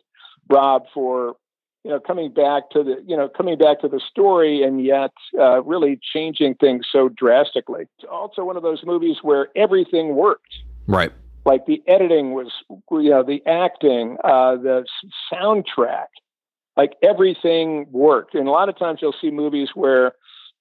Rob 0.49 0.83
for 0.93 1.35
you 1.83 1.91
know 1.91 1.99
coming 1.99 2.31
back 2.31 2.69
to 2.71 2.83
the 2.83 3.03
you 3.05 3.15
know 3.15 3.29
coming 3.29 3.57
back 3.57 3.81
to 3.81 3.87
the 3.87 3.99
story 3.99 4.63
and 4.63 4.83
yet 4.83 5.11
uh, 5.39 5.61
really 5.63 5.99
changing 6.13 6.55
things 6.55 6.85
so 6.91 7.09
drastically. 7.09 7.83
It's 7.97 8.07
also 8.09 8.43
one 8.43 8.57
of 8.57 8.63
those 8.63 8.81
movies 8.85 9.17
where 9.21 9.49
everything 9.55 10.15
worked. 10.15 10.53
Right. 10.87 11.11
Like 11.45 11.65
the 11.67 11.81
editing 11.87 12.31
was, 12.33 12.51
you 12.91 13.09
know, 13.09 13.23
the 13.23 13.45
acting, 13.45 14.17
uh, 14.23 14.55
the 14.55 14.85
soundtrack, 15.31 16.07
like 16.75 16.93
everything 17.03 17.85
worked. 17.91 18.33
And 18.35 18.47
a 18.47 18.51
lot 18.51 18.67
of 18.67 18.77
times 18.77 18.99
you'll 19.01 19.13
see 19.19 19.29
movies 19.31 19.69
where, 19.75 20.13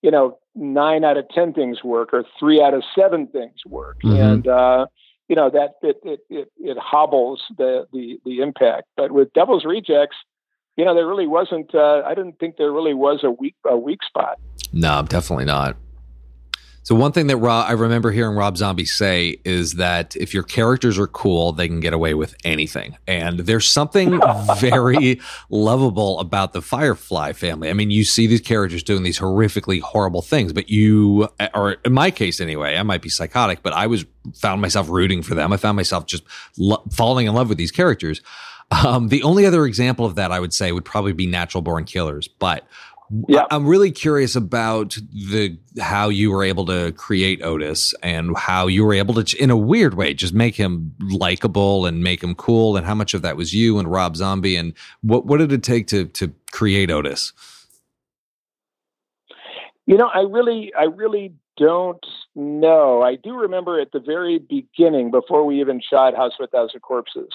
you 0.03 0.11
know, 0.11 0.39
nine 0.55 1.03
out 1.03 1.17
of 1.17 1.29
ten 1.31 1.53
things 1.55 1.83
work 1.83 2.11
or 2.13 2.25
three 2.39 2.63
out 2.63 2.75
of 2.75 2.83
seven 2.95 3.27
things 3.29 3.55
work, 3.67 3.97
Mhm. 4.05 4.21
and 4.21 4.47
uh, 4.47 4.87
you 5.29 5.35
know 5.35 5.49
that 5.51 5.77
it 5.83 5.99
it, 6.05 6.21
it 6.29 6.53
it 6.59 6.79
hobbles 6.79 7.43
the 7.57 7.87
the 7.93 8.21
the 8.27 8.41
impact. 8.41 8.85
But 8.97 9.11
with 9.13 9.33
Devil's 9.33 9.65
Rejects, 9.65 10.17
you 10.77 10.85
know, 10.85 10.95
there 10.95 11.07
really 11.07 11.27
wasn't. 11.27 11.75
Uh, 11.75 12.03
I 12.05 12.15
didn't 12.15 12.39
think 12.39 12.57
there 12.59 12.71
really 12.71 12.95
was 12.95 13.25
a 13.25 13.31
weak 13.31 13.57
a 13.67 13.77
weak 13.77 14.03
spot. 14.05 14.39
No, 14.73 15.03
definitely 15.09 15.47
not. 15.47 15.77
So 16.85 16.95
one 16.95 17.13
thing 17.13 17.29
that 17.29 17.39
Rob, 17.39 17.67
I 17.67 17.73
remember 17.73 18.11
hearing 18.11 18.37
Rob 18.37 18.59
Zombie 18.59 18.85
say 18.85 19.39
is 19.43 19.75
that 19.75 20.15
if 20.17 20.35
your 20.35 20.43
characters 20.43 20.99
are 20.99 21.07
cool, 21.07 21.53
they 21.53 21.67
can 21.67 21.81
get 21.81 21.95
away 21.95 22.13
with 22.13 22.37
anything. 22.45 22.99
And 23.07 23.41
there's 23.41 23.67
something 23.67 24.21
very 24.59 25.19
lovable 25.49 26.21
about 26.21 26.53
the 26.53 26.61
Firefly 26.61 27.33
family. 27.33 27.71
I 27.71 27.73
mean, 27.73 27.91
you 27.91 28.05
see 28.05 28.27
these 28.27 28.43
characters 28.43 28.83
doing 28.83 29.03
these 29.03 29.19
horrifically 29.19 29.81
horrible 29.81 30.21
things, 30.21 30.53
but 30.53 30.69
you, 30.69 31.27
or 31.55 31.73
in 31.87 31.95
my 31.95 32.11
case 32.11 32.39
anyway, 32.39 32.77
I 32.77 32.83
might 32.83 33.01
be 33.01 33.09
psychotic, 33.09 33.63
but 33.63 33.73
I 33.73 33.87
was 33.87 34.05
found 34.35 34.61
myself 34.61 34.91
rooting 34.91 35.23
for 35.23 35.35
them. 35.35 35.55
I 35.55 35.57
found 35.57 35.77
myself 35.77 36.05
just 36.05 36.23
lo- 36.59 36.83
falling 36.93 37.27
in 37.27 37.33
love 37.33 37.49
with 37.49 37.57
these 37.57 37.73
characters. 37.73 38.21
Um, 38.71 39.09
the 39.09 39.23
only 39.23 39.47
other 39.47 39.65
example 39.67 40.05
of 40.05 40.17
that 40.17 40.33
I 40.33 40.41
would 40.41 40.53
say 40.53 40.73
would 40.73 40.85
probably 40.85 41.13
be 41.13 41.27
Natural 41.27 41.63
Born 41.63 41.85
Killers, 41.85 42.29
but 42.29 42.67
Yeah. 43.29 43.45
I'm 43.51 43.67
really 43.67 43.91
curious 43.91 44.35
about 44.35 44.97
the 45.13 45.59
how 45.79 46.09
you 46.09 46.31
were 46.31 46.43
able 46.43 46.65
to 46.67 46.93
create 46.93 47.43
Otis 47.43 47.95
and 48.03 48.37
how 48.37 48.67
you 48.67 48.85
were 48.85 48.95
able 48.95 49.23
to, 49.23 49.37
in 49.39 49.51
a 49.51 49.57
weird 49.57 49.95
way, 49.95 50.15
just 50.15 50.33
make 50.33 50.55
him 50.57 50.95
likable 51.01 51.85
and 51.85 52.03
make 52.03 52.23
him 52.23 52.35
cool, 52.35 52.77
and 52.77 52.87
how 52.87 52.95
much 52.95 53.13
of 53.13 53.23
that 53.23 53.37
was 53.37 53.53
you 53.53 53.79
and 53.79 53.91
Rob 53.91 54.17
Zombie, 54.17 54.57
and 54.57 54.73
what 55.03 55.27
what 55.27 55.39
did 55.39 55.53
it 55.53 55.63
take 55.63 55.87
to 55.89 56.07
to 56.07 56.33
create 56.51 56.91
Otis? 56.91 57.33
You 59.87 59.99
know, 59.99 60.09
I 60.13 60.21
really, 60.21 60.73
I 60.79 60.85
really 60.85 61.35
don't 61.59 62.05
know. 62.35 63.03
I 63.03 63.17
do 63.17 63.35
remember 63.35 63.79
at 63.81 63.93
the 63.93 64.01
very 64.01 64.39
beginning, 64.39 65.11
before 65.11 65.45
we 65.45 65.61
even 65.61 65.81
shot 65.81 66.17
House 66.17 66.33
of 66.41 66.45
a 66.45 66.47
Thousand 66.49 66.81
Corpses, 66.81 67.29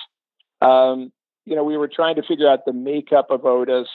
um, 0.61 1.11
you 1.45 1.55
know, 1.55 1.63
we 1.63 1.77
were 1.77 1.87
trying 1.87 2.15
to 2.15 2.23
figure 2.23 2.49
out 2.49 2.65
the 2.65 2.73
makeup 2.73 3.27
of 3.29 3.45
Otis. 3.45 3.87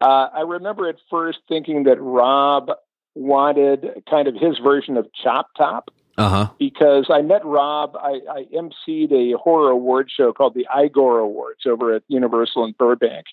Uh, 0.00 0.28
I 0.32 0.40
remember 0.42 0.88
at 0.88 0.96
first 1.10 1.38
thinking 1.48 1.84
that 1.84 2.00
Rob 2.00 2.70
wanted 3.14 4.02
kind 4.08 4.28
of 4.28 4.34
his 4.34 4.58
version 4.58 4.96
of 4.96 5.06
Chop 5.22 5.48
Top 5.56 5.90
Uh 6.16 6.28
huh. 6.28 6.50
because 6.58 7.06
I 7.10 7.22
met 7.22 7.44
Rob. 7.44 7.96
I, 7.96 8.20
I 8.30 8.44
emceed 8.54 9.12
a 9.12 9.36
horror 9.38 9.70
award 9.70 10.10
show 10.14 10.32
called 10.32 10.54
the 10.54 10.66
Igor 10.74 11.18
Awards 11.18 11.60
over 11.66 11.94
at 11.94 12.02
Universal 12.08 12.64
in 12.64 12.74
Burbank 12.78 13.26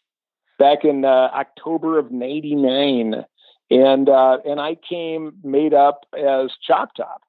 back 0.59 0.83
in 0.83 1.05
uh, 1.05 1.29
October 1.33 1.99
of 1.99 2.11
'99, 2.11 3.23
and 3.69 4.09
uh, 4.09 4.37
and 4.45 4.59
I 4.59 4.75
came 4.75 5.33
made 5.43 5.73
up 5.73 6.05
as 6.17 6.51
Chop 6.65 6.95
Top. 6.95 7.21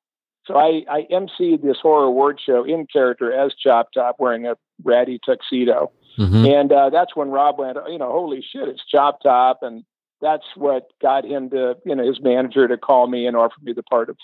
So 0.47 0.57
I, 0.57 0.83
I 0.91 1.07
emceed 1.13 1.63
this 1.63 1.77
horror 1.81 2.07
award 2.07 2.41
show 2.45 2.65
in 2.65 2.87
character 2.91 3.31
as 3.33 3.53
Chop 3.55 3.93
Top, 3.93 4.17
wearing 4.19 4.47
a 4.47 4.57
ratty 4.83 5.21
tuxedo. 5.25 5.93
Hmm 6.17 6.45
And 6.45 6.73
uh, 6.73 6.91
that's 6.91 7.15
when 7.15 7.31
Rob 7.31 7.59
went, 7.59 7.79
you 7.89 7.99
know, 7.99 8.11
holy 8.11 8.43
shit, 8.43 8.69
it's 8.69 8.85
Chop 8.91 9.23
Top. 9.23 9.61
And 9.63 9.85
that's 10.21 10.45
what 10.57 10.89
got 11.01 11.25
him 11.25 11.51
to, 11.51 11.77
you 11.85 11.95
know, 11.95 12.07
his 12.07 12.21
manager 12.21 12.67
to 12.69 12.77
call 12.77 13.07
me 13.07 13.27
and 13.27 13.37
offer 13.37 13.55
me 13.63 13.73
the 13.73 13.83
part 13.83 14.09
of 14.11 14.17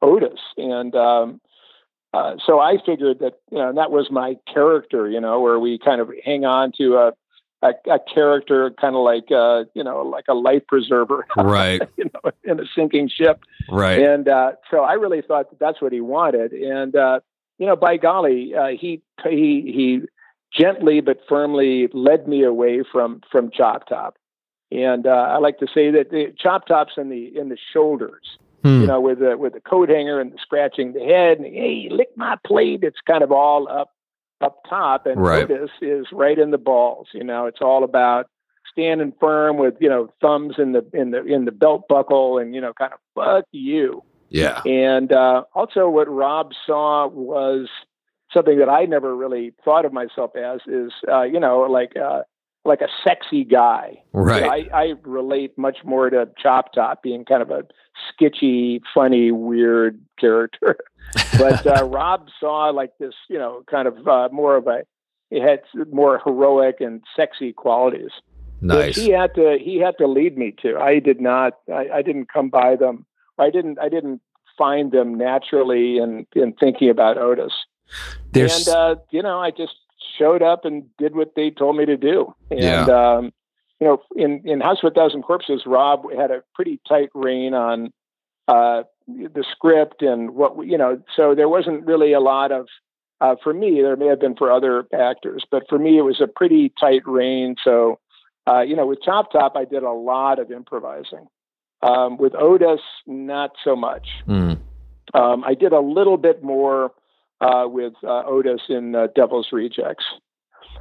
Otis. 0.00 0.40
And 0.56 0.94
um, 0.94 1.40
uh, 2.14 2.34
so 2.44 2.60
I 2.60 2.76
figured 2.84 3.20
that, 3.20 3.34
you 3.50 3.58
know, 3.58 3.72
that 3.72 3.90
was 3.90 4.10
my 4.10 4.36
character, 4.52 5.08
you 5.08 5.20
know, 5.20 5.40
where 5.40 5.58
we 5.58 5.78
kind 5.78 6.00
of 6.00 6.10
hang 6.24 6.44
on 6.44 6.72
to 6.78 6.96
a, 6.96 7.12
a, 7.62 7.72
a 7.90 7.98
character 8.12 8.70
kind 8.80 8.94
of 8.94 9.02
like, 9.02 9.30
uh, 9.30 9.64
you 9.74 9.82
know, 9.82 10.02
like 10.02 10.26
a 10.28 10.34
life 10.34 10.62
preserver, 10.68 11.26
Right. 11.36 11.80
you 11.96 12.10
know, 12.12 12.30
in 12.44 12.60
a 12.60 12.64
sinking 12.76 13.08
ship. 13.08 13.40
Right. 13.70 14.00
And 14.02 14.28
uh, 14.28 14.52
so 14.70 14.80
I 14.80 14.94
really 14.94 15.22
thought 15.22 15.50
that 15.50 15.58
that's 15.58 15.80
what 15.80 15.92
he 15.92 16.00
wanted. 16.00 16.52
And 16.52 16.94
uh, 16.94 17.20
you 17.58 17.66
know, 17.66 17.76
by 17.76 17.96
golly, 17.96 18.54
uh, 18.54 18.68
he 18.68 19.02
he 19.24 19.62
he 19.72 20.00
gently 20.56 21.00
but 21.00 21.18
firmly 21.28 21.88
led 21.92 22.28
me 22.28 22.42
away 22.44 22.82
from 22.90 23.20
from 23.30 23.50
Chop 23.50 23.88
Top. 23.88 24.16
And 24.70 25.06
uh, 25.06 25.10
I 25.10 25.38
like 25.38 25.58
to 25.58 25.66
say 25.74 25.90
that 25.90 26.10
the 26.10 26.32
Chop 26.38 26.66
Top's 26.66 26.94
in 26.96 27.08
the 27.10 27.36
in 27.38 27.48
the 27.48 27.58
shoulders, 27.72 28.38
Hmm. 28.64 28.80
you 28.82 28.86
know, 28.86 29.00
with 29.00 29.18
the 29.18 29.36
with 29.36 29.54
the 29.54 29.60
coat 29.60 29.88
hanger 29.88 30.20
and 30.20 30.32
the 30.32 30.38
scratching 30.40 30.92
the 30.92 31.00
head 31.00 31.38
and 31.38 31.46
hey, 31.46 31.88
lick 31.90 32.08
my 32.16 32.36
plate. 32.46 32.80
It's 32.82 33.00
kind 33.06 33.22
of 33.24 33.32
all 33.32 33.68
up 33.68 33.90
up 34.40 34.58
top, 34.68 35.06
and 35.06 35.20
Right. 35.20 35.44
Otis 35.50 35.70
is 35.80 36.06
right 36.12 36.38
in 36.38 36.50
the 36.52 36.58
balls. 36.58 37.08
You 37.12 37.24
know, 37.24 37.46
it's 37.46 37.60
all 37.60 37.84
about 37.84 38.26
standing 38.70 39.12
firm 39.20 39.58
with 39.58 39.74
you 39.80 39.88
know 39.88 40.08
thumbs 40.20 40.54
in 40.58 40.72
the 40.72 40.84
in 40.94 41.10
the 41.10 41.24
in 41.24 41.44
the 41.44 41.52
belt 41.52 41.86
buckle 41.88 42.38
and 42.38 42.54
you 42.54 42.60
know 42.60 42.72
kind 42.72 42.92
of 42.92 42.98
fuck 43.14 43.44
you. 43.52 44.02
yeah. 44.30 44.62
And 44.64 45.12
uh, 45.12 45.42
also, 45.54 45.88
what 45.88 46.08
Rob 46.08 46.52
saw 46.66 47.06
was 47.08 47.68
something 48.32 48.58
that 48.58 48.68
I 48.68 48.84
never 48.84 49.16
really 49.16 49.52
thought 49.64 49.84
of 49.84 49.92
myself 49.92 50.32
as 50.36 50.60
is, 50.66 50.92
uh, 51.10 51.22
you 51.22 51.40
know, 51.40 51.60
like 51.60 51.96
uh, 51.96 52.22
like 52.64 52.80
a 52.80 52.88
sexy 53.04 53.44
guy. 53.44 54.02
Right. 54.12 54.36
You 54.36 54.42
know, 54.42 54.74
I, 54.74 54.82
I 54.82 54.94
relate 55.02 55.56
much 55.58 55.78
more 55.84 56.10
to 56.10 56.28
Chop 56.40 56.72
Top 56.72 57.02
being 57.02 57.24
kind 57.24 57.42
of 57.42 57.50
a 57.50 57.64
sketchy, 58.08 58.80
funny, 58.94 59.32
weird 59.32 60.00
character. 60.18 60.76
but 61.38 61.66
uh, 61.66 61.84
Rob 61.84 62.28
saw 62.38 62.70
like 62.70 62.92
this, 62.98 63.14
you 63.28 63.38
know, 63.38 63.62
kind 63.70 63.88
of 63.88 64.06
uh, 64.06 64.28
more 64.32 64.56
of 64.56 64.66
a 64.66 64.82
it 65.30 65.42
had 65.42 65.60
more 65.90 66.20
heroic 66.22 66.80
and 66.80 67.02
sexy 67.16 67.54
qualities 67.54 68.10
nice. 68.62 68.96
which 68.96 68.96
he 68.96 69.10
had 69.10 69.34
to 69.34 69.58
he 69.60 69.78
had 69.78 69.98
to 69.98 70.06
lead 70.06 70.38
me 70.38 70.54
to. 70.62 70.78
I 70.78 70.98
did 70.98 71.20
not. 71.20 71.54
I, 71.72 71.88
I 71.94 72.02
didn't 72.02 72.32
come 72.32 72.48
by 72.48 72.76
them. 72.76 73.04
I 73.38 73.50
didn't. 73.50 73.78
I 73.78 73.88
didn't 73.88 74.20
find 74.56 74.92
them 74.92 75.14
naturally 75.16 75.98
in 75.98 76.26
in 76.34 76.54
thinking 76.54 76.88
about 76.88 77.18
Otis. 77.18 77.52
There's 78.32 78.66
and 78.66 78.76
uh, 78.76 78.94
you 79.10 79.22
know, 79.22 79.40
I 79.40 79.50
just 79.50 79.74
showed 80.18 80.42
up 80.42 80.64
and 80.64 80.84
did 80.98 81.14
what 81.14 81.34
they 81.36 81.50
told 81.50 81.76
me 81.76 81.84
to 81.86 81.96
do. 81.96 82.34
And 82.50 82.60
Yeah. 82.60 82.84
um, 82.84 83.32
you 83.80 83.86
know, 83.86 84.02
in 84.16 84.42
in 84.44 84.60
House 84.60 84.78
of 84.82 84.92
a 84.92 84.94
Thousand 84.94 85.22
Corpses, 85.22 85.62
Rob 85.66 86.10
had 86.12 86.30
a 86.30 86.42
pretty 86.54 86.80
tight 86.88 87.10
rein 87.14 87.54
on 87.54 87.92
uh, 88.48 88.82
the 89.08 89.44
script 89.50 90.02
and 90.02 90.32
what 90.32 90.56
we- 90.56 90.68
you 90.70 90.78
know. 90.78 91.00
So 91.16 91.34
there 91.34 91.48
wasn't 91.48 91.86
really 91.86 92.12
a 92.12 92.20
lot 92.20 92.52
of. 92.52 92.68
Uh, 93.20 93.36
for 93.40 93.54
me, 93.54 93.80
there 93.80 93.94
may 93.94 94.06
have 94.06 94.18
been 94.18 94.34
for 94.34 94.50
other 94.50 94.84
actors, 94.92 95.44
but 95.48 95.62
for 95.68 95.78
me, 95.78 95.96
it 95.96 96.02
was 96.02 96.20
a 96.20 96.26
pretty 96.26 96.72
tight 96.80 97.02
rein. 97.06 97.54
So, 97.62 98.00
uh, 98.50 98.62
you 98.62 98.74
know, 98.74 98.84
with 98.84 99.00
Chop 99.00 99.30
Top, 99.30 99.56
I 99.56 99.64
did 99.64 99.84
a 99.84 99.92
lot 99.92 100.40
of 100.40 100.50
improvising. 100.50 101.28
Um, 101.82 102.16
with 102.16 102.34
Otis, 102.34 102.80
not 103.06 103.52
so 103.62 103.76
much. 103.76 104.08
Mm. 104.26 104.58
Um, 105.14 105.44
I 105.44 105.54
did 105.54 105.72
a 105.72 105.78
little 105.80 106.16
bit 106.16 106.42
more 106.42 106.90
uh, 107.42 107.66
with 107.66 107.94
uh, 108.04 108.22
Otis 108.24 108.62
in 108.68 108.94
uh, 108.94 109.08
Devil's 109.14 109.48
Rejects, 109.52 110.04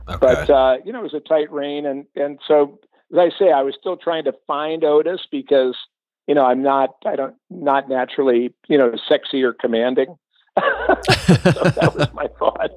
okay. 0.07 0.17
but 0.19 0.49
uh, 0.49 0.77
you 0.85 0.93
know 0.93 0.99
it 0.99 1.03
was 1.03 1.13
a 1.13 1.19
tight 1.19 1.51
rein, 1.51 1.85
and 1.85 2.05
and 2.15 2.39
so 2.47 2.79
as 3.11 3.17
I 3.17 3.29
say, 3.37 3.51
I 3.51 3.63
was 3.63 3.75
still 3.79 3.97
trying 3.97 4.23
to 4.25 4.33
find 4.47 4.83
Otis 4.83 5.21
because 5.29 5.75
you 6.27 6.35
know 6.35 6.45
I'm 6.45 6.61
not 6.61 6.95
I 7.05 7.15
don't 7.15 7.35
not 7.49 7.89
naturally 7.89 8.53
you 8.67 8.77
know 8.77 8.95
sexy 9.07 9.43
or 9.43 9.53
commanding. 9.53 10.17
so 10.59 10.63
that 11.33 11.93
was 11.95 12.13
my 12.13 12.27
thought, 12.37 12.71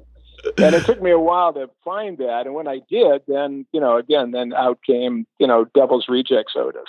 and 0.57 0.73
it 0.73 0.85
took 0.85 1.01
me 1.01 1.11
a 1.11 1.19
while 1.19 1.53
to 1.53 1.69
find 1.83 2.17
that, 2.17 2.43
and 2.45 2.55
when 2.55 2.67
I 2.67 2.79
did, 2.89 3.21
then 3.27 3.65
you 3.71 3.79
know 3.79 3.97
again 3.97 4.31
then 4.31 4.53
out 4.53 4.79
came 4.85 5.27
you 5.39 5.47
know 5.47 5.65
Devil's 5.75 6.07
Rejects 6.09 6.53
Otis, 6.55 6.83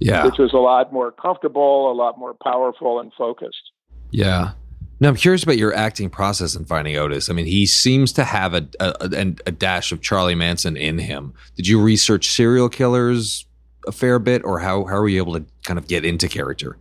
yeah. 0.00 0.24
which 0.24 0.38
was 0.38 0.52
a 0.52 0.58
lot 0.58 0.92
more 0.92 1.12
comfortable, 1.12 1.92
a 1.92 1.94
lot 1.94 2.18
more 2.18 2.34
powerful, 2.42 2.98
and 2.98 3.12
focused. 3.12 3.70
Yeah. 4.10 4.52
Now 5.00 5.08
I'm 5.08 5.16
curious 5.16 5.42
about 5.42 5.56
your 5.56 5.74
acting 5.74 6.10
process 6.10 6.54
in 6.54 6.66
Finding 6.66 6.96
Otis. 6.96 7.30
I 7.30 7.32
mean, 7.32 7.46
he 7.46 7.66
seems 7.66 8.12
to 8.12 8.24
have 8.24 8.52
a 8.54 8.68
a, 8.78 9.34
a 9.46 9.50
dash 9.50 9.92
of 9.92 10.02
Charlie 10.02 10.34
Manson 10.34 10.76
in 10.76 10.98
him. 10.98 11.32
Did 11.56 11.66
you 11.66 11.80
research 11.80 12.28
serial 12.28 12.68
killers 12.68 13.46
a 13.86 13.92
fair 13.92 14.18
bit, 14.18 14.44
or 14.44 14.58
how 14.58 14.84
how 14.84 14.96
were 15.00 15.08
you 15.08 15.22
able 15.22 15.34
to 15.34 15.44
kind 15.64 15.78
of 15.78 15.88
get 15.88 16.04
into 16.04 16.28
character? 16.28 16.76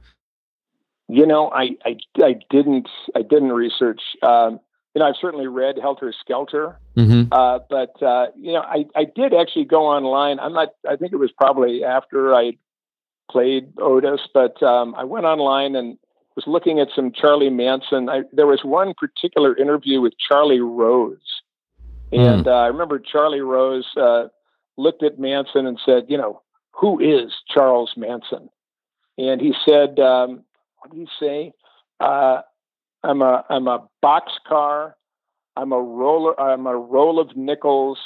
You 1.07 1.25
know, 1.25 1.49
I, 1.49 1.69
I, 1.85 1.97
I 2.21 2.35
didn't 2.49 2.87
I 3.15 3.21
didn't 3.21 3.53
research. 3.53 4.01
Um, 4.21 4.59
you 4.93 4.99
know, 4.99 5.07
I've 5.07 5.15
certainly 5.19 5.47
read 5.47 5.77
Helter 5.81 6.13
Skelter, 6.19 6.77
Mm-hmm. 6.97 7.31
uh, 7.31 7.59
but 7.69 8.01
uh, 8.03 8.27
you 8.35 8.51
know, 8.51 8.61
I, 8.61 8.85
I 8.95 9.05
did 9.05 9.33
actually 9.33 9.65
go 9.65 9.85
online. 9.85 10.39
I'm 10.39 10.51
not. 10.53 10.69
I 10.87 10.97
think 10.97 11.13
it 11.13 11.17
was 11.17 11.31
probably 11.31 11.83
after 11.83 12.35
I 12.35 12.57
played 13.31 13.71
Otis, 13.79 14.21
but 14.33 14.61
um, 14.61 14.93
I 14.95 15.05
went 15.05 15.25
online 15.25 15.75
and 15.75 15.97
was 16.39 16.47
looking 16.47 16.79
at 16.79 16.87
some 16.95 17.11
Charlie 17.11 17.49
Manson. 17.49 18.07
I, 18.07 18.21
there 18.31 18.47
was 18.47 18.61
one 18.63 18.93
particular 18.93 19.57
interview 19.57 19.99
with 19.99 20.13
Charlie 20.17 20.61
Rose, 20.61 21.17
and 22.13 22.45
mm. 22.45 22.47
uh, 22.47 22.51
I 22.51 22.67
remember 22.67 22.97
Charlie 22.99 23.41
Rose 23.41 23.87
uh, 23.97 24.27
looked 24.77 25.03
at 25.03 25.19
Manson 25.19 25.65
and 25.65 25.77
said, 25.85 26.05
"You 26.07 26.17
know, 26.17 26.41
who 26.71 26.99
is 26.99 27.33
Charles 27.53 27.91
Manson?" 27.97 28.49
And 29.17 29.41
he 29.41 29.53
said, 29.67 29.99
um, 29.99 30.43
"What 30.77 30.91
did 30.91 30.99
he 30.99 31.07
say? 31.19 31.51
Uh, 31.99 32.41
I'm 33.03 33.21
a 33.21 33.43
I'm 33.49 33.67
a 33.67 33.85
boxcar. 34.01 34.93
I'm 35.57 35.73
a 35.73 35.81
roller. 35.81 36.39
I'm 36.39 36.67
a 36.67 36.75
roll 36.75 37.19
of 37.19 37.35
nickels. 37.35 37.99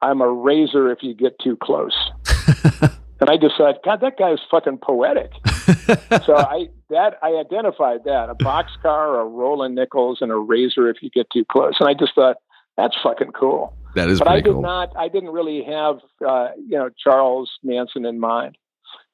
I'm 0.00 0.20
a 0.20 0.28
razor 0.28 0.92
if 0.92 1.02
you 1.02 1.14
get 1.14 1.40
too 1.40 1.56
close." 1.56 1.96
and 3.20 3.28
I 3.28 3.36
just 3.36 3.56
thought, 3.58 3.82
God, 3.84 4.00
that 4.02 4.16
guy 4.16 4.30
is 4.30 4.40
fucking 4.48 4.78
poetic. 4.78 5.32
so 6.24 6.36
I 6.36 6.68
that 6.90 7.18
I 7.22 7.34
identified 7.34 8.04
that 8.04 8.28
a 8.28 8.34
boxcar, 8.34 9.20
a 9.20 9.24
roll 9.24 9.62
of 9.62 9.72
nickels, 9.72 10.18
and 10.20 10.30
a 10.30 10.36
razor 10.36 10.88
if 10.88 11.02
you 11.02 11.10
get 11.10 11.30
too 11.30 11.44
close. 11.44 11.74
And 11.80 11.88
I 11.88 11.94
just 11.94 12.14
thought 12.14 12.36
that's 12.76 12.96
fucking 13.02 13.32
cool. 13.32 13.74
That 13.94 14.08
is, 14.08 14.18
but 14.18 14.28
I 14.28 14.40
did 14.40 14.52
cool. 14.52 14.62
not. 14.62 14.92
I 14.96 15.08
didn't 15.08 15.30
really 15.30 15.62
have 15.64 15.98
uh, 16.26 16.48
you 16.56 16.78
know 16.78 16.90
Charles 17.02 17.50
Manson 17.62 18.04
in 18.04 18.20
mind. 18.20 18.56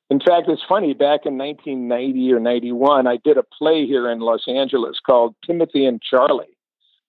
In 0.08 0.20
fact, 0.20 0.48
it's 0.48 0.62
funny. 0.68 0.94
Back 0.94 1.26
in 1.26 1.36
1990 1.36 2.32
or 2.32 2.38
91, 2.38 3.06
I 3.06 3.18
did 3.24 3.36
a 3.38 3.42
play 3.42 3.86
here 3.86 4.08
in 4.08 4.20
Los 4.20 4.46
Angeles 4.46 4.98
called 5.04 5.34
Timothy 5.44 5.84
and 5.84 6.00
Charlie, 6.00 6.56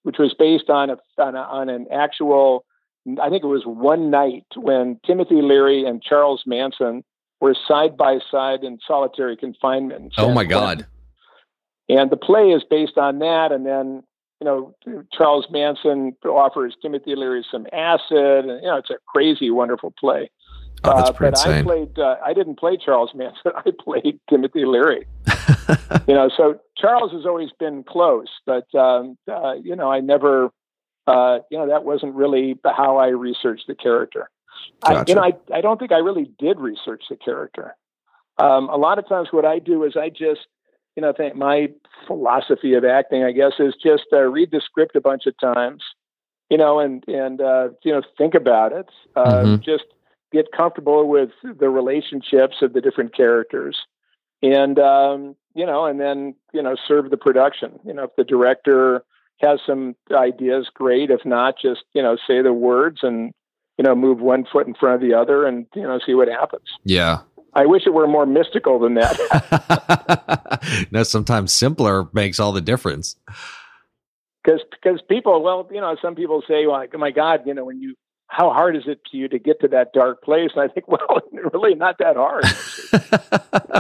which 0.04 0.18
was 0.18 0.34
based 0.38 0.70
on 0.70 0.90
a 0.90 0.98
on, 1.20 1.36
a, 1.36 1.40
on 1.40 1.70
an 1.70 1.88
actual. 1.92 2.66
I 3.22 3.30
think 3.30 3.44
it 3.44 3.48
was 3.48 3.64
one 3.66 4.10
night 4.10 4.46
when 4.56 5.00
Timothy 5.06 5.42
Leary 5.42 5.86
and 5.86 6.02
Charles 6.02 6.44
Manson 6.46 7.04
were 7.40 7.56
side 7.68 7.98
by 7.98 8.20
side 8.32 8.64
in 8.64 8.80
solitary 8.86 9.38
confinement. 9.38 10.14
In 10.18 10.24
oh 10.24 10.34
my 10.34 10.44
God! 10.44 10.86
And 11.90 12.10
the 12.10 12.18
play 12.18 12.50
is 12.50 12.64
based 12.70 12.98
on 12.98 13.20
that, 13.20 13.52
and 13.52 13.66
then 13.66 14.04
you 14.40 14.46
know, 14.46 14.76
Charles 15.12 15.48
Manson 15.50 16.16
offers 16.26 16.76
Timothy 16.82 17.16
Leary 17.16 17.46
some 17.50 17.66
acid, 17.74 18.46
and 18.46 18.62
you 18.62 18.68
know, 18.68 18.78
it's 18.78 18.90
a 18.90 18.98
crazy, 19.08 19.50
wonderful 19.50 19.94
play. 20.00 20.30
Oh, 20.84 20.96
that's 20.96 21.10
uh, 21.10 21.14
pretty 21.14 21.32
but 21.32 21.48
insane. 21.48 21.60
I 21.60 21.64
played. 21.64 22.00
Uh, 22.00 22.16
I 22.24 22.34
didn't 22.34 22.60
play 22.60 22.78
Charles 22.78 23.12
Manson. 23.16 23.52
I 23.66 23.72
played 23.80 24.20
Timothy 24.30 24.66
Leary. 24.66 25.08
you 26.08 26.14
know, 26.14 26.30
so 26.36 26.60
Charles 26.78 27.12
has 27.14 27.26
always 27.26 27.50
been 27.60 27.84
close, 27.84 28.28
but 28.46 28.74
um, 28.76 29.18
uh, 29.32 29.54
you 29.54 29.76
know, 29.76 29.92
I 29.92 30.00
never. 30.00 30.52
Uh, 31.08 31.40
you 31.50 31.58
know, 31.58 31.68
that 31.68 31.86
wasn't 31.86 32.14
really 32.16 32.60
how 32.66 32.98
I 32.98 33.08
researched 33.08 33.66
the 33.68 33.76
character. 33.76 34.30
Gotcha. 34.84 35.00
I, 35.00 35.04
you 35.08 35.16
know, 35.16 35.24
I, 35.24 35.58
I 35.58 35.62
don't 35.62 35.80
think 35.80 35.92
I 35.92 35.98
really 35.98 36.30
did 36.40 36.60
research 36.60 37.04
the 37.10 37.16
character. 37.16 37.76
Um, 38.38 38.70
a 38.70 38.78
lot 38.78 39.00
of 39.00 39.08
times, 39.08 39.30
what 39.32 39.46
I 39.46 39.60
do 39.60 39.84
is 39.84 39.96
I 39.96 40.10
just 40.10 40.48
you 40.98 41.02
know, 41.02 41.14
think 41.16 41.36
my 41.36 41.68
philosophy 42.08 42.74
of 42.74 42.84
acting, 42.84 43.24
I 43.24 43.32
guess, 43.32 43.54
is 43.60 43.76
just 43.82 44.06
uh, 44.12 44.24
read 44.24 44.50
the 44.50 44.60
script 44.66 44.96
a 44.96 45.02
bunch 45.02 45.28
of 45.28 45.36
times, 45.40 45.84
you 46.50 46.58
know, 46.58 46.80
and 46.80 47.04
and 47.08 47.40
uh, 47.40 47.70
you 47.84 47.94
know, 47.94 48.02
think 48.18 48.34
about 48.34 48.74
it. 48.74 48.88
Uh, 49.16 49.44
mm-hmm. 49.44 49.62
Just 49.64 49.86
get 50.34 50.52
comfortable 50.52 51.08
with 51.08 51.30
the 51.44 51.70
relationships 51.70 52.58
of 52.64 52.74
the 52.74 52.82
different 52.82 53.16
characters, 53.16 53.78
and 54.42 54.80
um, 54.80 55.36
you 55.54 55.68
know, 55.68 55.86
and 55.86 56.00
then 56.00 56.34
you 56.52 56.64
know, 56.64 56.76
serve 56.88 57.12
the 57.12 57.18
production. 57.18 57.80
You 57.86 57.94
know, 57.94 58.06
if 58.06 58.16
the 58.18 58.24
director 58.24 59.04
has 59.40 59.60
some 59.68 59.96
ideas, 60.12 60.68
great. 60.74 61.12
If 61.12 61.24
not, 61.26 61.60
just 61.62 61.84
you 61.94 62.02
know, 62.02 62.18
say 62.28 62.42
the 62.42 62.54
words 62.54 63.02
and 63.04 63.34
you 63.78 63.84
know, 63.84 63.96
move 63.96 64.20
one 64.20 64.46
foot 64.52 64.68
in 64.68 64.74
front 64.74 64.96
of 64.96 65.08
the 65.08 65.16
other, 65.16 65.46
and 65.46 65.66
you 65.76 65.84
know, 65.84 66.00
see 66.06 66.14
what 66.14 66.28
happens. 66.28 66.66
Yeah, 66.84 67.20
I 67.54 67.66
wish 67.66 67.84
it 67.86 67.94
were 67.94 68.08
more 68.08 68.26
mystical 68.26 68.80
than 68.80 68.94
that. 68.96 69.18
no, 70.92 71.04
sometimes 71.04 71.54
simpler 71.54 72.08
makes 72.14 72.40
all 72.40 72.52
the 72.52 72.62
difference. 72.62 73.16
Because 74.44 74.62
because 74.72 75.02
people, 75.10 75.44
well, 75.44 75.68
you 75.72 75.82
know, 75.82 75.96
some 76.02 76.16
people 76.16 76.44
say, 76.48 76.68
"Well, 76.68 76.86
oh 76.92 76.98
my 76.98 77.12
God, 77.12 77.42
you 77.46 77.54
know, 77.54 77.66
when 77.66 77.82
you, 77.82 77.96
how 78.28 78.52
hard 78.52 78.78
is 78.78 78.84
it 78.86 79.00
to 79.12 79.18
you 79.18 79.28
to 79.30 79.40
get 79.40 79.60
to 79.62 79.68
that 79.70 79.92
dark 79.92 80.24
place?" 80.24 80.52
And 80.56 80.62
I 80.62 80.74
think, 80.74 80.88
well, 80.88 81.22
really 81.54 81.76
not 81.76 81.98
that 81.98 82.16
hard. 82.16 82.46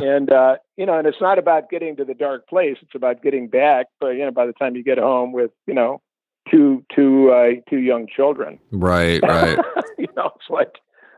and 0.03 0.31
uh, 0.31 0.57
you 0.75 0.85
know, 0.85 0.97
and 0.97 1.07
it's 1.07 1.21
not 1.21 1.39
about 1.39 1.69
getting 1.69 1.95
to 1.97 2.03
the 2.03 2.13
dark 2.13 2.47
place; 2.47 2.77
it's 2.81 2.95
about 2.95 3.21
getting 3.21 3.47
back. 3.47 3.87
But 3.99 4.09
you 4.09 4.25
know, 4.25 4.31
by 4.31 4.45
the 4.45 4.53
time 4.53 4.75
you 4.75 4.83
get 4.83 4.97
home 4.97 5.31
with, 5.31 5.51
you 5.67 5.73
know, 5.73 6.01
two 6.49 6.83
two 6.95 7.31
uh, 7.31 7.61
two 7.69 7.79
young 7.79 8.07
children, 8.07 8.59
right, 8.71 9.21
right. 9.23 9.57
you 9.97 10.07
know, 10.15 10.31
it's 10.35 10.49
like 10.49 10.75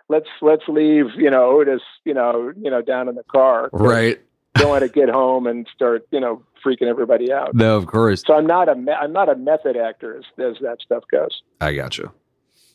let's 0.08 0.30
let's 0.42 0.64
leave 0.68 1.06
you 1.18 1.30
know 1.30 1.50
Otis 1.60 1.82
you 2.06 2.14
know 2.14 2.52
you 2.60 2.70
know 2.70 2.82
down 2.82 3.08
in 3.08 3.16
the 3.16 3.24
car. 3.24 3.70
Right. 3.72 4.20
Don't 4.56 4.70
want 4.70 4.82
to 4.82 4.90
get 4.90 5.10
home 5.10 5.48
and 5.48 5.68
start 5.74 6.08
you 6.12 6.20
know 6.20 6.44
freaking 6.66 6.88
everybody 6.88 7.32
out. 7.32 7.56
No 7.56 7.78
of 7.78 7.88
course. 7.88 8.24
So 8.26 8.34
I'm 8.34 8.48
not 8.48 8.68
a 8.68 8.74
I'm 9.00 9.14
not 9.14 9.30
a 9.30 9.36
method 9.36 9.78
actor 9.78 10.18
as, 10.18 10.24
as 10.40 10.58
that 10.62 10.78
stuff 10.82 11.04
goes. 11.12 11.42
I 11.62 11.74
got 11.74 11.98
you 11.98 12.12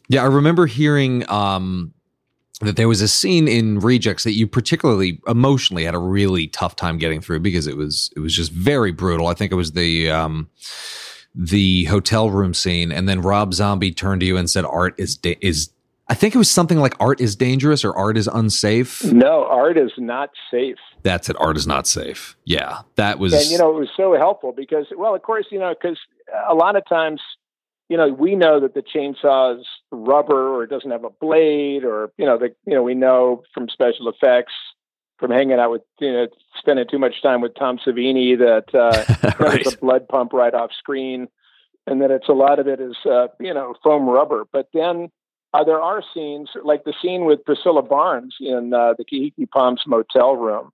yeah 0.08 0.22
I 0.22 0.26
remember 0.26 0.66
hearing 0.66 1.28
um 1.30 1.92
that 2.60 2.76
there 2.76 2.88
was 2.88 3.00
a 3.00 3.08
scene 3.08 3.48
in 3.48 3.80
Rejects 3.80 4.24
that 4.24 4.32
you 4.32 4.46
particularly 4.46 5.20
emotionally 5.26 5.84
had 5.84 5.94
a 5.94 5.98
really 5.98 6.46
tough 6.46 6.76
time 6.76 6.98
getting 6.98 7.20
through 7.20 7.40
because 7.40 7.66
it 7.66 7.76
was 7.76 8.10
it 8.16 8.20
was 8.20 8.34
just 8.34 8.52
very 8.52 8.92
brutal. 8.92 9.26
I 9.26 9.34
think 9.34 9.52
it 9.52 9.56
was 9.56 9.72
the 9.72 10.10
um 10.10 10.48
the 11.34 11.84
hotel 11.84 12.30
room 12.30 12.54
scene 12.54 12.92
and 12.92 13.08
then 13.08 13.20
Rob 13.20 13.54
Zombie 13.54 13.92
turned 13.92 14.20
to 14.20 14.26
you 14.26 14.36
and 14.36 14.48
said 14.48 14.64
art 14.64 14.94
is 14.98 15.16
da- 15.16 15.38
is 15.40 15.70
I 16.06 16.14
think 16.14 16.34
it 16.34 16.38
was 16.38 16.50
something 16.50 16.78
like 16.78 16.94
art 17.00 17.20
is 17.20 17.34
dangerous 17.34 17.84
or 17.84 17.96
art 17.96 18.18
is 18.18 18.28
unsafe. 18.28 19.02
No, 19.04 19.46
art 19.46 19.78
is 19.78 19.92
not 19.96 20.30
safe. 20.50 20.76
That's 21.02 21.30
it. 21.30 21.36
Art 21.40 21.56
is 21.56 21.66
not 21.66 21.86
safe. 21.86 22.36
Yeah, 22.44 22.80
that 22.96 23.18
was. 23.18 23.32
And 23.32 23.46
you 23.46 23.58
know, 23.58 23.74
it 23.74 23.80
was 23.80 23.88
so 23.96 24.14
helpful 24.14 24.52
because, 24.52 24.86
well, 24.96 25.14
of 25.14 25.22
course, 25.22 25.46
you 25.50 25.58
know, 25.58 25.74
because 25.74 25.98
a 26.48 26.54
lot 26.54 26.76
of 26.76 26.86
times, 26.86 27.22
you 27.88 27.96
know, 27.96 28.08
we 28.08 28.36
know 28.36 28.60
that 28.60 28.74
the 28.74 28.82
chainsaw's 28.82 29.66
rubber 29.90 30.54
or 30.54 30.64
it 30.64 30.70
doesn't 30.70 30.90
have 30.90 31.04
a 31.04 31.10
blade, 31.10 31.84
or 31.84 32.12
you 32.18 32.26
know, 32.26 32.38
the 32.38 32.54
you 32.66 32.74
know, 32.74 32.82
we 32.82 32.94
know 32.94 33.42
from 33.54 33.68
special 33.70 34.08
effects 34.08 34.52
from 35.18 35.30
hanging 35.30 35.58
out 35.58 35.70
with 35.70 35.82
you 36.00 36.12
know 36.12 36.26
spending 36.58 36.86
too 36.90 36.98
much 36.98 37.22
time 37.22 37.40
with 37.40 37.54
Tom 37.54 37.78
Savini 37.78 38.38
that 38.38 38.74
uh, 38.74 39.34
right. 39.44 39.66
a 39.66 39.76
blood 39.78 40.08
pump 40.08 40.32
right 40.32 40.54
off 40.54 40.70
screen, 40.78 41.28
and 41.86 42.02
that 42.02 42.10
it's 42.10 42.28
a 42.28 42.32
lot 42.32 42.58
of 42.58 42.68
it 42.68 42.80
is 42.80 42.96
uh, 43.04 43.28
you 43.40 43.54
know 43.54 43.74
foam 43.82 44.08
rubber, 44.08 44.44
but 44.52 44.68
then 44.74 45.10
uh, 45.52 45.62
there 45.62 45.80
are 45.80 46.02
scenes 46.12 46.50
like 46.64 46.84
the 46.84 46.94
scene 47.00 47.24
with 47.24 47.44
Priscilla 47.44 47.82
Barnes 47.82 48.34
in 48.40 48.74
uh, 48.74 48.94
the 48.98 49.04
Kahiki 49.04 49.48
Palms 49.48 49.82
motel 49.86 50.34
room, 50.34 50.72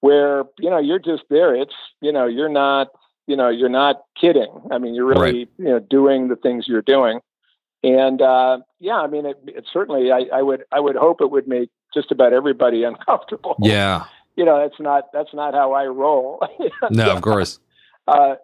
where 0.00 0.44
you 0.58 0.70
know 0.70 0.78
you're 0.78 0.98
just 0.98 1.22
there. 1.30 1.54
It's 1.54 1.74
you 2.00 2.12
know 2.12 2.26
you're 2.26 2.48
not 2.48 2.88
you 3.26 3.36
know 3.36 3.48
you're 3.48 3.68
not 3.68 4.02
kidding. 4.20 4.52
I 4.70 4.78
mean 4.78 4.94
you're 4.94 5.06
really 5.06 5.38
right. 5.38 5.48
you 5.58 5.64
know 5.64 5.78
doing 5.78 6.28
the 6.28 6.36
things 6.36 6.66
you're 6.66 6.82
doing, 6.82 7.20
and 7.84 8.20
uh, 8.20 8.58
yeah, 8.80 8.96
I 8.96 9.06
mean 9.06 9.24
it, 9.24 9.36
it 9.46 9.66
certainly 9.72 10.10
I, 10.10 10.26
I 10.32 10.42
would 10.42 10.64
I 10.72 10.80
would 10.80 10.96
hope 10.96 11.20
it 11.20 11.30
would 11.30 11.46
make 11.46 11.70
just 11.94 12.10
about 12.10 12.32
everybody 12.32 12.84
uncomfortable. 12.84 13.56
Yeah, 13.60 14.04
you 14.36 14.44
know 14.44 14.60
that's 14.60 14.80
not 14.80 15.12
that's 15.12 15.34
not 15.34 15.54
how 15.54 15.72
I 15.72 15.86
roll. 15.86 16.46
no, 16.90 17.10
of 17.10 17.22
course. 17.22 17.58
Uh, 18.06 18.36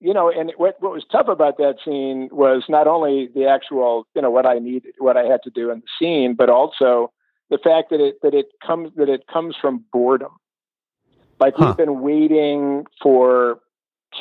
you 0.00 0.12
know, 0.12 0.30
and 0.30 0.52
what 0.56 0.76
what 0.80 0.92
was 0.92 1.04
tough 1.10 1.28
about 1.28 1.56
that 1.58 1.76
scene 1.84 2.28
was 2.30 2.64
not 2.68 2.86
only 2.86 3.28
the 3.34 3.46
actual, 3.46 4.06
you 4.14 4.22
know, 4.22 4.30
what 4.30 4.46
I 4.46 4.58
needed, 4.58 4.94
what 4.98 5.16
I 5.16 5.24
had 5.24 5.42
to 5.44 5.50
do 5.50 5.70
in 5.70 5.80
the 5.80 5.86
scene, 5.98 6.34
but 6.34 6.50
also 6.50 7.12
the 7.50 7.58
fact 7.58 7.90
that 7.90 8.00
it 8.00 8.20
that 8.22 8.34
it 8.34 8.46
comes 8.64 8.90
that 8.96 9.08
it 9.08 9.26
comes 9.26 9.56
from 9.60 9.84
boredom. 9.92 10.32
Like 11.40 11.54
huh. 11.56 11.66
we've 11.66 11.76
been 11.76 12.00
waiting 12.00 12.84
for 13.02 13.60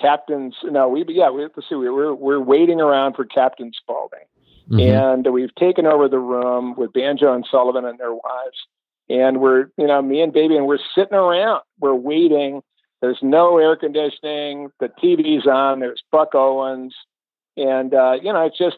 captains. 0.02 0.56
No, 0.64 0.88
we 0.88 1.06
yeah, 1.10 1.30
we, 1.30 1.44
let's 1.44 1.68
see, 1.68 1.76
we're 1.76 2.14
we're 2.14 2.40
waiting 2.40 2.80
around 2.80 3.16
for 3.16 3.26
Captain 3.26 3.72
Spaulding, 3.74 4.28
mm-hmm. 4.70 4.80
and 4.80 5.34
we've 5.34 5.54
taken 5.56 5.86
over 5.86 6.08
the 6.08 6.20
room 6.20 6.76
with 6.78 6.94
Banjo 6.94 7.34
and 7.34 7.46
Sullivan 7.50 7.86
and 7.86 8.00
their 8.00 8.14
wives, 8.14 8.58
and 9.10 9.40
we're 9.40 9.70
you 9.78 9.88
know 9.88 10.02
me 10.02 10.22
and 10.22 10.34
Baby, 10.34 10.56
and 10.58 10.68
we're 10.68 10.80
sitting 10.96 11.16
around, 11.16 11.62
we're 11.80 11.96
waiting 11.96 12.62
there's 13.02 13.20
no 13.22 13.58
air 13.60 13.76
conditioning. 13.76 14.70
The 14.80 14.88
TV's 14.88 15.46
on. 15.46 15.80
There's 15.80 16.04
Buck 16.12 16.34
Owens, 16.34 16.96
and 17.56 17.94
uh, 17.94 18.14
you 18.22 18.34
know, 18.34 18.46
it's 18.46 18.58
just 18.58 18.78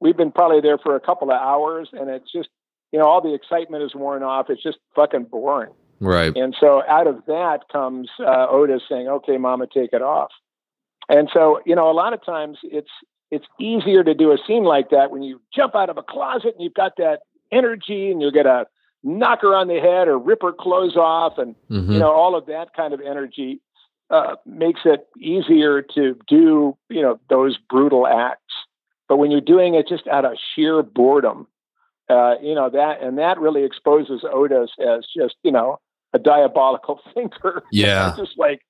we've 0.00 0.16
been 0.16 0.32
probably 0.32 0.60
there 0.60 0.78
for 0.78 0.96
a 0.96 1.00
couple 1.00 1.30
of 1.30 1.40
hours, 1.40 1.88
and 1.92 2.10
it's 2.10 2.30
just 2.30 2.48
you 2.92 2.98
know, 2.98 3.06
all 3.06 3.22
the 3.22 3.32
excitement 3.32 3.82
is 3.82 3.94
worn 3.94 4.22
off. 4.22 4.50
It's 4.50 4.62
just 4.62 4.78
fucking 4.94 5.24
boring. 5.24 5.72
Right. 6.00 6.36
And 6.36 6.54
so 6.60 6.82
out 6.86 7.06
of 7.06 7.24
that 7.26 7.60
comes 7.72 8.10
uh, 8.20 8.46
Otis 8.50 8.82
saying, 8.88 9.08
"Okay, 9.08 9.38
Mama, 9.38 9.66
take 9.72 9.94
it 9.94 10.02
off." 10.02 10.30
And 11.08 11.30
so 11.32 11.60
you 11.64 11.74
know, 11.74 11.90
a 11.90 11.94
lot 11.94 12.12
of 12.12 12.22
times 12.24 12.58
it's 12.64 12.90
it's 13.32 13.46
easier 13.58 14.04
to 14.04 14.14
do 14.14 14.30
a 14.30 14.38
scene 14.46 14.62
like 14.62 14.90
that 14.90 15.10
when 15.10 15.22
you 15.22 15.40
jump 15.52 15.74
out 15.74 15.90
of 15.90 15.96
a 15.96 16.02
closet 16.02 16.54
and 16.54 16.62
you've 16.62 16.74
got 16.74 16.92
that 16.98 17.20
energy 17.50 18.10
and 18.10 18.22
you're 18.22 18.30
gonna 18.30 18.66
knock 19.02 19.40
her 19.42 19.56
on 19.56 19.66
the 19.66 19.80
head 19.80 20.06
or 20.06 20.16
rip 20.18 20.42
her 20.42 20.52
clothes 20.52 20.96
off, 20.96 21.38
and 21.38 21.56
mm-hmm. 21.70 21.92
you 21.92 21.98
know 21.98 22.12
all 22.12 22.36
of 22.36 22.46
that 22.46 22.74
kind 22.76 22.94
of 22.94 23.00
energy 23.00 23.60
uh, 24.10 24.36
makes 24.46 24.82
it 24.84 25.08
easier 25.18 25.82
to 25.82 26.16
do 26.28 26.76
you 26.88 27.02
know 27.02 27.18
those 27.28 27.58
brutal 27.68 28.06
acts. 28.06 28.54
But 29.08 29.16
when 29.16 29.30
you're 29.30 29.40
doing 29.40 29.74
it 29.74 29.88
just 29.88 30.06
out 30.06 30.24
of 30.24 30.34
sheer 30.54 30.82
boredom, 30.82 31.48
uh, 32.08 32.36
you 32.40 32.54
know 32.54 32.70
that, 32.70 33.02
and 33.02 33.18
that 33.18 33.40
really 33.40 33.64
exposes 33.64 34.24
Otis 34.30 34.70
as 34.78 35.06
just 35.16 35.34
you 35.42 35.50
know 35.50 35.80
a 36.12 36.18
diabolical 36.18 37.00
thinker. 37.14 37.62
Yeah. 37.70 38.14
just 38.18 38.38
like, 38.38 38.60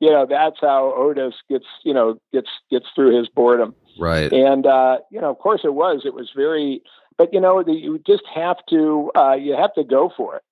you 0.00 0.10
know, 0.10 0.26
that's 0.28 0.58
how 0.60 0.92
Otis 0.96 1.34
gets, 1.48 1.66
you 1.84 1.94
know, 1.94 2.20
gets 2.32 2.48
gets 2.70 2.86
through 2.94 3.18
his 3.18 3.28
boredom. 3.28 3.74
Right. 3.98 4.32
And 4.32 4.66
uh, 4.66 4.98
you 5.10 5.20
know, 5.20 5.30
of 5.30 5.38
course, 5.38 5.62
it 5.64 5.74
was. 5.74 6.02
It 6.04 6.14
was 6.14 6.30
very, 6.34 6.82
but 7.16 7.32
you 7.32 7.40
know, 7.40 7.62
the, 7.62 7.72
you 7.72 8.00
just 8.06 8.24
have 8.34 8.56
to 8.70 9.10
uh, 9.16 9.34
you 9.34 9.54
have 9.54 9.74
to 9.74 9.84
go 9.84 10.10
for 10.16 10.36
it. 10.36 10.42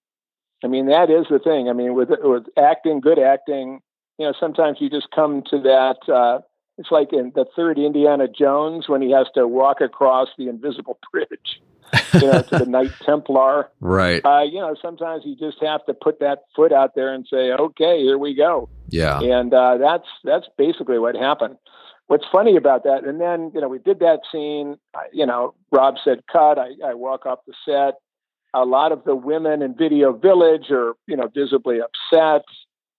I 0.64 0.68
mean, 0.68 0.86
that 0.86 1.10
is 1.10 1.26
the 1.30 1.38
thing. 1.38 1.68
I 1.68 1.72
mean, 1.72 1.94
with 1.94 2.08
with 2.10 2.44
acting, 2.56 3.00
good 3.00 3.18
acting, 3.18 3.80
you 4.18 4.26
know, 4.26 4.32
sometimes 4.38 4.78
you 4.80 4.90
just 4.90 5.08
come 5.14 5.42
to 5.50 5.60
that. 5.60 6.12
Uh, 6.12 6.40
it's 6.78 6.90
like 6.90 7.12
in 7.12 7.32
the 7.34 7.46
third 7.56 7.78
Indiana 7.78 8.28
Jones 8.28 8.88
when 8.88 9.00
he 9.00 9.10
has 9.12 9.26
to 9.34 9.46
walk 9.46 9.80
across 9.80 10.28
the 10.36 10.48
invisible 10.48 10.98
bridge, 11.12 11.62
you 12.14 12.20
know, 12.20 12.42
to 12.42 12.58
the 12.58 12.66
Knight 12.68 12.92
Templar. 13.04 13.70
Right. 13.80 14.24
Uh, 14.24 14.42
you 14.42 14.60
know, 14.60 14.74
sometimes 14.80 15.22
you 15.24 15.36
just 15.36 15.62
have 15.62 15.84
to 15.86 15.94
put 15.94 16.20
that 16.20 16.44
foot 16.54 16.72
out 16.72 16.94
there 16.94 17.14
and 17.14 17.26
say, 17.30 17.52
"Okay, 17.52 18.02
here 18.02 18.18
we 18.18 18.34
go." 18.34 18.68
Yeah. 18.88 19.20
And 19.20 19.52
uh, 19.52 19.78
that's 19.78 20.08
that's 20.24 20.46
basically 20.56 20.98
what 20.98 21.14
happened. 21.14 21.56
What's 22.08 22.24
funny 22.30 22.56
about 22.56 22.84
that, 22.84 23.04
and 23.04 23.20
then 23.20 23.50
you 23.54 23.60
know, 23.60 23.68
we 23.68 23.78
did 23.78 23.98
that 24.00 24.20
scene. 24.30 24.76
I, 24.94 25.06
you 25.12 25.26
know, 25.26 25.54
Rob 25.72 25.96
said, 26.04 26.20
"Cut." 26.30 26.58
I, 26.58 26.70
I 26.84 26.94
walk 26.94 27.26
off 27.26 27.40
the 27.46 27.54
set. 27.64 27.94
A 28.54 28.64
lot 28.64 28.92
of 28.92 29.04
the 29.04 29.14
women 29.14 29.60
in 29.60 29.74
Video 29.74 30.12
Village 30.12 30.70
are, 30.70 30.94
you 31.06 31.16
know, 31.16 31.28
visibly 31.34 31.78
upset 31.80 32.42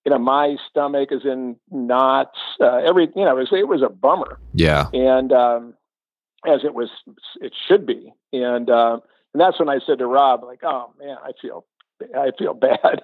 you 0.08 0.12
know, 0.12 0.20
my 0.20 0.56
stomach 0.70 1.10
is 1.12 1.26
in 1.26 1.58
knots. 1.70 2.39
Uh, 2.62 2.78
every, 2.78 3.10
you 3.13 3.26
know, 3.26 3.38
it 3.38 3.41
was, 3.41 3.50
it 3.52 3.67
was 3.67 3.82
a 3.82 3.89
bummer. 3.89 4.39
Yeah. 4.54 4.88
And 4.93 5.34
um, 5.34 5.74
as 6.48 6.62
it 6.63 6.74
was, 6.74 6.89
it 7.41 7.54
should 7.67 7.86
be. 7.86 8.13
And 8.32 8.70
uh, 8.70 9.00
and 9.34 9.41
that's 9.41 9.60
when 9.60 9.67
I 9.67 9.80
said 9.86 10.00
to 10.00 10.08
Rob, 10.08 10.46
like, 10.46 10.62
oh 10.63 10.93
man, 10.98 11.17
I 11.22 11.32
feel, 11.41 11.65
I 12.15 12.32
feel 12.39 12.54
bad. 12.56 13.02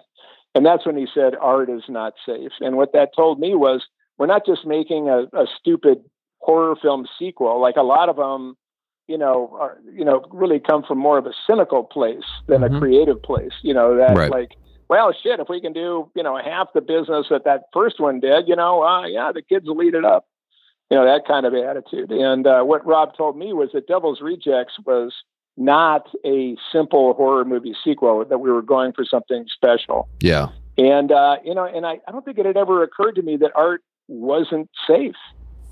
And 0.56 0.66
that's 0.66 0.86
when 0.86 0.96
he 0.96 1.06
said, 1.14 1.34
art 1.42 1.70
is 1.70 1.84
not 1.90 2.14
safe. 2.26 2.52
And 2.62 2.78
what 2.78 2.94
that 2.94 3.10
told 3.14 3.38
me 3.38 3.54
was, 3.54 3.86
we're 4.18 4.28
not 4.28 4.46
just 4.46 4.66
making 4.66 5.10
a, 5.10 5.24
a 5.34 5.46
stupid 5.60 6.04
horror 6.40 6.76
film 6.82 7.08
sequel. 7.18 7.60
Like 7.62 7.76
a 7.78 7.84
lot 7.84 8.10
of 8.10 8.16
them, 8.18 8.56
you 9.08 9.18
know, 9.18 9.56
are, 9.60 9.78
you 9.94 10.06
know, 10.06 10.26
really 10.32 10.60
come 10.60 10.84
from 10.84 10.98
more 10.98 11.18
of 11.18 11.26
a 11.26 11.34
cynical 11.48 11.84
place 11.84 12.24
than 12.48 12.62
Mhm. 12.62 12.76
a 12.76 12.80
creative 12.80 13.22
place. 13.22 13.54
You 13.62 13.74
know, 13.74 13.96
that 13.98 14.16
Right. 14.16 14.30
like, 14.32 14.52
well, 14.90 15.12
shit, 15.14 15.40
if 15.40 15.50
we 15.50 15.60
can 15.62 15.74
do, 15.74 16.10
you 16.16 16.24
know, 16.24 16.38
half 16.38 16.74
the 16.74 16.82
business 16.82 17.28
that 17.30 17.46
that 17.46 17.64
first 17.74 18.00
one 18.00 18.20
did, 18.20 18.48
you 18.48 18.56
know, 18.56 18.84
uh, 18.84 19.06
yeah, 19.06 19.32
the 19.32 19.42
kids 19.42 19.66
will 19.68 19.82
eat 19.82 19.96
it 19.96 20.06
up. 20.06 20.26
You 20.90 20.98
know, 20.98 21.06
that 21.06 21.26
kind 21.26 21.46
of 21.46 21.54
attitude. 21.56 22.12
And 22.12 22.46
uh, 22.46 22.64
what 22.64 22.86
Rob 22.86 23.16
told 23.18 23.36
me 23.38 23.52
was 23.54 23.72
that 23.74 23.88
Devil's 23.88 24.22
Rejects 24.22 24.78
was 24.86 25.14
not 25.58 26.08
a 26.26 26.56
simple 26.72 27.14
horror 27.14 27.46
movie 27.46 27.76
sequel, 27.84 28.24
that 28.26 28.38
we 28.40 28.52
were 28.52 28.62
going 28.62 28.92
for 28.92 29.06
something 29.06 29.46
special. 29.48 30.08
Yeah. 30.20 30.50
And, 30.78 31.12
uh, 31.12 31.38
you 31.44 31.56
know, 31.56 31.66
and 31.66 31.86
I, 31.86 32.00
I 32.08 32.12
don't 32.12 32.24
think 32.26 32.38
it 32.38 32.46
had 32.46 32.58
ever 32.58 32.84
occurred 32.84 33.16
to 33.16 33.22
me 33.22 33.38
that 33.38 33.52
art 33.56 33.82
wasn't 34.14 34.70
safe. 34.88 35.16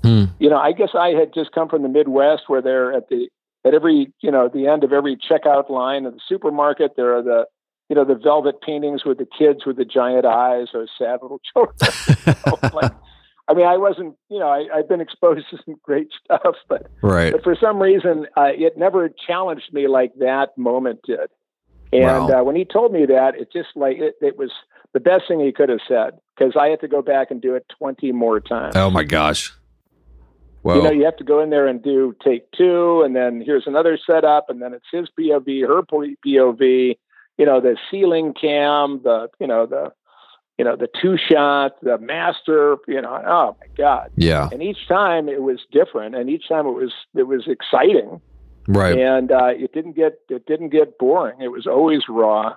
Hmm. 0.02 0.24
You 0.38 0.50
know, 0.50 0.58
I 0.58 0.72
guess 0.72 0.90
I 0.94 1.10
had 1.10 1.32
just 1.32 1.52
come 1.52 1.68
from 1.68 1.82
the 1.82 1.88
Midwest 1.88 2.44
where 2.48 2.60
they're 2.60 2.92
at 2.92 3.08
the, 3.08 3.28
at 3.64 3.74
every, 3.74 4.12
you 4.20 4.30
know, 4.30 4.48
the 4.52 4.66
end 4.66 4.82
of 4.82 4.92
every 4.92 5.16
checkout 5.16 5.70
line 5.70 6.04
of 6.06 6.14
the 6.14 6.20
supermarket, 6.28 6.92
there 6.96 7.16
are 7.16 7.22
the, 7.22 7.46
you 7.88 7.94
know, 7.94 8.04
the 8.04 8.16
velvet 8.16 8.60
paintings 8.60 9.04
with 9.04 9.18
the 9.18 9.26
kids 9.26 9.64
with 9.64 9.76
the 9.76 9.84
giant 9.84 10.24
eyes, 10.24 10.68
or 10.74 10.86
sad 10.98 11.20
little 11.22 11.40
children. 11.52 11.92
So, 12.44 12.58
like, 12.72 12.90
I 13.48 13.54
mean, 13.54 13.66
I 13.66 13.76
wasn't, 13.76 14.16
you 14.30 14.38
know, 14.38 14.48
I, 14.48 14.66
I've 14.74 14.88
been 14.88 15.00
exposed 15.00 15.46
to 15.50 15.58
some 15.64 15.76
great 15.82 16.08
stuff, 16.24 16.56
but, 16.68 16.88
Right. 17.02 17.32
but 17.32 17.44
for 17.44 17.54
some 17.54 17.78
reason, 17.78 18.26
uh, 18.36 18.50
it 18.54 18.76
never 18.76 19.08
challenged 19.26 19.72
me 19.72 19.86
like 19.88 20.12
that 20.18 20.56
moment 20.56 21.00
did. 21.04 21.28
And 21.92 22.28
Wow. 22.28 22.40
uh, 22.40 22.44
when 22.44 22.56
he 22.56 22.64
told 22.64 22.92
me 22.92 23.06
that, 23.06 23.34
it 23.36 23.52
just 23.52 23.68
like 23.76 23.98
it, 23.98 24.14
it 24.22 24.38
was 24.38 24.50
the 24.92 25.00
best 25.00 25.24
thing 25.28 25.40
he 25.40 25.52
could 25.52 25.68
have 25.68 25.80
said 25.88 26.18
because 26.36 26.54
I 26.58 26.68
had 26.68 26.80
to 26.80 26.88
go 26.88 27.02
back 27.02 27.30
and 27.30 27.40
do 27.40 27.54
it 27.54 27.66
twenty 27.78 28.12
more 28.12 28.40
times. 28.40 28.76
Oh 28.76 28.90
my 28.90 29.04
gosh. 29.04 29.52
Whoa. 30.62 30.76
You 30.76 30.82
know, 30.82 30.90
you 30.92 31.04
have 31.04 31.16
to 31.16 31.24
go 31.24 31.40
in 31.40 31.50
there 31.50 31.66
and 31.66 31.82
do 31.82 32.14
take 32.22 32.50
two, 32.52 33.02
and 33.02 33.16
then 33.16 33.42
here's 33.44 33.66
another 33.66 33.98
setup, 34.06 34.48
and 34.48 34.62
then 34.62 34.72
it's 34.72 34.86
his 34.92 35.08
POV, 35.18 35.66
her 35.66 35.82
POV. 35.82 36.96
You 37.36 37.46
know, 37.46 37.60
the 37.60 37.76
ceiling 37.90 38.32
cam, 38.32 39.00
the 39.02 39.28
you 39.40 39.48
know 39.48 39.66
the 39.66 39.92
you 40.58 40.64
know 40.64 40.76
the 40.76 40.88
two 41.00 41.16
shot, 41.16 41.80
the 41.82 41.98
master. 41.98 42.76
You 42.86 43.02
know, 43.02 43.20
oh 43.26 43.56
my 43.60 43.66
god! 43.76 44.10
yeah. 44.16 44.48
And 44.52 44.62
each 44.62 44.86
time 44.86 45.28
it 45.28 45.42
was 45.42 45.58
different, 45.72 46.14
and 46.14 46.30
each 46.30 46.48
time 46.48 46.66
it 46.66 46.72
was 46.72 46.92
it 47.16 47.24
was 47.24 47.48
exciting 47.48 48.20
Right. 48.68 48.96
and 48.96 49.32
uh, 49.32 49.46
it 49.46 49.72
didn't 49.72 49.96
get 49.96 50.20
it 50.28 50.46
didn't 50.46 50.68
get 50.70 50.98
boring. 50.98 51.40
It 51.40 51.48
was 51.48 51.66
always 51.66 52.02
raw. 52.08 52.54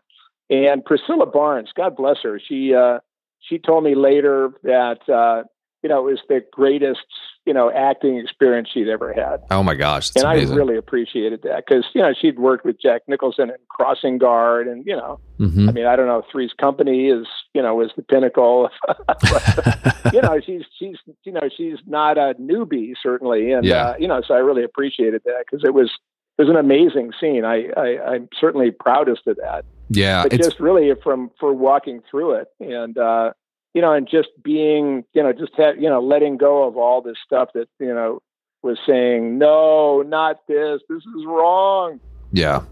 And 0.49 0.84
Priscilla 0.86 1.25
Barnes, 1.25 1.69
God 1.75 1.95
bless 1.95 2.17
her, 2.23 2.39
she 2.39 2.73
uh, 2.75 2.99
she 3.39 3.58
told 3.60 3.84
me 3.84 3.95
later 3.95 4.51
that 4.63 5.08
uh, 5.10 5.43
you 5.81 5.89
know 5.89 6.08
it 6.08 6.12
was 6.12 6.19
the 6.29 6.41
greatest 6.51 7.01
you 7.45 7.53
know 7.53 7.71
acting 7.71 8.17
experience 8.17 8.69
she'd 8.73 8.88
ever 8.88 9.12
had, 9.13 9.41
oh 9.51 9.63
my 9.63 9.73
gosh. 9.75 10.12
And 10.15 10.23
amazing. 10.25 10.53
I 10.53 10.58
really 10.58 10.77
appreciated 10.77 11.41
that 11.43 11.63
because 11.65 11.86
you 11.93 12.01
know 12.01 12.13
she'd 12.19 12.38
worked 12.39 12.65
with 12.65 12.79
Jack 12.81 13.01
Nicholson 13.08 13.49
in 13.49 13.55
Crossing 13.69 14.17
Guard, 14.19 14.67
and 14.67 14.86
you 14.86 14.95
know 14.95 15.19
Mhm. 15.39 15.67
I 15.67 15.71
mean 15.71 15.86
I 15.86 15.95
don't 15.95 16.08
know 16.08 16.23
Three's 16.31 16.53
Company 16.53 17.08
is 17.10 17.27
you 17.53 17.62
know 17.62 17.75
was 17.75 17.91
the 17.95 18.03
pinnacle. 18.03 18.69
But, 19.08 19.95
you 20.13 20.21
know 20.21 20.39
she's 20.45 20.63
she's 20.77 20.97
you 21.23 21.31
know 21.31 21.49
she's 21.55 21.77
not 21.88 22.17
a 22.17 22.36
newbie 22.39 22.93
certainly, 23.01 23.51
and 23.51 23.65
Yeah. 23.65 23.89
uh, 23.89 23.93
you 23.99 24.08
know 24.08 24.21
so 24.27 24.34
I 24.34 24.38
really 24.39 24.63
appreciated 24.63 25.21
that 25.25 25.45
because 25.45 25.63
it 25.65 25.73
was 25.73 25.91
was 26.38 26.50
an 26.50 26.56
amazing 26.56 27.12
scene. 27.19 27.45
I, 27.45 27.67
I 27.78 28.13
I'm 28.13 28.30
certainly 28.39 28.71
proudest 28.71 29.28
of 29.28 29.38
that, 29.38 29.65
yeah. 29.89 30.24
but 30.24 30.39
just 30.39 30.60
really 30.60 30.91
from 31.04 31.32
for 31.39 31.54
walking 31.54 32.02
through 32.10 32.36
it 32.36 32.48
and 32.60 32.98
uh, 32.98 33.32
you 33.74 33.82
know 33.82 33.93
and 33.93 34.08
just 34.08 34.30
being 34.43 35.06
you 35.13 35.24
know 35.24 35.32
just 35.32 35.54
ha- 35.56 35.74
you 35.80 35.89
know 35.89 36.02
letting 36.02 36.38
go 36.38 36.63
of 36.67 36.78
all 36.78 37.02
this 37.02 37.17
stuff 37.26 37.50
that 37.54 37.67
you 37.80 37.93
know 37.93 38.21
was 38.62 38.78
saying 38.86 39.38
no, 39.38 40.02
not 40.02 40.45
this. 40.48 40.82
This 40.89 40.98
is 40.98 41.26
wrong. 41.26 42.00
yeah. 42.32 42.63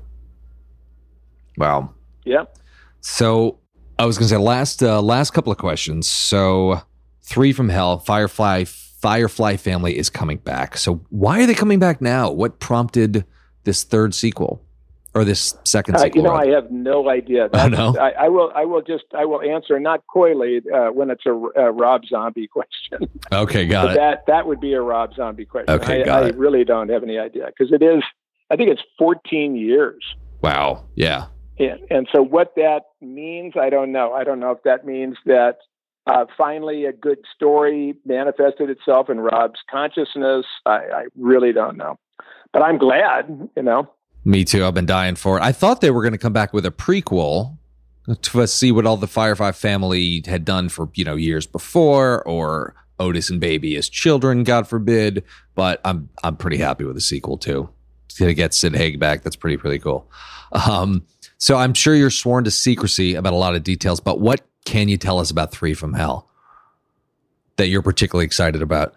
Wow. 1.58 1.94
Yeah. 2.26 2.46
So 3.02 3.60
I 4.00 4.06
was 4.06 4.18
going 4.18 4.28
to 4.28 4.34
say 4.34 4.38
last 4.38 4.82
uh, 4.82 5.02
last 5.02 5.32
couple 5.32 5.52
of 5.52 5.58
questions. 5.58 6.10
So 6.10 6.82
three 7.22 7.54
from 7.54 7.70
hell, 7.70 8.00
Firefly 8.00 8.66
Firefly 8.66 9.58
family 9.58 9.98
is 9.98 10.10
coming 10.10 10.38
back. 10.38 10.78
So 10.78 11.06
why 11.10 11.44
are 11.44 11.46
they 11.46 11.54
coming 11.54 11.78
back 11.78 12.02
now? 12.02 12.32
What 12.32 12.60
prompted 12.60 13.26
this 13.64 13.84
third 13.84 14.14
sequel 14.16 14.62
or 15.16 15.24
this 15.24 15.56
second 15.64 15.96
Uh, 15.96 16.00
sequel? 16.00 16.22
you 16.22 16.28
know, 16.28 16.34
rather? 16.36 16.52
I 16.52 16.56
have 16.56 16.72
no 16.72 17.10
idea. 17.10 17.50
Oh, 17.54 17.68
no? 17.68 17.96
I, 18.00 18.12
I 18.26 18.30
will. 18.30 18.52
I 18.56 18.66
will 18.66 18.82
just. 18.82 19.06
I 19.18 19.26
will 19.26 19.42
answer 19.42 19.80
not 19.80 20.04
coyly 20.12 20.62
uh, 20.74 20.88
when 20.90 21.10
it's 21.10 21.26
a, 21.26 21.32
a 21.34 21.72
Rob 21.72 22.02
Zombie 22.06 22.48
question. 22.58 23.08
okay, 23.32 23.66
got 23.66 23.86
but 23.88 23.92
it. 23.92 23.96
that 24.00 24.26
that 24.28 24.48
would 24.48 24.60
be 24.60 24.74
a 24.74 24.82
Rob 24.82 25.14
Zombie 25.16 25.46
question. 25.46 25.70
Okay, 25.74 26.02
I, 26.02 26.06
got 26.06 26.24
I 26.24 26.28
it. 26.30 26.36
really 26.38 26.64
don't 26.64 26.90
have 26.90 27.04
any 27.04 27.18
idea 27.20 27.46
because 27.48 27.72
it 27.74 27.82
is. 27.84 28.04
I 28.50 28.56
think 28.56 28.70
it's 28.70 28.82
14 29.00 29.56
years. 29.56 30.04
Wow. 30.42 30.84
Yeah. 30.96 31.28
And, 31.58 31.80
and 31.90 32.08
so 32.14 32.22
what 32.22 32.54
that 32.56 32.82
means, 33.02 33.54
I 33.60 33.70
don't 33.70 33.92
know. 33.92 34.14
I 34.14 34.24
don't 34.24 34.40
know 34.40 34.52
if 34.52 34.62
that 34.64 34.86
means 34.86 35.16
that 35.26 35.58
uh, 36.08 36.26
finally 36.38 36.86
a 36.86 36.92
good 36.92 37.20
story 37.34 37.96
manifested 38.06 38.70
itself 38.70 39.10
in 39.10 39.20
Rob's 39.22 39.60
consciousness. 39.72 40.46
I, 40.66 40.72
I 40.72 41.06
really 41.18 41.54
don't 41.54 41.78
know, 41.78 41.98
but 42.54 42.62
I'm 42.62 42.78
glad. 42.78 43.50
You 43.56 43.64
know. 43.64 43.90
Me 44.24 44.46
too. 44.46 44.66
I've 44.66 44.74
been 44.74 44.86
dying 44.86 45.16
for 45.16 45.38
it. 45.38 45.44
I 45.44 45.52
thought 45.52 45.82
they 45.82 45.92
were 45.92 46.02
going 46.02 46.14
to 46.14 46.18
come 46.18 46.32
back 46.32 46.54
with 46.54 46.66
a 46.66 46.72
prequel 46.72 47.58
to 48.22 48.48
see 48.48 48.72
what 48.72 48.86
all 48.86 48.98
the 48.98 49.08
Firefly 49.08 49.52
family 49.52 50.24
had 50.26 50.46
done 50.46 50.70
for 50.70 50.90
you 50.94 51.04
know 51.04 51.16
years 51.16 51.46
before, 51.46 52.24
or 52.24 52.76
Otis 53.00 53.30
and 53.30 53.40
Baby 53.40 53.76
as 53.76 53.90
children, 53.90 54.44
God 54.44 54.68
forbid. 54.68 55.24
But 55.56 55.82
I'm 55.84 56.10
I'm 56.24 56.38
pretty 56.38 56.58
happy 56.58 56.86
with 56.86 56.96
the 56.96 57.02
sequel 57.02 57.38
too. 57.38 57.70
To 58.16 58.34
get 58.34 58.54
Sid 58.54 58.76
Haig 58.76 59.00
back, 59.00 59.24
that's 59.24 59.36
pretty 59.36 59.58
pretty 59.58 59.80
cool. 59.80 60.10
Um, 60.52 61.06
so 61.38 61.58
I'm 61.58 61.74
sure 61.74 61.96
you're 61.96 62.12
sworn 62.12 62.44
to 62.44 62.52
secrecy 62.52 63.16
about 63.16 63.34
a 63.34 63.38
lot 63.38 63.56
of 63.56 63.64
details, 63.64 64.00
but 64.00 64.20
what 64.20 64.42
can 64.66 64.88
you 64.88 64.98
tell 64.98 65.20
us 65.20 65.32
about 65.32 65.52
Three 65.52 65.74
from 65.74 65.94
Hell 65.94 66.30
that 67.58 67.68
you're 67.68 67.82
particularly 67.82 68.26
excited 68.26 68.62
about? 68.62 68.96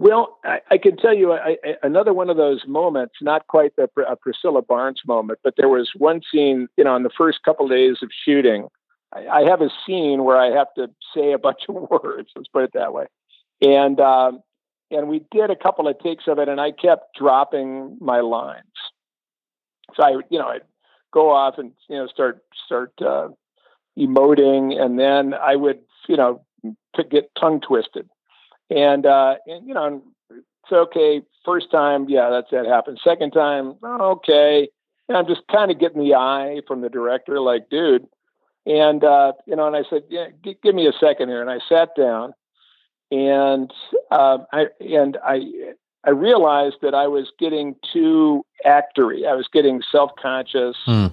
Well, 0.00 0.38
I, 0.46 0.60
I 0.70 0.78
can 0.78 0.96
tell 0.96 1.14
you 1.14 1.34
I, 1.34 1.58
I, 1.62 1.74
another 1.82 2.14
one 2.14 2.30
of 2.30 2.38
those 2.38 2.62
moments, 2.66 3.16
not 3.20 3.46
quite 3.48 3.76
the 3.76 3.86
uh, 4.08 4.14
Priscilla 4.14 4.62
Barnes 4.62 5.02
moment, 5.06 5.40
but 5.44 5.56
there 5.58 5.68
was 5.68 5.90
one 5.94 6.22
scene, 6.32 6.68
you 6.78 6.84
know, 6.84 6.96
in 6.96 7.02
the 7.02 7.10
first 7.10 7.42
couple 7.44 7.66
of 7.66 7.70
days 7.70 7.98
of 8.02 8.08
shooting. 8.24 8.68
I, 9.12 9.26
I 9.26 9.42
have 9.42 9.60
a 9.60 9.68
scene 9.84 10.24
where 10.24 10.38
I 10.38 10.56
have 10.56 10.68
to 10.76 10.88
say 11.14 11.32
a 11.32 11.38
bunch 11.46 11.64
of 11.68 11.74
words. 11.90 12.30
Let's 12.34 12.48
put 12.48 12.64
it 12.64 12.70
that 12.72 12.94
way. 12.94 13.08
And 13.60 14.00
um, 14.00 14.40
and 14.90 15.06
we 15.08 15.20
did 15.30 15.50
a 15.50 15.56
couple 15.56 15.86
of 15.86 15.98
takes 15.98 16.24
of 16.28 16.38
it, 16.38 16.48
and 16.48 16.62
I 16.62 16.70
kept 16.70 17.14
dropping 17.18 17.98
my 18.00 18.20
lines. 18.20 18.64
So 19.96 20.02
I, 20.02 20.12
you 20.30 20.38
know, 20.38 20.46
I'd 20.46 20.62
go 21.12 21.30
off 21.30 21.58
and 21.58 21.72
you 21.90 21.96
know 21.96 22.06
start 22.06 22.42
start 22.64 22.94
uh, 23.02 23.28
emoting, 23.98 24.80
and 24.80 24.98
then 24.98 25.34
I 25.34 25.56
would, 25.56 25.80
you 26.08 26.16
know, 26.16 26.42
to 26.94 27.04
get 27.04 27.30
tongue 27.38 27.60
twisted 27.60 28.08
and 28.70 29.06
uh 29.06 29.34
and 29.46 29.66
you 29.66 29.74
know 29.74 30.02
it's 30.30 30.72
okay 30.72 31.22
first 31.44 31.70
time 31.70 32.08
yeah 32.08 32.30
that's 32.30 32.50
that 32.50 32.66
happened 32.66 32.98
second 33.02 33.30
time 33.32 33.74
okay 33.84 34.68
and 35.08 35.16
i'm 35.16 35.26
just 35.26 35.42
kind 35.50 35.70
of 35.70 35.78
getting 35.78 36.02
the 36.02 36.14
eye 36.14 36.60
from 36.68 36.80
the 36.80 36.88
director 36.88 37.40
like 37.40 37.68
dude 37.70 38.06
And 38.66 39.02
uh, 39.02 39.32
you 39.46 39.56
know, 39.56 39.66
and 39.66 39.74
I 39.74 39.84
said, 39.88 40.02
"Yeah, 40.10 40.28
g- 40.44 40.58
give 40.62 40.74
me 40.74 40.86
a 40.86 40.92
second 40.92 41.30
here." 41.30 41.40
And 41.40 41.50
I 41.50 41.60
sat 41.66 41.96
down, 41.96 42.34
and 43.10 43.72
uh, 44.10 44.38
I 44.52 44.66
and 44.80 45.16
I 45.24 45.40
I 46.04 46.10
realized 46.10 46.76
that 46.82 46.94
I 46.94 47.06
was 47.08 47.32
getting 47.38 47.74
too 47.90 48.44
actory. 48.66 49.26
I 49.26 49.34
was 49.34 49.48
getting 49.50 49.82
self 49.90 50.10
conscious. 50.20 50.76
Hmm. 50.84 51.06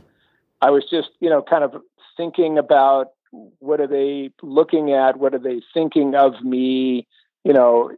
I 0.62 0.70
was 0.72 0.84
just 0.92 1.10
you 1.22 1.30
know 1.30 1.42
kind 1.42 1.64
of 1.64 1.82
thinking 2.18 2.58
about 2.58 3.12
what 3.60 3.80
are 3.80 3.88
they 3.88 4.32
looking 4.42 4.92
at? 4.92 5.18
What 5.18 5.34
are 5.34 5.40
they 5.40 5.62
thinking 5.74 6.16
of 6.16 6.44
me? 6.44 7.08
You 7.48 7.54
know, 7.54 7.92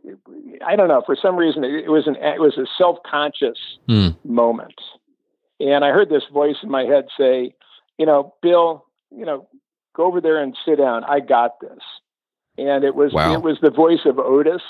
I 0.64 0.76
don't 0.76 0.90
know. 0.90 1.02
For 1.04 1.16
some 1.20 1.36
reason, 1.36 1.64
it, 1.64 1.74
it 1.86 1.90
was 1.90 2.06
an 2.06 2.16
it 2.18 2.40
was 2.40 2.56
a 2.60 2.68
self 2.78 2.98
conscious 3.04 3.58
Hmm. 3.88 4.10
moment, 4.24 4.80
and 5.60 5.84
I 5.84 5.90
heard 5.90 6.10
this 6.10 6.26
voice 6.32 6.58
in 6.62 6.70
my 6.70 6.84
head 6.84 7.08
say, 7.18 7.56
"You 7.98 8.06
know, 8.06 8.36
Bill, 8.44 8.86
you 9.10 9.26
know, 9.26 9.48
go 9.96 10.06
over 10.06 10.22
there 10.22 10.38
and 10.38 10.56
sit 10.64 10.78
down. 10.78 11.04
I 11.04 11.20
got 11.20 11.60
this." 11.62 11.80
And 12.60 12.84
it 12.84 12.94
was 12.94 13.12
Wow. 13.12 13.34
it 13.34 13.42
was 13.42 13.58
the 13.60 13.72
voice 13.72 14.06
of 14.06 14.20
Otis, 14.20 14.62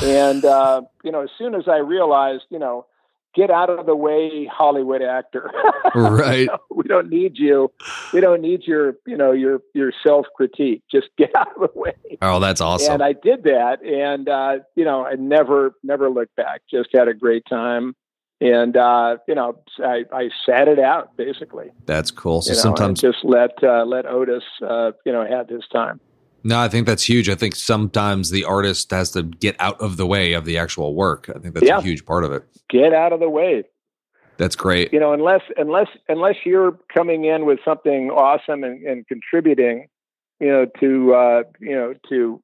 and 0.00 0.44
uh, 0.44 0.82
you 1.02 1.10
know, 1.10 1.22
as 1.22 1.30
soon 1.36 1.56
as 1.56 1.66
I 1.66 1.78
realized, 1.78 2.44
you 2.48 2.60
know, 2.60 2.86
get 3.34 3.50
out 3.50 3.70
of 3.70 3.86
the 3.86 3.96
way, 3.96 4.46
Hollywood 4.46 5.02
actor. 5.02 5.50
Right. 5.92 6.48
we 6.70 6.84
don't 6.84 7.10
need 7.10 7.36
you. 7.36 7.72
We 8.12 8.20
don't 8.20 8.40
need 8.40 8.62
your, 8.64 8.94
you 9.06 9.16
know, 9.16 9.32
your 9.32 9.60
your 9.74 9.92
self 10.06 10.26
critique. 10.36 10.84
Just 10.88 11.08
get 11.18 11.34
out 11.34 11.48
of 11.56 11.72
the 11.72 11.78
way. 11.78 11.94
Oh, 12.22 12.38
that's 12.38 12.60
awesome. 12.60 12.94
And 12.94 13.02
I 13.02 13.12
did 13.12 13.42
that, 13.42 13.82
and 13.82 14.28
uh, 14.28 14.58
you 14.76 14.84
know, 14.84 15.04
I 15.04 15.14
never 15.14 15.74
never 15.82 16.08
looked 16.08 16.36
back. 16.36 16.62
Just 16.70 16.90
had 16.94 17.08
a 17.08 17.14
great 17.14 17.42
time, 17.48 17.96
and 18.40 18.76
uh, 18.76 19.16
you 19.26 19.34
know, 19.34 19.58
I, 19.80 20.04
I 20.12 20.30
sat 20.46 20.68
it 20.68 20.78
out 20.78 21.16
basically. 21.16 21.72
that's 21.86 22.12
cool. 22.12 22.40
So 22.40 22.52
you 22.52 22.56
know, 22.56 22.62
sometimes 22.62 23.00
just 23.00 23.24
let 23.24 23.50
uh, 23.64 23.84
let 23.84 24.06
Otis, 24.06 24.44
uh, 24.62 24.92
you 25.04 25.12
know, 25.12 25.26
have 25.26 25.48
his 25.48 25.66
time. 25.72 26.00
No, 26.42 26.58
I 26.58 26.68
think 26.68 26.86
that's 26.86 27.06
huge. 27.08 27.28
I 27.28 27.34
think 27.34 27.54
sometimes 27.54 28.30
the 28.30 28.44
artist 28.44 28.90
has 28.92 29.10
to 29.12 29.22
get 29.22 29.56
out 29.58 29.80
of 29.80 29.96
the 29.96 30.06
way 30.06 30.32
of 30.32 30.44
the 30.44 30.58
actual 30.58 30.94
work. 30.94 31.28
I 31.34 31.38
think 31.38 31.54
that's 31.54 31.66
Yeah. 31.66 31.78
a 31.78 31.82
huge 31.82 32.04
part 32.06 32.24
of 32.24 32.32
it. 32.32 32.44
Get 32.68 32.92
out 32.94 33.12
of 33.12 33.20
the 33.20 33.28
way. 33.28 33.64
That's 34.38 34.56
great. 34.56 34.90
you 34.92 34.98
know, 35.00 35.12
unless 35.12 35.42
unless 35.58 35.88
unless 36.08 36.36
you're 36.46 36.78
coming 36.94 37.26
in 37.26 37.44
with 37.44 37.58
something 37.62 38.10
awesome 38.10 38.64
and, 38.64 38.82
and 38.86 39.06
contributing, 39.06 39.88
you 40.40 40.48
know, 40.48 40.66
to 40.80 41.14
uh, 41.14 41.42
you 41.60 41.74
know 41.74 41.94
to 42.08 42.42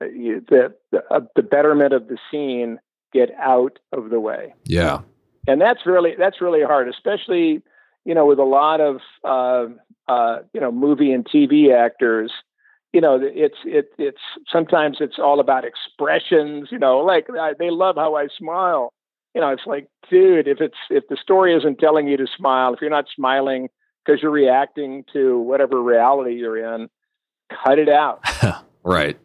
uh, 0.00 0.06
the 0.06 0.74
the, 0.90 1.04
uh, 1.10 1.20
the 1.36 1.42
betterment 1.42 1.92
of 1.92 2.08
the 2.08 2.16
scene, 2.30 2.78
get 3.12 3.30
out 3.38 3.78
of 3.92 4.08
the 4.08 4.20
way, 4.20 4.54
Yeah. 4.64 5.00
and 5.46 5.60
that's 5.60 5.84
really 5.84 6.14
that's 6.18 6.40
really 6.40 6.62
hard, 6.62 6.88
especially 6.88 7.60
you 8.06 8.14
know 8.14 8.24
with 8.24 8.38
a 8.38 8.44
lot 8.44 8.80
of 8.80 9.00
uh, 9.22 9.66
uh, 10.10 10.38
you 10.54 10.62
know 10.62 10.72
movie 10.72 11.12
and 11.12 11.26
TV 11.26 11.74
actors. 11.74 12.32
You 12.94 13.00
know, 13.02 13.18
it's 13.20 13.58
it 13.64 13.86
it's 13.98 14.20
sometimes 14.50 14.98
it's 15.00 15.18
all 15.18 15.40
about 15.40 15.64
expressions. 15.64 16.68
You 16.70 16.78
know, 16.78 16.98
like 17.00 17.26
I, 17.30 17.52
they 17.58 17.70
love 17.70 17.96
how 17.96 18.14
I 18.14 18.28
smile 18.38 18.92
you 19.34 19.40
know, 19.40 19.48
it's 19.50 19.66
like, 19.66 19.88
dude, 20.08 20.46
if 20.46 20.60
it's 20.60 20.76
if 20.90 21.04
the 21.08 21.16
story 21.20 21.56
isn't 21.56 21.78
telling 21.80 22.06
you 22.06 22.16
to 22.16 22.26
smile, 22.36 22.72
if 22.72 22.80
you're 22.80 22.88
not 22.90 23.06
smiling 23.14 23.68
because 24.04 24.22
you're 24.22 24.30
reacting 24.30 25.04
to 25.12 25.38
whatever 25.40 25.82
reality 25.82 26.34
you're 26.34 26.74
in, 26.74 26.88
cut 27.64 27.78
it 27.78 27.88
out. 27.88 28.24
Right. 28.86 29.18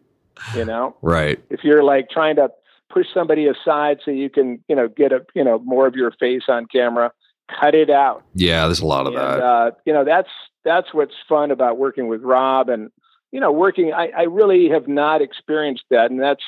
You 0.55 0.63
know, 0.63 0.95
Right. 1.01 1.37
if 1.49 1.65
you're 1.65 1.83
like 1.83 2.09
trying 2.09 2.37
to 2.37 2.49
push 2.89 3.07
somebody 3.13 3.45
aside 3.45 3.99
so 4.05 4.09
you 4.09 4.29
can, 4.29 4.63
you 4.69 4.75
know, 4.75 4.87
get 4.87 5.11
a, 5.11 5.25
you 5.35 5.43
know, 5.43 5.59
more 5.59 5.85
of 5.85 5.95
your 5.95 6.11
face 6.11 6.43
on 6.47 6.65
camera, 6.67 7.11
cut 7.59 7.75
it 7.75 7.89
out. 7.89 8.23
Yeah, 8.33 8.67
there's 8.67 8.79
a 8.79 8.85
lot 8.85 9.01
of 9.05 9.15
and, 9.15 9.17
that. 9.17 9.43
uh, 9.43 9.71
you 9.85 9.91
know, 9.91 10.05
that's 10.05 10.29
that's 10.63 10.93
what's 10.93 11.13
fun 11.27 11.51
about 11.51 11.77
working 11.77 12.07
with 12.07 12.21
Rob 12.21 12.69
and 12.69 12.89
you 13.31 13.39
know, 13.39 13.51
working. 13.51 13.93
I, 13.93 14.09
I 14.17 14.21
really 14.23 14.69
have 14.69 14.87
not 14.87 15.21
experienced 15.21 15.83
that, 15.89 16.11
and 16.11 16.19
that's 16.21 16.43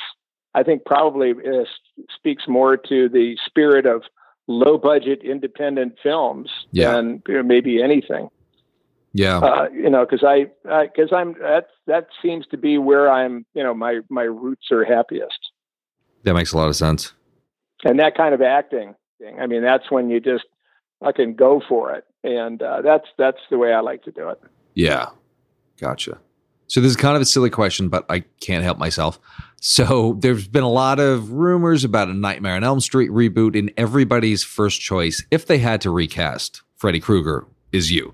I 0.54 0.64
think 0.64 0.86
probably 0.86 1.32
uh, 1.32 1.64
speaks 2.16 2.44
more 2.48 2.76
to 2.78 3.08
the 3.10 3.38
spirit 3.46 3.86
of 3.86 4.04
low 4.48 4.78
budget 4.78 5.22
independent 5.24 5.96
films 6.04 6.50
Yeah. 6.72 6.92
than 6.94 7.22
you 7.28 7.36
know, 7.36 7.44
maybe 7.44 7.82
anything. 7.82 8.30
yeah. 9.14 9.38
Uh, 9.40 9.70
you 9.74 9.90
know, 9.90 10.06
because 10.06 10.24
I 10.24 10.48
because 10.64 11.12
I'm 11.14 11.34
that 11.40 11.68
that 11.88 12.08
seems 12.22 12.46
to 12.48 12.58
be 12.58 12.78
where 12.78 13.10
I'm. 13.12 13.46
You 13.54 13.64
know, 13.64 13.74
my 13.74 14.00
my 14.10 14.24
roots 14.24 14.72
are 14.72 14.84
happiest, 14.84 15.52
that 16.24 16.34
makes 16.34 16.52
a 16.54 16.58
lot 16.58 16.68
of 16.70 16.76
sense. 16.76 17.14
and 17.86 18.00
that 18.00 18.16
kind 18.16 18.34
of 18.34 18.42
acting 18.42 18.96
thing. 19.20 19.40
I 19.40 19.46
mean, 19.48 19.62
that's 19.62 19.90
when 19.92 20.10
you 20.10 20.20
just 20.20 20.46
fucking 21.02 21.36
go 21.36 21.62
for 21.70 21.94
it, 21.94 22.04
and 22.24 22.62
uh, 22.62 22.82
that's 22.82 23.08
that's 23.18 23.40
the 23.50 23.58
way 23.58 23.72
I 23.74 23.80
like 23.82 24.04
to 24.04 24.12
do 24.12 24.30
it. 24.30 24.40
Yeah. 24.76 25.08
Gotcha. 25.80 26.20
So 26.72 26.80
this 26.80 26.92
is 26.92 26.96
kind 26.96 27.18
of 27.18 27.22
a 27.22 27.26
silly 27.26 27.50
question, 27.50 27.90
but 27.90 28.06
I 28.08 28.22
can't 28.40 28.64
help 28.64 28.78
myself. 28.78 29.20
So 29.60 30.16
there's 30.20 30.48
been 30.48 30.64
a 30.64 30.70
lot 30.70 31.02
of 31.02 31.34
rumors 31.34 31.84
about 31.84 32.08
a 32.08 32.14
Nightmare 32.14 32.56
on 32.56 32.64
Elm 32.64 32.80
Street 32.80 33.12
reboot, 33.12 33.60
and 33.60 33.74
everybody's 33.76 34.42
first 34.42 34.80
choice, 34.80 35.22
if 35.32 35.48
they 35.48 35.58
had 35.58 35.82
to 35.82 35.90
recast 35.90 36.62
Freddy 36.78 37.02
Krueger, 37.02 37.46
is 37.74 37.92
you. 37.92 38.14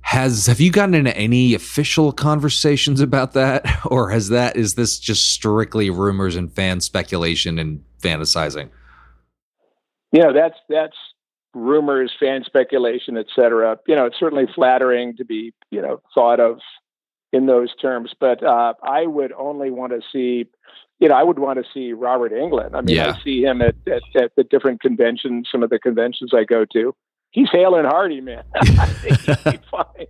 Has 0.00 0.46
have 0.46 0.62
you 0.62 0.72
gotten 0.72 0.94
into 0.94 1.14
any 1.14 1.52
official 1.52 2.10
conversations 2.10 3.02
about 3.02 3.34
that, 3.34 3.66
or 3.84 4.08
has 4.08 4.30
that 4.30 4.56
is 4.56 4.76
this 4.76 4.98
just 4.98 5.34
strictly 5.34 5.90
rumors 5.90 6.36
and 6.36 6.50
fan 6.50 6.80
speculation 6.80 7.58
and 7.58 7.84
fantasizing? 8.00 8.70
know 10.22 10.32
that's 10.32 10.56
that's 10.70 10.96
rumors 11.52 12.12
fan 12.18 12.44
speculation 12.46 13.18
etc. 13.18 13.78
you 13.86 13.94
know 13.94 14.06
it's 14.06 14.18
certainly 14.18 14.46
flattering 14.54 15.14
to 15.16 15.24
be 15.24 15.52
you 15.70 15.82
know 15.82 16.00
thought 16.14 16.40
of 16.40 16.60
in 17.34 17.46
those 17.46 17.74
terms 17.76 18.12
but 18.18 18.42
uh, 18.42 18.72
i 18.82 19.06
would 19.06 19.32
only 19.32 19.70
want 19.70 19.92
to 19.92 20.00
see 20.12 20.46
you 21.00 21.08
know 21.08 21.14
i 21.14 21.22
would 21.22 21.38
want 21.38 21.58
to 21.58 21.64
see 21.74 21.92
robert 21.92 22.32
englund 22.32 22.74
i 22.74 22.80
mean 22.80 22.96
Yeah. 22.96 23.12
i 23.14 23.22
see 23.22 23.42
him 23.42 23.60
at, 23.60 23.74
at, 23.86 24.02
at 24.14 24.32
the 24.36 24.44
different 24.44 24.80
conventions 24.80 25.48
some 25.50 25.62
of 25.62 25.70
the 25.70 25.78
conventions 25.78 26.32
i 26.32 26.44
go 26.44 26.64
to 26.72 26.94
he's 27.30 27.48
hale 27.50 27.74
and 27.74 27.86
hearty 27.86 28.20
man 28.20 28.44
i 28.54 28.86
think 28.86 29.20
he'd 29.20 29.44
be 29.58 29.58
fine 29.70 30.06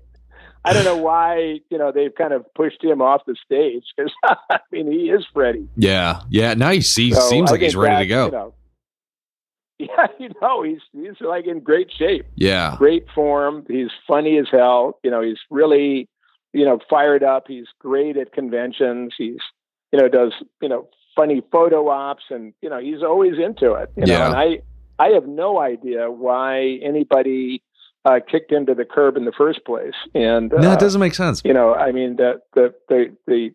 I 0.66 0.72
don't 0.72 0.85
know 0.87 0.97
why 0.97 1.61
you 1.68 1.77
know 1.77 1.93
they've 1.93 2.14
kind 2.14 2.33
of 2.33 2.47
pushed 2.55 2.83
him 2.83 3.03
off 3.03 3.20
the 3.27 3.37
stage 3.45 3.85
because 3.95 4.11
I 4.51 4.59
mean 4.72 4.91
he 4.91 5.11
is 5.11 5.22
Freddy. 5.31 5.68
Yeah, 5.77 6.22
yeah. 6.31 6.55
Now 6.55 6.70
he 6.70 6.81
seems 6.81 7.16
So 7.16 7.29
seems 7.29 7.51
like 7.51 7.61
he's 7.61 7.77
ready 7.77 7.97
that, 7.97 7.99
to 8.01 8.07
go. 8.07 8.25
You 8.25 8.33
know, 8.33 8.55
yeah, 9.79 10.07
you 10.18 10.31
know 10.41 10.62
he's 10.62 10.81
he's 10.95 11.20
like 11.20 11.47
in 11.47 11.61
great 11.61 11.91
shape 11.93 12.25
yeah, 12.37 12.77
great 12.79 13.05
form. 13.14 13.66
He's 13.68 13.91
funny 14.09 14.39
as 14.39 14.47
hell. 14.51 14.99
You 15.03 15.11
know, 15.11 15.20
he's 15.20 15.37
really, 15.51 16.09
you 16.55 16.65
know, 16.65 16.79
fired 16.89 17.23
up. 17.23 17.45
He's 17.49 17.67
great 17.79 18.17
at 18.17 18.33
conventions. 18.33 19.13
He's, 19.19 19.39
you 19.93 19.99
know, 19.99 20.09
does, 20.09 20.33
you 20.63 20.69
know, 20.69 20.89
funny 21.15 21.43
photo 21.53 21.89
ops 21.91 22.25
and, 22.31 22.55
you 22.63 22.71
know, 22.71 22.79
he's 22.81 23.03
always 23.03 23.35
into 23.39 23.73
it. 23.75 23.91
You 23.97 24.07
know, 24.07 24.13
Yeah. 24.13 24.27
and 24.27 24.35
I, 24.37 24.59
I 24.99 25.09
have 25.09 25.27
no 25.27 25.61
idea 25.61 26.11
why 26.11 26.79
anybody 26.83 27.63
uh, 28.05 28.21
kicked 28.31 28.51
him 28.53 28.67
to 28.67 28.75
the 28.75 28.85
curb 28.85 29.17
in 29.17 29.25
the 29.25 29.33
first 29.33 29.65
place. 29.65 29.95
And, 30.15 30.53
no, 30.57 30.71
uh, 30.71 30.75
it 30.75 30.81
doesn't 30.81 31.01
make 31.01 31.15
sense. 31.15 31.43
you 31.45 31.53
know, 31.53 31.75
I 31.75 31.91
mean, 31.93 32.17
the, 32.17 32.41
the, 32.55 32.73
the, 32.89 33.17
the, 33.27 33.51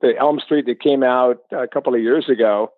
the 0.00 0.16
Elm 0.18 0.40
Street 0.40 0.66
that 0.66 0.80
came 0.80 1.02
out 1.02 1.38
a 1.52 1.68
couple 1.68 1.94
of 1.94 2.00
years 2.00 2.28
ago, 2.28 2.72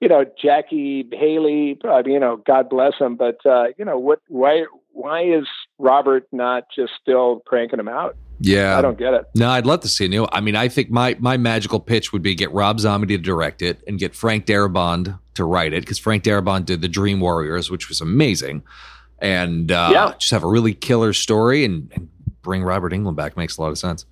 you 0.00 0.08
know, 0.08 0.24
Jackie 0.40 1.06
Haley, 1.12 1.78
mean, 1.84 2.06
you 2.06 2.20
know, 2.20 2.36
God 2.36 2.68
bless 2.70 2.94
him, 2.98 3.16
but, 3.16 3.44
uh, 3.44 3.66
you 3.76 3.84
know, 3.84 3.98
what, 3.98 4.20
why, 4.28 4.64
why 4.92 5.22
is 5.24 5.46
Robert 5.78 6.26
not 6.32 6.64
just 6.74 6.92
still 7.00 7.40
cranking 7.46 7.80
him 7.80 7.88
out? 7.88 8.16
Yeah, 8.40 8.78
I 8.78 8.82
don't 8.82 8.98
get 8.98 9.14
it. 9.14 9.24
No, 9.34 9.48
I'd 9.50 9.66
love 9.66 9.80
to 9.80 9.88
see 9.88 10.04
a 10.04 10.08
new. 10.08 10.26
I 10.30 10.40
mean, 10.40 10.54
I 10.56 10.68
think 10.68 10.90
my 10.90 11.16
my 11.18 11.36
magical 11.36 11.80
pitch 11.80 12.12
would 12.12 12.22
be 12.22 12.34
get 12.34 12.52
Rob 12.52 12.78
Zombie 12.80 13.08
to 13.08 13.18
direct 13.18 13.62
it 13.62 13.82
and 13.88 13.98
get 13.98 14.14
Frank 14.14 14.46
Darabont 14.46 15.18
to 15.34 15.44
write 15.44 15.72
it 15.72 15.80
because 15.80 15.98
Frank 15.98 16.22
Darabont 16.24 16.64
did 16.64 16.80
the 16.80 16.88
Dream 16.88 17.20
Warriors, 17.20 17.70
which 17.70 17.88
was 17.88 18.00
amazing, 18.00 18.62
and 19.18 19.72
uh, 19.72 19.90
Yeah. 19.92 20.12
just 20.18 20.30
have 20.30 20.44
a 20.44 20.48
really 20.48 20.72
killer 20.74 21.12
story 21.12 21.64
and, 21.64 21.90
and 21.94 22.08
bring 22.42 22.62
Robert 22.62 22.92
Englund 22.92 23.16
back 23.16 23.36
makes 23.36 23.56
a 23.58 23.62
lot 23.62 23.70
of 23.70 23.78
sense. 23.78 24.06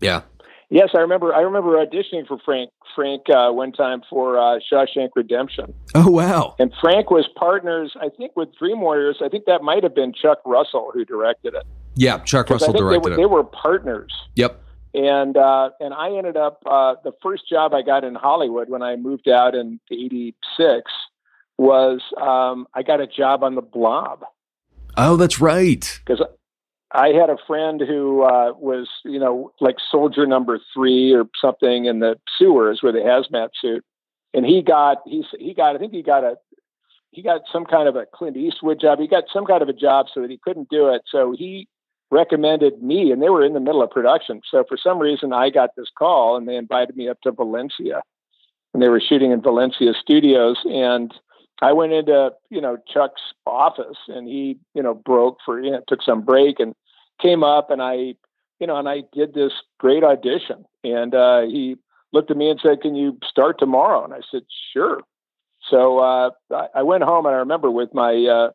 Yeah, 0.00 0.22
Yes, 0.68 0.90
I 0.96 1.00
remember. 1.00 1.32
I 1.34 1.40
remember 1.42 1.84
auditioning 1.84 2.26
for 2.26 2.38
Frank. 2.44 2.70
Frank 2.94 3.22
uh, 3.28 3.50
one 3.52 3.72
time 3.72 4.02
for 4.08 4.38
uh, 4.38 4.58
Shawshank 4.72 5.10
Redemption, 5.14 5.74
Oh 5.94 6.10
wow. 6.10 6.54
and 6.58 6.72
Frank 6.80 7.10
was 7.10 7.28
partners, 7.36 7.94
I 8.00 8.08
think, 8.08 8.32
with 8.36 8.48
Dream 8.58 8.80
Warriors. 8.80 9.18
I 9.22 9.28
think 9.28 9.44
that 9.46 9.62
might 9.62 9.82
have 9.82 9.94
been 9.94 10.12
Chuck 10.14 10.38
Russell 10.46 10.90
who 10.94 11.04
directed 11.04 11.54
it. 11.54 11.64
Yeah, 11.96 12.18
Chuck 12.18 12.50
Russell 12.50 12.68
think 12.68 12.76
they 12.76 12.80
directed 12.80 13.08
were, 13.08 13.14
it. 13.14 13.16
they 13.16 13.26
were 13.26 13.42
partners. 13.44 14.12
Yep. 14.36 14.60
and 14.94 15.36
uh, 15.36 15.70
and 15.80 15.92
I 15.94 16.16
ended 16.16 16.36
up 16.36 16.62
uh, 16.66 16.94
the 17.04 17.12
first 17.22 17.48
job 17.48 17.74
I 17.74 17.82
got 17.82 18.04
in 18.04 18.14
Hollywood 18.14 18.68
when 18.68 18.82
I 18.82 18.96
moved 18.96 19.28
out 19.28 19.54
in 19.54 19.80
'86 19.90 20.90
was 21.58 22.00
um, 22.20 22.66
I 22.74 22.82
got 22.82 23.00
a 23.00 23.06
job 23.06 23.42
on 23.42 23.54
the 23.54 23.62
Blob 23.62 24.24
Oh, 24.98 25.16
that's 25.16 25.40
right. 25.40 26.00
because 26.06 26.22
I 26.92 27.08
had 27.08 27.28
a 27.30 27.36
friend 27.46 27.80
who 27.80 28.22
uh, 28.22 28.52
was 28.58 28.88
you 29.04 29.18
know 29.18 29.52
like 29.60 29.76
soldier 29.90 30.26
number 30.26 30.58
three 30.74 31.12
or 31.14 31.24
something 31.40 31.86
in 31.86 31.98
the 32.00 32.18
sewers 32.38 32.80
with 32.82 32.94
a 32.94 33.00
hazmat 33.00 33.50
suit, 33.60 33.84
and 34.32 34.46
he 34.46 34.62
got 34.62 34.98
he 35.06 35.24
he 35.38 35.52
got 35.54 35.74
I 35.76 35.78
think 35.78 35.92
he 35.92 36.02
got 36.02 36.24
a 36.24 36.36
he 37.10 37.22
got 37.22 37.42
some 37.52 37.64
kind 37.64 37.88
of 37.88 37.96
a 37.96 38.06
Clint 38.14 38.36
Eastwood 38.36 38.80
job. 38.80 38.98
He 38.98 39.08
got 39.08 39.24
some 39.32 39.44
kind 39.46 39.62
of 39.62 39.68
a 39.68 39.72
job 39.74 40.06
so 40.12 40.20
that 40.22 40.30
he 40.30 40.38
couldn't 40.38 40.68
do 40.68 40.88
it. 40.88 41.02
So 41.10 41.34
he 41.36 41.68
recommended 42.10 42.82
me, 42.82 43.10
and 43.10 43.22
they 43.22 43.28
were 43.28 43.44
in 43.44 43.54
the 43.54 43.60
middle 43.60 43.82
of 43.82 43.90
production. 43.90 44.40
So 44.48 44.64
for 44.68 44.76
some 44.76 44.98
reason, 44.98 45.32
I 45.32 45.50
got 45.50 45.70
this 45.76 45.90
call, 45.96 46.36
and 46.36 46.48
they 46.48 46.56
invited 46.56 46.96
me 46.96 47.08
up 47.08 47.20
to 47.22 47.32
Valencia, 47.32 48.02
and 48.72 48.82
they 48.82 48.88
were 48.88 49.00
shooting 49.00 49.32
in 49.32 49.42
Valencia 49.42 49.92
studios, 50.00 50.58
and 50.64 51.12
I 51.62 51.72
went 51.72 51.92
into 51.92 52.32
you 52.50 52.60
know 52.60 52.76
Chuck's 52.92 53.22
office, 53.46 53.96
and 54.08 54.28
he 54.28 54.58
you 54.74 54.82
know 54.82 54.94
broke 54.94 55.38
for 55.44 55.60
you 55.60 55.70
know 55.70 55.80
took 55.88 56.02
some 56.02 56.22
break 56.22 56.60
and 56.60 56.74
came 57.20 57.42
up, 57.42 57.70
and 57.70 57.82
I 57.82 58.14
you 58.60 58.66
know 58.66 58.76
and 58.76 58.88
I 58.88 59.02
did 59.12 59.34
this 59.34 59.52
great 59.78 60.04
audition, 60.04 60.64
and 60.84 61.14
uh, 61.14 61.42
he 61.42 61.76
looked 62.12 62.30
at 62.30 62.36
me 62.36 62.50
and 62.50 62.60
said, 62.62 62.82
"Can 62.82 62.94
you 62.94 63.18
start 63.28 63.58
tomorrow?" 63.58 64.04
And 64.04 64.14
I 64.14 64.20
said, 64.30 64.42
"Sure." 64.72 65.02
So 65.70 65.98
uh, 65.98 66.30
I 66.74 66.82
went 66.82 67.02
home, 67.02 67.26
and 67.26 67.34
I 67.34 67.38
remember 67.38 67.70
with 67.70 67.92
my 67.94 68.12
uh, 68.12 68.50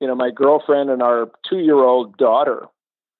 you 0.00 0.06
know 0.06 0.14
my 0.14 0.30
girlfriend 0.30 0.90
and 0.90 1.02
our 1.02 1.30
two 1.48 1.58
year 1.58 1.78
old 1.78 2.16
daughter, 2.16 2.66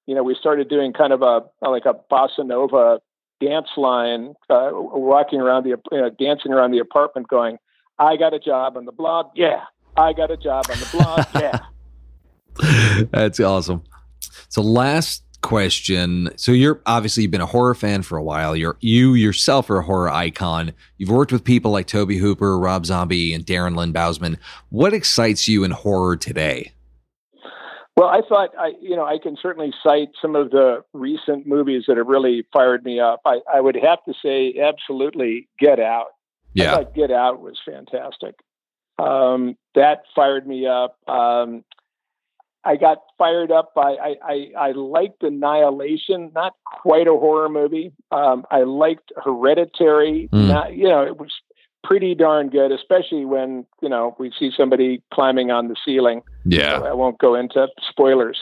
you 0.06 0.14
know 0.14 0.22
we 0.22 0.34
started 0.38 0.68
doing 0.68 0.92
kind 0.92 1.12
of 1.12 1.22
a 1.22 1.42
like 1.68 1.84
a 1.86 1.94
bossa 2.10 2.44
nova 2.44 3.00
dance 3.40 3.68
line, 3.76 4.34
uh, 4.48 4.70
walking 4.72 5.40
around 5.40 5.64
the 5.64 5.76
you 5.92 6.00
know, 6.00 6.10
dancing 6.10 6.52
around 6.52 6.70
the 6.70 6.78
apartment, 6.78 7.28
going 7.28 7.58
I 7.98 8.16
got 8.16 8.34
a 8.34 8.38
job 8.38 8.76
on 8.76 8.84
the 8.84 8.92
Blob. 8.92 9.30
Yeah. 9.34 9.64
I 9.96 10.12
got 10.12 10.30
a 10.30 10.36
job 10.36 10.66
on 10.70 10.78
the 10.78 10.88
Blob. 10.92 11.26
Yeah. 11.40 11.58
That's 13.10 13.40
awesome. 13.40 13.82
So 14.48 14.62
last 14.62 15.24
question. 15.42 16.30
So 16.36 16.52
you're 16.52 16.80
obviously 16.86 17.24
you've 17.24 17.32
been 17.32 17.40
a 17.40 17.46
horror 17.46 17.74
fan 17.74 18.02
for 18.02 18.16
a 18.16 18.22
while. 18.22 18.54
You're 18.54 18.76
you 18.80 19.14
yourself 19.14 19.68
are 19.70 19.78
a 19.78 19.82
horror 19.82 20.08
icon. 20.08 20.72
You've 20.96 21.10
worked 21.10 21.32
with 21.32 21.42
people 21.42 21.72
like 21.72 21.88
Tobe 21.88 22.12
Hooper, 22.12 22.56
Rob 22.56 22.86
Zombie, 22.86 23.34
and 23.34 23.44
Darren 23.44 23.76
Lynn 23.76 23.92
Bousman. 23.92 24.38
What 24.68 24.94
excites 24.94 25.48
you 25.48 25.64
in 25.64 25.72
horror 25.72 26.16
today? 26.16 26.73
Well, 27.96 28.08
I 28.08 28.22
thought 28.28 28.50
I, 28.58 28.72
you 28.80 28.96
know, 28.96 29.04
I 29.04 29.18
can 29.18 29.36
certainly 29.40 29.72
cite 29.82 30.10
some 30.20 30.34
of 30.34 30.50
the 30.50 30.84
recent 30.92 31.46
movies 31.46 31.84
that 31.86 31.96
have 31.96 32.08
really 32.08 32.44
fired 32.52 32.84
me 32.84 32.98
up. 32.98 33.20
I, 33.24 33.38
I 33.52 33.60
would 33.60 33.76
have 33.76 34.02
to 34.04 34.14
say, 34.20 34.60
absolutely, 34.60 35.48
Get 35.58 35.78
Out. 35.78 36.08
Yeah. 36.54 36.72
I 36.72 36.76
thought 36.76 36.94
Get 36.94 37.10
Out 37.12 37.40
was 37.40 37.58
fantastic. 37.64 38.34
Um, 38.98 39.56
that 39.74 40.02
fired 40.14 40.46
me 40.46 40.66
up. 40.66 40.98
Um, 41.08 41.64
I 42.64 42.76
got 42.76 42.98
fired 43.18 43.52
up 43.52 43.74
by 43.74 43.92
I, 43.94 44.14
I, 44.24 44.50
I 44.58 44.72
liked 44.72 45.22
Annihilation, 45.22 46.32
not 46.34 46.54
quite 46.64 47.06
a 47.06 47.12
horror 47.12 47.48
movie. 47.48 47.92
Um, 48.10 48.44
I 48.50 48.62
liked 48.62 49.12
Hereditary. 49.22 50.28
Mm. 50.32 50.48
Not, 50.48 50.74
you 50.74 50.88
know, 50.88 51.02
it 51.02 51.18
was 51.18 51.30
pretty 51.84 52.14
darn 52.14 52.48
good, 52.48 52.72
especially 52.72 53.24
when 53.24 53.66
you 53.80 53.88
know 53.88 54.16
we 54.18 54.32
see 54.38 54.50
somebody 54.56 55.02
climbing 55.12 55.50
on 55.50 55.68
the 55.68 55.76
ceiling. 55.84 56.22
Yeah, 56.44 56.78
so 56.78 56.86
I 56.86 56.92
won't 56.92 57.18
go 57.18 57.34
into 57.34 57.68
spoilers. 57.88 58.38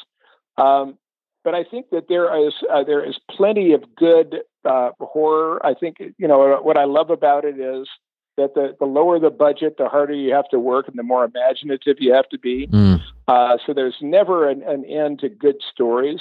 Um, 0.56 0.98
but 1.44 1.54
I 1.54 1.64
think 1.64 1.90
that 1.90 2.08
there 2.08 2.46
is 2.46 2.54
uh, 2.72 2.84
there 2.84 3.04
is 3.04 3.18
plenty 3.30 3.72
of 3.72 3.82
good 3.96 4.38
uh, 4.64 4.90
horror. 5.00 5.64
I 5.64 5.74
think 5.74 5.96
you 5.98 6.28
know 6.28 6.60
what 6.62 6.76
I 6.76 6.84
love 6.84 7.10
about 7.10 7.44
it 7.44 7.58
is 7.58 7.88
that 8.36 8.54
the, 8.54 8.74
the 8.78 8.86
lower 8.86 9.18
the 9.18 9.30
budget, 9.30 9.76
the 9.76 9.88
harder 9.88 10.14
you 10.14 10.32
have 10.34 10.48
to 10.50 10.58
work, 10.58 10.88
and 10.88 10.98
the 10.98 11.02
more 11.02 11.24
imaginative 11.24 11.96
you 11.98 12.14
have 12.14 12.28
to 12.30 12.38
be. 12.38 12.66
Mm. 12.66 13.00
Uh, 13.28 13.58
so 13.66 13.74
there's 13.74 13.96
never 14.00 14.48
an, 14.48 14.62
an, 14.62 14.84
end 14.86 15.20
to 15.20 15.28
good 15.28 15.56
stories. 15.70 16.20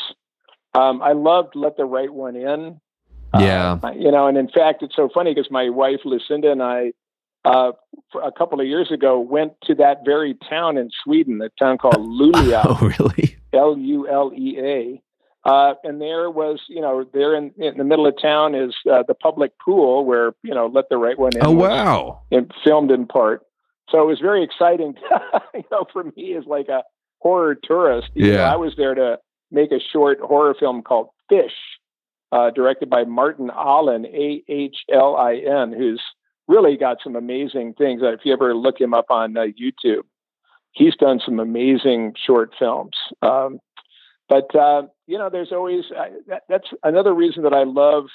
Um, 0.74 1.02
I 1.02 1.14
loved 1.14 1.56
Let 1.56 1.78
the 1.78 1.86
Right 1.86 2.12
One 2.12 2.36
In. 2.36 2.80
Yeah, 3.40 3.80
uh, 3.82 3.92
you 3.92 4.12
know, 4.12 4.28
and 4.28 4.38
in 4.38 4.50
fact, 4.50 4.84
it's 4.84 4.96
so 4.96 5.10
funny 5.14 5.34
because 5.34 5.50
my 5.50 5.70
wife 5.70 6.02
Lucinda 6.04 6.52
and 6.52 6.62
I, 6.62 6.92
uh, 7.46 7.72
a 8.24 8.32
couple 8.32 8.60
of 8.60 8.68
years 8.68 8.92
ago, 8.92 9.20
went 9.20 9.54
to 9.64 9.76
that 9.76 10.06
very 10.06 10.36
town 10.50 10.78
in 10.78 10.90
Sweden, 11.04 11.42
a 11.42 11.50
town 11.50 11.78
called 11.78 11.96
Luleå. 12.00 12.64
oh, 12.66 12.94
really? 13.00 13.38
L 13.54 13.78
U 13.78 14.08
L 14.08 14.32
E 14.36 14.58
A 14.60 15.02
uh, 15.44 15.74
and 15.84 16.00
there 16.00 16.30
was, 16.30 16.62
you 16.68 16.82
know, 16.82 17.04
there 17.14 17.36
in, 17.36 17.52
in 17.58 17.78
the 17.78 17.84
middle 17.84 18.06
of 18.06 18.14
town 18.22 18.54
is 18.54 18.76
uh, 18.92 19.04
the 19.08 19.16
public 19.16 19.58
pool 19.58 20.06
where, 20.06 20.34
you 20.44 20.54
know, 20.54 20.68
Let 20.68 20.90
the 20.90 20.98
Right 20.98 21.18
One 21.18 21.36
In. 21.36 21.44
Oh, 21.44 21.52
wow. 21.52 22.22
And 22.32 22.52
filmed 22.64 22.92
in 22.92 23.08
part. 23.08 23.42
So 23.90 24.02
it 24.02 24.06
was 24.06 24.20
very 24.20 24.44
exciting, 24.44 24.96
you 25.54 25.64
know, 25.72 25.86
for 25.92 26.04
me 26.16 26.36
as 26.36 26.46
like 26.46 26.70
a 26.70 26.84
horror 27.20 27.56
tourist. 27.56 28.10
yeah. 28.14 28.36
Know, 28.36 28.44
I 28.44 28.56
was 28.56 28.74
there 28.78 28.94
to 28.94 29.18
make 29.50 29.72
a 29.72 29.80
short 29.92 30.20
horror 30.20 30.56
film 30.58 30.84
called 30.84 31.10
Fish, 31.28 31.52
uh, 32.32 32.52
directed 32.52 32.90
by 32.90 33.04
Martin 33.04 33.50
Ahlin, 33.50 34.06
A 34.06 34.44
H 34.48 34.78
L 34.94 35.18
I 35.18 35.38
N, 35.38 35.74
who's 35.74 36.02
really 36.48 36.78
got 36.78 36.98
some 37.04 37.16
amazing 37.16 37.74
things. 37.74 38.02
If 38.04 38.22
you 38.24 38.34
ever 38.34 38.56
look 38.56 38.80
him 38.80 38.94
up 38.94 39.06
on 39.10 39.38
uh, 39.38 39.48
YouTube, 39.60 40.04
he's 40.72 40.96
done 40.96 41.22
some 41.24 41.40
amazing 41.40 42.14
short 42.26 42.52
films. 42.58 42.96
Um, 43.22 43.60
but 44.30 44.56
uh, 44.56 44.84
you 45.08 45.18
know, 45.18 45.30
there's 45.30 45.52
always 45.52 45.86
uh, 45.92 46.06
that, 46.28 46.44
that's 46.48 46.68
another 46.84 47.14
reason 47.14 47.44
that 47.44 47.54
I 47.54 47.64
love 47.64 48.06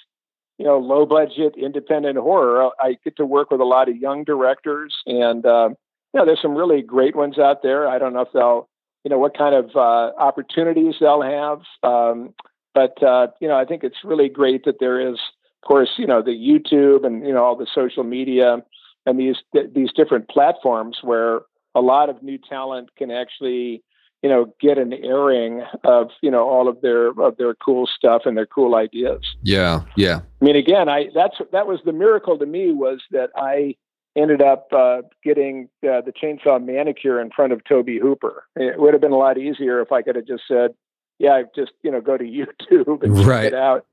you 0.58 0.64
know 0.64 0.78
low 0.78 1.04
budget 1.04 1.54
independent 1.56 2.16
horror. 2.16 2.70
I 2.80 2.96
get 3.04 3.16
to 3.16 3.26
work 3.26 3.50
with 3.50 3.60
a 3.60 3.64
lot 3.64 3.88
of 3.88 3.96
young 3.96 4.24
directors, 4.24 4.94
and 5.06 5.44
uh, 5.44 5.68
you 6.14 6.20
know, 6.20 6.24
there's 6.24 6.40
some 6.40 6.54
really 6.54 6.82
great 6.82 7.14
ones 7.14 7.38
out 7.38 7.62
there. 7.62 7.88
I 7.88 7.98
don't 7.98 8.14
know 8.14 8.22
if 8.22 8.32
they'll 8.32 8.68
you 9.04 9.10
know 9.10 9.18
what 9.18 9.36
kind 9.36 9.54
of 9.54 9.76
uh, 9.76 10.12
opportunities 10.18 10.94
they'll 11.00 11.22
have, 11.22 11.60
um, 11.82 12.32
but 12.74 13.02
uh, 13.02 13.28
you 13.40 13.48
know, 13.48 13.56
I 13.56 13.66
think 13.66 13.84
it's 13.84 14.02
really 14.02 14.28
great 14.30 14.64
that 14.64 14.80
there 14.80 14.98
is, 14.98 15.18
course, 15.66 15.90
you 15.98 16.06
know, 16.06 16.22
the 16.22 16.30
YouTube 16.30 17.04
and 17.04 17.26
you 17.26 17.32
know 17.32 17.44
all 17.44 17.56
the 17.56 17.66
social 17.74 18.04
media 18.04 18.58
and 19.06 19.18
these 19.18 19.36
th- 19.52 19.70
these 19.74 19.92
different 19.92 20.28
platforms 20.28 20.98
where 21.02 21.40
a 21.74 21.80
lot 21.80 22.08
of 22.08 22.22
new 22.22 22.38
talent 22.38 22.90
can 22.96 23.10
actually 23.10 23.82
you 24.22 24.28
know 24.28 24.52
get 24.60 24.78
an 24.78 24.92
airing 24.92 25.62
of 25.84 26.10
you 26.22 26.30
know 26.30 26.48
all 26.48 26.68
of 26.68 26.80
their 26.80 27.08
of 27.20 27.36
their 27.36 27.54
cool 27.54 27.86
stuff 27.86 28.22
and 28.24 28.36
their 28.36 28.46
cool 28.46 28.74
ideas. 28.74 29.22
Yeah 29.42 29.82
yeah. 29.96 30.20
I 30.40 30.44
mean 30.44 30.56
again 30.56 30.88
i 30.88 31.06
that's 31.14 31.36
that 31.52 31.66
was 31.66 31.80
the 31.84 31.92
miracle 31.92 32.38
to 32.38 32.46
me 32.46 32.72
was 32.72 33.00
that 33.10 33.30
i 33.36 33.76
ended 34.16 34.40
up 34.40 34.68
uh, 34.72 35.02
getting 35.22 35.68
uh, 35.84 36.00
the 36.00 36.10
chainsaw 36.10 36.64
manicure 36.64 37.20
in 37.20 37.30
front 37.30 37.52
of 37.52 37.62
tobe 37.64 38.00
hooper. 38.00 38.44
It 38.56 38.80
would 38.80 38.94
have 38.94 39.02
been 39.02 39.12
a 39.12 39.18
lot 39.18 39.38
easier 39.38 39.80
if 39.80 39.92
i 39.92 40.02
could 40.02 40.16
have 40.16 40.26
just 40.26 40.44
said 40.48 40.70
yeah 41.18 41.42
just 41.54 41.72
you 41.82 41.90
know 41.90 42.00
go 42.00 42.16
to 42.16 42.24
youtube 42.38 43.02
and 43.02 43.26
right. 43.26 43.46
it 43.46 43.54
out 43.54 43.86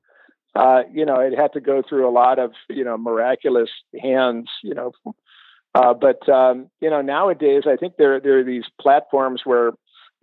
uh, 0.55 0.81
you 0.91 1.05
know 1.05 1.19
it 1.19 1.37
had 1.37 1.53
to 1.53 1.61
go 1.61 1.81
through 1.87 2.07
a 2.07 2.11
lot 2.11 2.39
of 2.39 2.51
you 2.69 2.83
know 2.83 2.97
miraculous 2.97 3.69
hands 4.01 4.49
you 4.63 4.73
know 4.73 4.91
uh, 5.75 5.93
but 5.93 6.27
um, 6.29 6.69
you 6.81 6.89
know 6.89 7.01
nowadays 7.01 7.63
i 7.65 7.75
think 7.75 7.95
there 7.97 8.19
there 8.19 8.39
are 8.39 8.43
these 8.43 8.65
platforms 8.79 9.41
where 9.43 9.71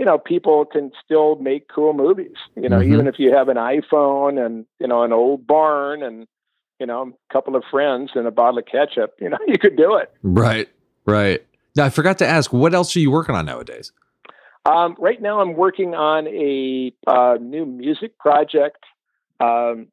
you 0.00 0.06
know, 0.06 0.16
people 0.16 0.64
can 0.64 0.90
still 1.04 1.36
make 1.36 1.68
cool 1.68 1.92
movies. 1.92 2.34
You 2.56 2.70
know, 2.70 2.78
mm-hmm. 2.78 2.94
even 2.94 3.06
if 3.06 3.16
you 3.18 3.36
have 3.36 3.50
an 3.50 3.58
iPhone 3.58 4.44
and 4.44 4.64
you 4.80 4.88
know 4.88 5.02
an 5.02 5.12
old 5.12 5.46
barn 5.46 6.02
and 6.02 6.26
you 6.80 6.86
know 6.86 7.02
a 7.02 7.32
couple 7.32 7.54
of 7.54 7.62
friends 7.70 8.12
and 8.14 8.26
a 8.26 8.30
bottle 8.30 8.58
of 8.58 8.64
ketchup, 8.64 9.12
you 9.20 9.28
know, 9.28 9.36
you 9.46 9.58
could 9.58 9.76
do 9.76 9.96
it. 9.96 10.10
Right, 10.22 10.70
right. 11.04 11.44
Now 11.76 11.84
I 11.84 11.90
forgot 11.90 12.16
to 12.18 12.26
ask, 12.26 12.50
what 12.50 12.72
else 12.72 12.96
are 12.96 13.00
you 13.00 13.10
working 13.10 13.34
on 13.34 13.44
nowadays? 13.44 13.92
Um, 14.64 14.96
right 14.98 15.20
now, 15.20 15.40
I'm 15.40 15.52
working 15.52 15.94
on 15.94 16.26
a 16.28 16.94
uh, 17.06 17.36
new 17.38 17.66
music 17.66 18.18
project. 18.18 18.82
Um, 19.38 19.88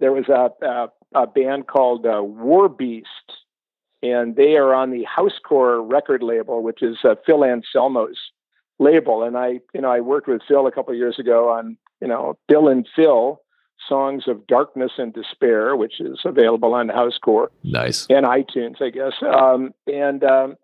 there 0.00 0.12
was 0.12 0.28
a, 0.28 0.50
a, 0.64 0.88
a 1.14 1.26
band 1.26 1.66
called 1.66 2.06
uh, 2.06 2.22
War 2.22 2.68
Beast, 2.68 3.08
and 4.02 4.36
they 4.36 4.56
are 4.56 4.74
on 4.74 4.90
the 4.90 5.06
Housecore 5.06 5.90
record 5.90 6.22
label, 6.22 6.62
which 6.62 6.82
is 6.82 6.98
uh, 7.04 7.14
Phil 7.24 7.40
Anselmo's 7.40 8.18
label. 8.78 9.22
And 9.22 9.36
I, 9.36 9.60
you 9.74 9.80
know, 9.80 9.90
I 9.90 10.00
worked 10.00 10.28
with 10.28 10.42
Phil 10.46 10.66
a 10.66 10.72
couple 10.72 10.92
of 10.92 10.98
years 10.98 11.18
ago 11.18 11.48
on, 11.48 11.76
you 12.00 12.08
know, 12.08 12.38
Bill 12.48 12.68
and 12.68 12.86
Phil 12.94 13.40
songs 13.88 14.24
of 14.26 14.46
darkness 14.46 14.92
and 14.98 15.12
despair, 15.12 15.76
which 15.76 16.00
is 16.00 16.20
available 16.24 16.74
on 16.74 16.88
Housecore. 16.88 17.48
Nice. 17.62 18.06
And 18.08 18.26
iTunes, 18.26 18.80
I 18.80 18.90
guess. 18.90 19.12
Um, 19.22 19.72
and 19.86 20.24
um, 20.24 20.56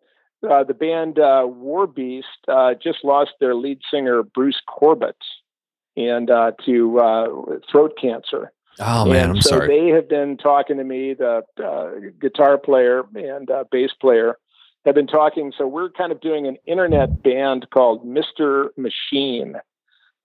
uh, 0.48 0.64
the 0.64 0.74
band 0.74 1.18
uh, 1.18 1.44
War 1.46 1.86
Beast 1.86 2.26
uh, 2.48 2.74
just 2.82 2.98
lost 3.04 3.32
their 3.40 3.54
lead 3.54 3.80
singer 3.90 4.22
Bruce 4.22 4.60
Corbitt 4.68 5.12
and 5.96 6.30
uh, 6.30 6.52
to 6.64 6.98
uh, 6.98 7.26
throat 7.70 7.92
cancer. 8.00 8.52
Oh 8.80 9.04
man, 9.04 9.30
and 9.30 9.30
I'm 9.36 9.42
so 9.42 9.50
sorry. 9.50 9.68
They 9.68 9.88
have 9.88 10.08
been 10.08 10.36
talking 10.36 10.78
to 10.78 10.84
me, 10.84 11.14
the 11.14 11.42
uh, 11.62 11.90
guitar 12.20 12.58
player 12.58 13.04
and 13.14 13.48
bass 13.70 13.90
player, 14.00 14.36
have 14.84 14.94
been 14.94 15.06
talking. 15.06 15.52
So 15.56 15.66
we're 15.66 15.90
kind 15.90 16.12
of 16.12 16.20
doing 16.20 16.46
an 16.46 16.56
internet 16.66 17.22
band 17.22 17.68
called 17.70 18.06
Mr. 18.06 18.68
Machine, 18.76 19.56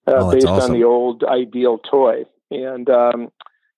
uh, 0.07 0.13
oh, 0.13 0.31
based 0.31 0.47
awesome. 0.47 0.71
on 0.71 0.79
the 0.79 0.85
old 0.85 1.23
Ideal 1.23 1.77
toy. 1.79 2.23
And, 2.49 2.89
um, 2.89 3.31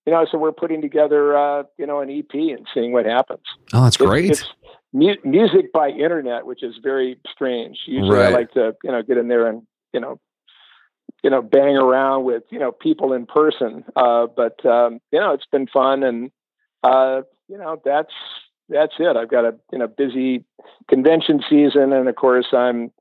you 0.06 0.14
know, 0.14 0.26
so 0.32 0.38
we're 0.38 0.52
putting 0.52 0.82
together, 0.82 1.36
uh, 1.36 1.64
you 1.78 1.86
know, 1.86 2.00
an 2.00 2.10
EP 2.10 2.34
and 2.34 2.68
seeing 2.74 2.92
what 2.92 3.06
happens. 3.06 3.44
Oh, 3.74 3.84
that's 3.84 3.98
great. 3.98 4.32
It's, 4.32 4.42
it's 4.42 4.50
mu- 4.94 5.18
music 5.24 5.74
by 5.74 5.90
internet, 5.90 6.46
which 6.46 6.64
is 6.64 6.76
very 6.82 7.20
strange. 7.32 7.80
Usually 7.86 8.18
right. 8.18 8.28
I 8.28 8.30
like 8.30 8.52
to, 8.52 8.76
you 8.84 8.92
know, 8.92 9.02
get 9.02 9.18
in 9.18 9.28
there 9.28 9.48
and, 9.48 9.64
you 9.94 10.00
know, 10.00 10.20
you 11.24 11.30
know, 11.30 11.42
bang 11.42 11.76
around 11.76 12.24
with, 12.24 12.44
you 12.50 12.60
know, 12.60 12.72
people 12.72 13.14
in 13.14 13.26
person. 13.26 13.84
Uh, 13.96 14.28
but, 14.28 14.66
um, 14.66 15.00
you 15.12 15.20
know, 15.20 15.34
it's 15.34 15.48
been 15.52 15.68
fun. 15.68 16.04
And, 16.04 16.32
uh, 16.84 17.22
you 17.48 17.58
know, 17.58 17.82
that's, 17.84 18.14
that's 18.70 18.94
it. 19.00 19.18
I've 19.18 19.32
got 19.32 19.46
a 19.46 19.56
you 19.72 19.80
know 19.80 19.88
busy 19.88 20.46
convention 20.88 21.42
season, 21.50 21.92
and 21.92 22.08
of 22.08 22.16
course 22.16 22.46
I'm 22.54 22.92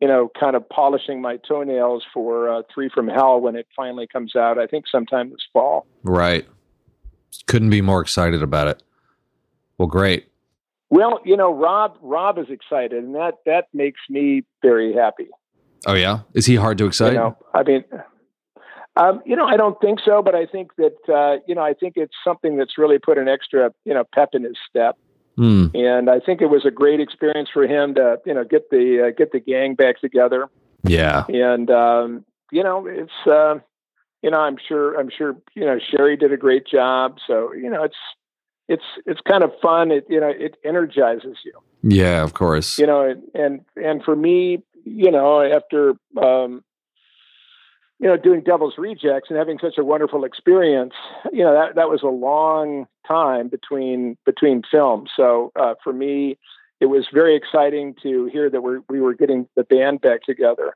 you 0.00 0.08
know, 0.08 0.30
kind 0.38 0.56
of 0.56 0.68
polishing 0.68 1.20
my 1.20 1.36
toenails 1.36 2.04
for 2.12 2.48
uh, 2.48 2.62
Three 2.72 2.88
from 2.88 3.08
Hell 3.08 3.40
when 3.40 3.56
it 3.56 3.66
finally 3.76 4.06
comes 4.06 4.34
out. 4.34 4.58
I 4.58 4.66
think 4.66 4.86
sometime 4.90 5.30
this 5.30 5.46
fall. 5.52 5.86
Right. 6.02 6.46
Couldn't 7.46 7.70
be 7.70 7.82
more 7.82 8.00
excited 8.00 8.42
about 8.42 8.68
it. 8.68 8.82
Well, 9.78 9.88
great. 9.88 10.28
Well, 10.90 11.20
you 11.24 11.36
know, 11.36 11.54
Rob 11.54 11.96
Rob 12.02 12.38
is 12.38 12.46
excited, 12.50 13.04
and 13.04 13.14
that 13.14 13.34
that 13.46 13.68
makes 13.72 14.00
me 14.10 14.42
very 14.60 14.92
happy. 14.92 15.28
Oh 15.86 15.94
yeah, 15.94 16.20
is 16.34 16.46
he 16.46 16.56
hard 16.56 16.78
to 16.78 16.86
excite? 16.86 17.12
You 17.12 17.18
know, 17.18 17.36
I 17.54 17.62
mean, 17.62 17.84
um, 18.96 19.22
you 19.24 19.36
know, 19.36 19.46
I 19.46 19.56
don't 19.56 19.80
think 19.80 20.00
so, 20.04 20.22
but 20.22 20.34
I 20.34 20.46
think 20.46 20.74
that 20.76 20.96
uh, 21.08 21.42
you 21.46 21.54
know, 21.54 21.62
I 21.62 21.74
think 21.74 21.94
it's 21.96 22.14
something 22.24 22.56
that's 22.56 22.78
really 22.78 22.98
put 22.98 23.18
an 23.18 23.28
extra 23.28 23.72
you 23.84 23.94
know 23.94 24.04
pep 24.14 24.30
in 24.34 24.44
his 24.44 24.56
step. 24.68 24.96
Mm. 25.38 25.74
And 25.74 26.10
I 26.10 26.20
think 26.20 26.42
it 26.42 26.50
was 26.50 26.66
a 26.66 26.70
great 26.70 27.00
experience 27.00 27.48
for 27.52 27.64
him 27.64 27.94
to 27.94 28.20
you 28.26 28.34
know 28.34 28.44
get 28.44 28.70
the 28.70 29.08
uh, 29.08 29.10
get 29.16 29.32
the 29.32 29.40
gang 29.40 29.74
back 29.74 30.00
together. 30.00 30.48
Yeah, 30.84 31.24
and 31.28 31.70
um, 31.70 32.24
you 32.50 32.62
know, 32.62 32.86
it's 32.86 33.26
uh, 33.26 33.54
you 34.22 34.30
know, 34.30 34.40
I'm 34.40 34.56
sure 34.68 34.98
I'm 34.98 35.10
sure 35.10 35.36
you 35.54 35.64
know 35.64 35.78
Sheri 35.78 36.18
did 36.18 36.32
a 36.32 36.36
great 36.36 36.66
job. 36.66 37.16
So 37.26 37.52
you 37.54 37.70
know, 37.70 37.82
it's 37.82 37.96
it's 38.68 38.84
it's 39.06 39.20
kind 39.28 39.42
of 39.42 39.52
fun. 39.62 39.90
It 39.90 40.06
you 40.08 40.20
know 40.20 40.28
it 40.28 40.56
energizes 40.64 41.38
you. 41.44 41.52
Yeah, 41.82 42.22
of 42.22 42.34
course. 42.34 42.78
You 42.78 42.86
know, 42.86 43.08
and 43.08 43.22
and, 43.34 43.60
and 43.76 44.04
for 44.04 44.14
me, 44.14 44.62
you 44.84 45.10
know, 45.10 45.40
after 45.40 45.94
um, 46.20 46.62
you 47.98 48.08
know 48.08 48.16
doing 48.16 48.42
Devil's 48.42 48.74
Rejects 48.78 49.28
and 49.30 49.38
having 49.38 49.58
such 49.60 49.78
a 49.78 49.84
wonderful 49.84 50.24
experience, 50.24 50.94
you 51.32 51.42
know 51.42 51.52
that 51.54 51.74
that 51.76 51.88
was 51.88 52.02
a 52.02 52.08
long 52.08 52.86
time 53.06 53.48
between 53.48 54.16
between 54.24 54.62
films. 54.70 55.10
So 55.16 55.52
uh, 55.56 55.74
for 55.82 55.92
me, 55.92 56.38
it 56.80 56.86
was 56.86 57.06
very 57.12 57.36
exciting 57.36 57.94
to 58.02 58.26
hear 58.26 58.50
that 58.50 58.62
we 58.62 58.78
we 58.88 59.00
were 59.00 59.14
getting 59.14 59.48
the 59.56 59.64
band 59.64 60.00
back 60.00 60.22
together, 60.22 60.74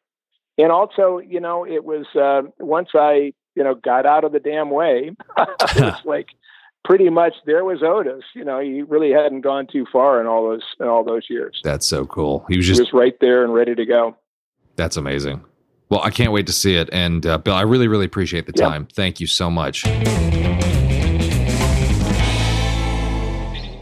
and 0.58 0.72
also, 0.72 1.18
you 1.18 1.40
know, 1.40 1.66
it 1.66 1.84
was 1.84 2.06
uh, 2.14 2.42
once 2.58 2.90
I 2.94 3.32
you 3.54 3.64
know 3.64 3.74
got 3.74 4.06
out 4.06 4.24
of 4.24 4.32
the 4.32 4.40
damn 4.40 4.70
way, 4.70 5.10
it 5.38 5.80
was 5.80 6.00
like 6.04 6.28
pretty 6.86 7.10
much 7.10 7.34
there 7.44 7.64
was 7.64 7.82
Otis. 7.82 8.22
You 8.34 8.44
know, 8.44 8.60
he 8.60 8.82
really 8.82 9.10
hadn't 9.10 9.40
gone 9.40 9.66
too 9.66 9.84
far 9.92 10.20
in 10.20 10.26
all 10.26 10.48
those 10.48 10.62
in 10.80 10.86
all 10.86 11.04
those 11.04 11.28
years. 11.28 11.60
That's 11.64 11.86
so 11.86 12.06
cool. 12.06 12.46
He 12.48 12.56
was 12.56 12.66
just 12.66 12.78
he 12.78 12.82
was 12.82 12.92
right 12.92 13.18
there 13.20 13.44
and 13.44 13.52
ready 13.52 13.74
to 13.74 13.84
go. 13.84 14.16
That's 14.76 14.96
amazing. 14.96 15.44
Well, 15.88 16.00
I 16.02 16.10
can't 16.10 16.32
wait 16.32 16.46
to 16.46 16.52
see 16.52 16.76
it. 16.76 16.88
And 16.92 17.24
uh, 17.26 17.38
Bill, 17.38 17.54
I 17.54 17.62
really, 17.62 17.88
really 17.88 18.06
appreciate 18.06 18.46
the 18.46 18.52
time. 18.52 18.86
Thank 18.92 19.20
you 19.20 19.26
so 19.26 19.50
much. 19.50 19.84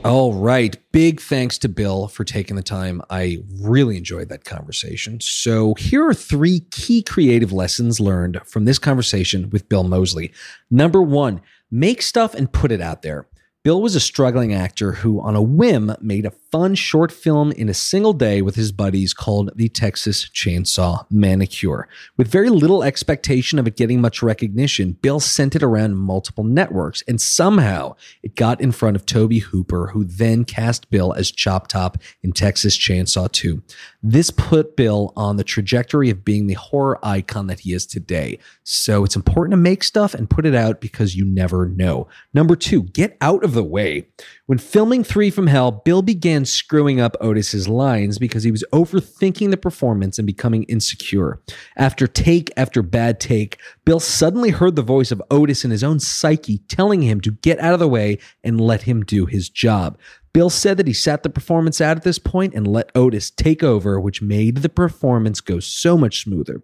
All 0.04 0.34
right. 0.34 0.76
Big 0.92 1.18
thanks 1.18 1.56
to 1.58 1.68
Bill 1.68 2.08
for 2.08 2.24
taking 2.24 2.56
the 2.56 2.62
time. 2.62 3.00
I 3.08 3.38
really 3.58 3.96
enjoyed 3.96 4.28
that 4.28 4.44
conversation. 4.44 5.18
So, 5.22 5.72
here 5.78 6.06
are 6.06 6.12
three 6.12 6.60
key 6.70 7.02
creative 7.02 7.54
lessons 7.54 8.00
learned 8.00 8.38
from 8.44 8.66
this 8.66 8.78
conversation 8.78 9.48
with 9.48 9.66
Bill 9.70 9.82
Moseley. 9.82 10.30
Number 10.70 11.00
one, 11.00 11.40
make 11.70 12.02
stuff 12.02 12.34
and 12.34 12.52
put 12.52 12.72
it 12.72 12.80
out 12.80 13.02
there. 13.02 13.26
Bill 13.62 13.80
was 13.80 13.94
a 13.94 14.00
struggling 14.00 14.52
actor 14.52 14.92
who, 14.92 15.20
on 15.20 15.34
a 15.34 15.42
whim, 15.42 15.96
made 16.00 16.26
a 16.26 16.30
fun 16.54 16.76
short 16.76 17.10
film 17.10 17.50
in 17.50 17.68
a 17.68 17.74
single 17.74 18.12
day 18.12 18.40
with 18.40 18.54
his 18.54 18.70
buddies 18.70 19.12
called 19.12 19.50
The 19.56 19.68
Texas 19.68 20.28
Chainsaw 20.28 21.04
Manicure. 21.10 21.88
With 22.16 22.28
very 22.28 22.48
little 22.48 22.84
expectation 22.84 23.58
of 23.58 23.66
it 23.66 23.76
getting 23.76 24.00
much 24.00 24.22
recognition, 24.22 24.92
Bill 24.92 25.18
sent 25.18 25.56
it 25.56 25.64
around 25.64 25.96
multiple 25.96 26.44
networks, 26.44 27.02
and 27.08 27.20
somehow 27.20 27.96
it 28.22 28.36
got 28.36 28.60
in 28.60 28.70
front 28.70 28.94
of 28.94 29.04
Tobe 29.04 29.40
Hooper, 29.40 29.88
who 29.88 30.04
then 30.04 30.44
cast 30.44 30.90
Bill 30.90 31.12
as 31.12 31.32
Chop 31.32 31.66
Top 31.66 31.98
in 32.22 32.30
Texas 32.30 32.78
Chainsaw 32.78 33.32
2. 33.32 33.60
This 34.00 34.30
put 34.30 34.76
Bill 34.76 35.12
on 35.16 35.38
the 35.38 35.44
trajectory 35.44 36.08
of 36.08 36.24
being 36.24 36.46
the 36.46 36.54
horror 36.54 37.00
icon 37.02 37.48
that 37.48 37.60
he 37.60 37.72
is 37.72 37.84
today. 37.84 38.38
So 38.62 39.02
it's 39.02 39.16
important 39.16 39.52
to 39.52 39.56
make 39.56 39.82
stuff 39.82 40.14
and 40.14 40.30
put 40.30 40.46
it 40.46 40.54
out 40.54 40.80
because 40.80 41.16
you 41.16 41.24
never 41.24 41.68
know. 41.68 42.06
Number 42.32 42.54
two, 42.54 42.84
get 42.84 43.16
out 43.20 43.42
of 43.42 43.54
the 43.54 43.64
way. 43.64 44.06
When 44.46 44.58
filming 44.58 45.04
Three 45.04 45.30
from 45.30 45.46
Hell, 45.46 45.70
Bill 45.72 46.02
began 46.02 46.43
screwing 46.44 47.00
up 47.00 47.16
Otis's 47.20 47.68
lines 47.68 48.18
because 48.18 48.42
he 48.44 48.50
was 48.50 48.64
overthinking 48.72 49.50
the 49.50 49.56
performance 49.56 50.18
and 50.18 50.26
becoming 50.26 50.64
insecure. 50.64 51.40
After 51.76 52.06
take 52.06 52.50
after 52.56 52.82
bad 52.82 53.20
take, 53.20 53.58
Bill 53.84 54.00
suddenly 54.00 54.50
heard 54.50 54.76
the 54.76 54.82
voice 54.82 55.10
of 55.10 55.22
Otis 55.30 55.64
in 55.64 55.70
his 55.70 55.84
own 55.84 56.00
psyche 56.00 56.58
telling 56.68 57.02
him 57.02 57.20
to 57.22 57.32
get 57.32 57.58
out 57.58 57.74
of 57.74 57.80
the 57.80 57.88
way 57.88 58.18
and 58.42 58.60
let 58.60 58.82
him 58.82 59.04
do 59.04 59.26
his 59.26 59.48
job. 59.48 59.98
Bill 60.32 60.50
said 60.50 60.76
that 60.78 60.88
he 60.88 60.92
sat 60.92 61.22
the 61.22 61.30
performance 61.30 61.80
out 61.80 61.96
at 61.96 62.02
this 62.02 62.18
point 62.18 62.54
and 62.54 62.66
let 62.66 62.90
Otis 62.96 63.30
take 63.30 63.62
over, 63.62 64.00
which 64.00 64.20
made 64.20 64.58
the 64.58 64.68
performance 64.68 65.40
go 65.40 65.60
so 65.60 65.96
much 65.96 66.22
smoother. 66.22 66.60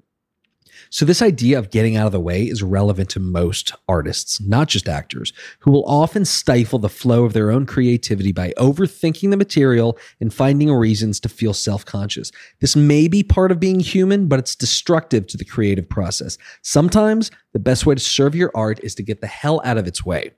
So, 0.93 1.05
this 1.05 1.23
idea 1.23 1.57
of 1.57 1.71
getting 1.71 1.97
out 1.97 2.07
of 2.07 2.13
the 2.13 2.19
way 2.19 2.43
is 2.43 2.65
relevant 2.65 3.11
to 3.11 3.21
most 3.21 3.73
artists, 3.89 4.41
not 4.41 4.67
just 4.67 4.89
actors, 4.89 5.33
who 5.61 5.71
will 5.71 5.85
often 5.85 6.25
stifle 6.25 6.81
the 6.81 6.89
flow 6.89 7.25
of 7.25 7.33
their 7.33 7.53
own 7.53 7.65
creativity 7.65 8.33
by 8.33 8.53
overthinking 8.59 9.31
the 9.31 9.37
material 9.37 9.97
and 10.21 10.35
finding 10.35 10.73
reasons 10.73 11.21
to 11.21 11.29
feel 11.29 11.55
self 11.55 11.85
conscious. 11.85 12.33
This 12.61 12.75
may 12.75 13.07
be 13.07 13.23
part 13.23 13.53
of 13.53 13.61
being 13.61 13.79
human, 13.79 14.27
but 14.27 14.41
it's 14.41 14.57
destructive 14.57 15.29
to 15.29 15.37
the 15.37 15.45
creative 15.45 15.89
process. 15.89 16.37
Sometimes 16.63 17.31
the 17.53 17.61
best 17.61 17.87
way 17.87 17.95
to 17.95 18.01
serve 18.01 18.35
your 18.35 18.51
art 18.57 18.81
is 18.83 18.97
to 18.97 19.05
get 19.05 19.21
the 19.21 19.29
hell 19.29 19.61
out 19.65 19.79
of 19.79 19.87
its 19.87 20.05
way. 20.05 20.33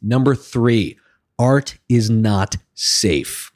Number 0.00 0.36
three, 0.36 0.96
art 1.36 1.78
is 1.88 2.08
not 2.10 2.56
safe. 2.74 3.50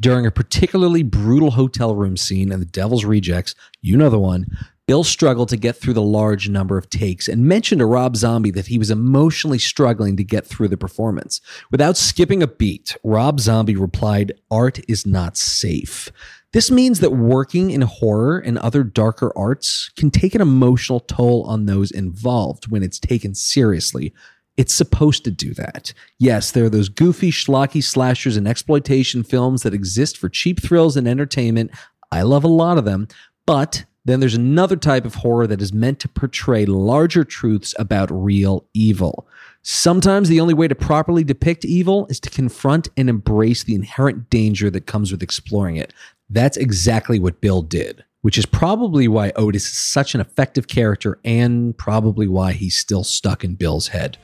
During 0.00 0.24
a 0.24 0.30
particularly 0.30 1.02
brutal 1.02 1.50
hotel 1.50 1.94
room 1.94 2.16
scene 2.16 2.50
in 2.50 2.60
The 2.60 2.66
Devil's 2.66 3.04
Rejects, 3.04 3.54
you 3.82 3.96
know 3.96 4.10
the 4.10 4.18
one, 4.18 4.46
Bill 4.86 5.02
struggled 5.02 5.48
to 5.48 5.56
get 5.56 5.74
through 5.74 5.94
the 5.94 6.02
large 6.02 6.48
number 6.48 6.78
of 6.78 6.88
takes 6.88 7.26
and 7.26 7.44
mentioned 7.44 7.80
to 7.80 7.86
Rob 7.86 8.14
Zombie 8.14 8.52
that 8.52 8.68
he 8.68 8.78
was 8.78 8.90
emotionally 8.90 9.58
struggling 9.58 10.16
to 10.16 10.22
get 10.22 10.46
through 10.46 10.68
the 10.68 10.76
performance. 10.76 11.40
Without 11.72 11.96
skipping 11.96 12.40
a 12.40 12.46
beat, 12.46 12.96
Rob 13.02 13.40
Zombie 13.40 13.74
replied, 13.74 14.32
Art 14.48 14.78
is 14.86 15.04
not 15.04 15.36
safe. 15.36 16.12
This 16.52 16.70
means 16.70 17.00
that 17.00 17.10
working 17.10 17.72
in 17.72 17.82
horror 17.82 18.38
and 18.38 18.58
other 18.58 18.84
darker 18.84 19.36
arts 19.36 19.90
can 19.96 20.10
take 20.10 20.36
an 20.36 20.40
emotional 20.40 21.00
toll 21.00 21.42
on 21.42 21.66
those 21.66 21.90
involved 21.90 22.70
when 22.70 22.84
it's 22.84 23.00
taken 23.00 23.34
seriously. 23.34 24.14
It's 24.56 24.72
supposed 24.72 25.24
to 25.24 25.32
do 25.32 25.52
that. 25.54 25.92
Yes, 26.18 26.52
there 26.52 26.64
are 26.64 26.70
those 26.70 26.88
goofy, 26.88 27.32
schlocky 27.32 27.82
slashers 27.82 28.36
and 28.36 28.46
exploitation 28.46 29.24
films 29.24 29.64
that 29.64 29.74
exist 29.74 30.16
for 30.16 30.28
cheap 30.28 30.62
thrills 30.62 30.96
and 30.96 31.08
entertainment. 31.08 31.72
I 32.12 32.22
love 32.22 32.44
a 32.44 32.48
lot 32.48 32.78
of 32.78 32.84
them, 32.84 33.08
but 33.46 33.84
then 34.06 34.20
there's 34.20 34.36
another 34.36 34.76
type 34.76 35.04
of 35.04 35.16
horror 35.16 35.48
that 35.48 35.60
is 35.60 35.72
meant 35.72 35.98
to 36.00 36.08
portray 36.08 36.64
larger 36.64 37.24
truths 37.24 37.74
about 37.76 38.08
real 38.10 38.64
evil. 38.72 39.26
Sometimes 39.62 40.28
the 40.28 40.40
only 40.40 40.54
way 40.54 40.68
to 40.68 40.76
properly 40.76 41.24
depict 41.24 41.64
evil 41.64 42.06
is 42.06 42.20
to 42.20 42.30
confront 42.30 42.88
and 42.96 43.10
embrace 43.10 43.64
the 43.64 43.74
inherent 43.74 44.30
danger 44.30 44.70
that 44.70 44.86
comes 44.86 45.10
with 45.10 45.24
exploring 45.24 45.74
it. 45.74 45.92
That's 46.30 46.56
exactly 46.56 47.18
what 47.18 47.40
Bill 47.40 47.62
did, 47.62 48.04
which 48.22 48.38
is 48.38 48.46
probably 48.46 49.08
why 49.08 49.32
Otis 49.34 49.66
is 49.66 49.76
such 49.76 50.14
an 50.14 50.20
effective 50.20 50.68
character 50.68 51.18
and 51.24 51.76
probably 51.76 52.28
why 52.28 52.52
he's 52.52 52.76
still 52.76 53.02
stuck 53.02 53.42
in 53.42 53.56
Bill's 53.56 53.88
head. 53.88 54.18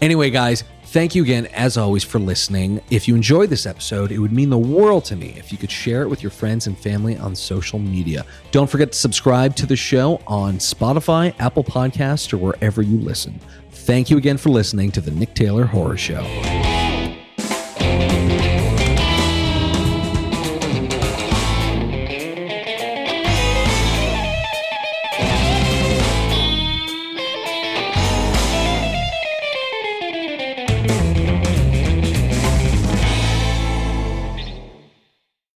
Anyway, 0.00 0.30
guys, 0.30 0.64
thank 0.88 1.14
you 1.14 1.22
again, 1.22 1.46
as 1.46 1.76
always, 1.76 2.04
for 2.04 2.18
listening. 2.18 2.80
If 2.90 3.06
you 3.06 3.14
enjoyed 3.14 3.50
this 3.50 3.66
episode, 3.66 4.10
it 4.10 4.18
would 4.18 4.32
mean 4.32 4.50
the 4.50 4.58
world 4.58 5.04
to 5.06 5.16
me 5.16 5.34
if 5.36 5.52
you 5.52 5.58
could 5.58 5.70
share 5.70 6.02
it 6.02 6.08
with 6.08 6.22
your 6.22 6.30
friends 6.30 6.66
and 6.66 6.78
family 6.78 7.16
on 7.16 7.34
social 7.36 7.78
media. 7.78 8.24
Don't 8.50 8.68
forget 8.68 8.92
to 8.92 8.98
subscribe 8.98 9.54
to 9.56 9.66
the 9.66 9.76
show 9.76 10.20
on 10.26 10.58
Spotify, 10.58 11.34
Apple 11.38 11.64
Podcasts, 11.64 12.32
or 12.32 12.38
wherever 12.38 12.82
you 12.82 12.98
listen. 12.98 13.38
Thank 13.70 14.10
you 14.10 14.16
again 14.16 14.36
for 14.36 14.50
listening 14.50 14.90
to 14.92 15.00
the 15.00 15.10
Nick 15.10 15.34
Taylor 15.34 15.64
Horror 15.64 15.96
Show. 15.96 16.77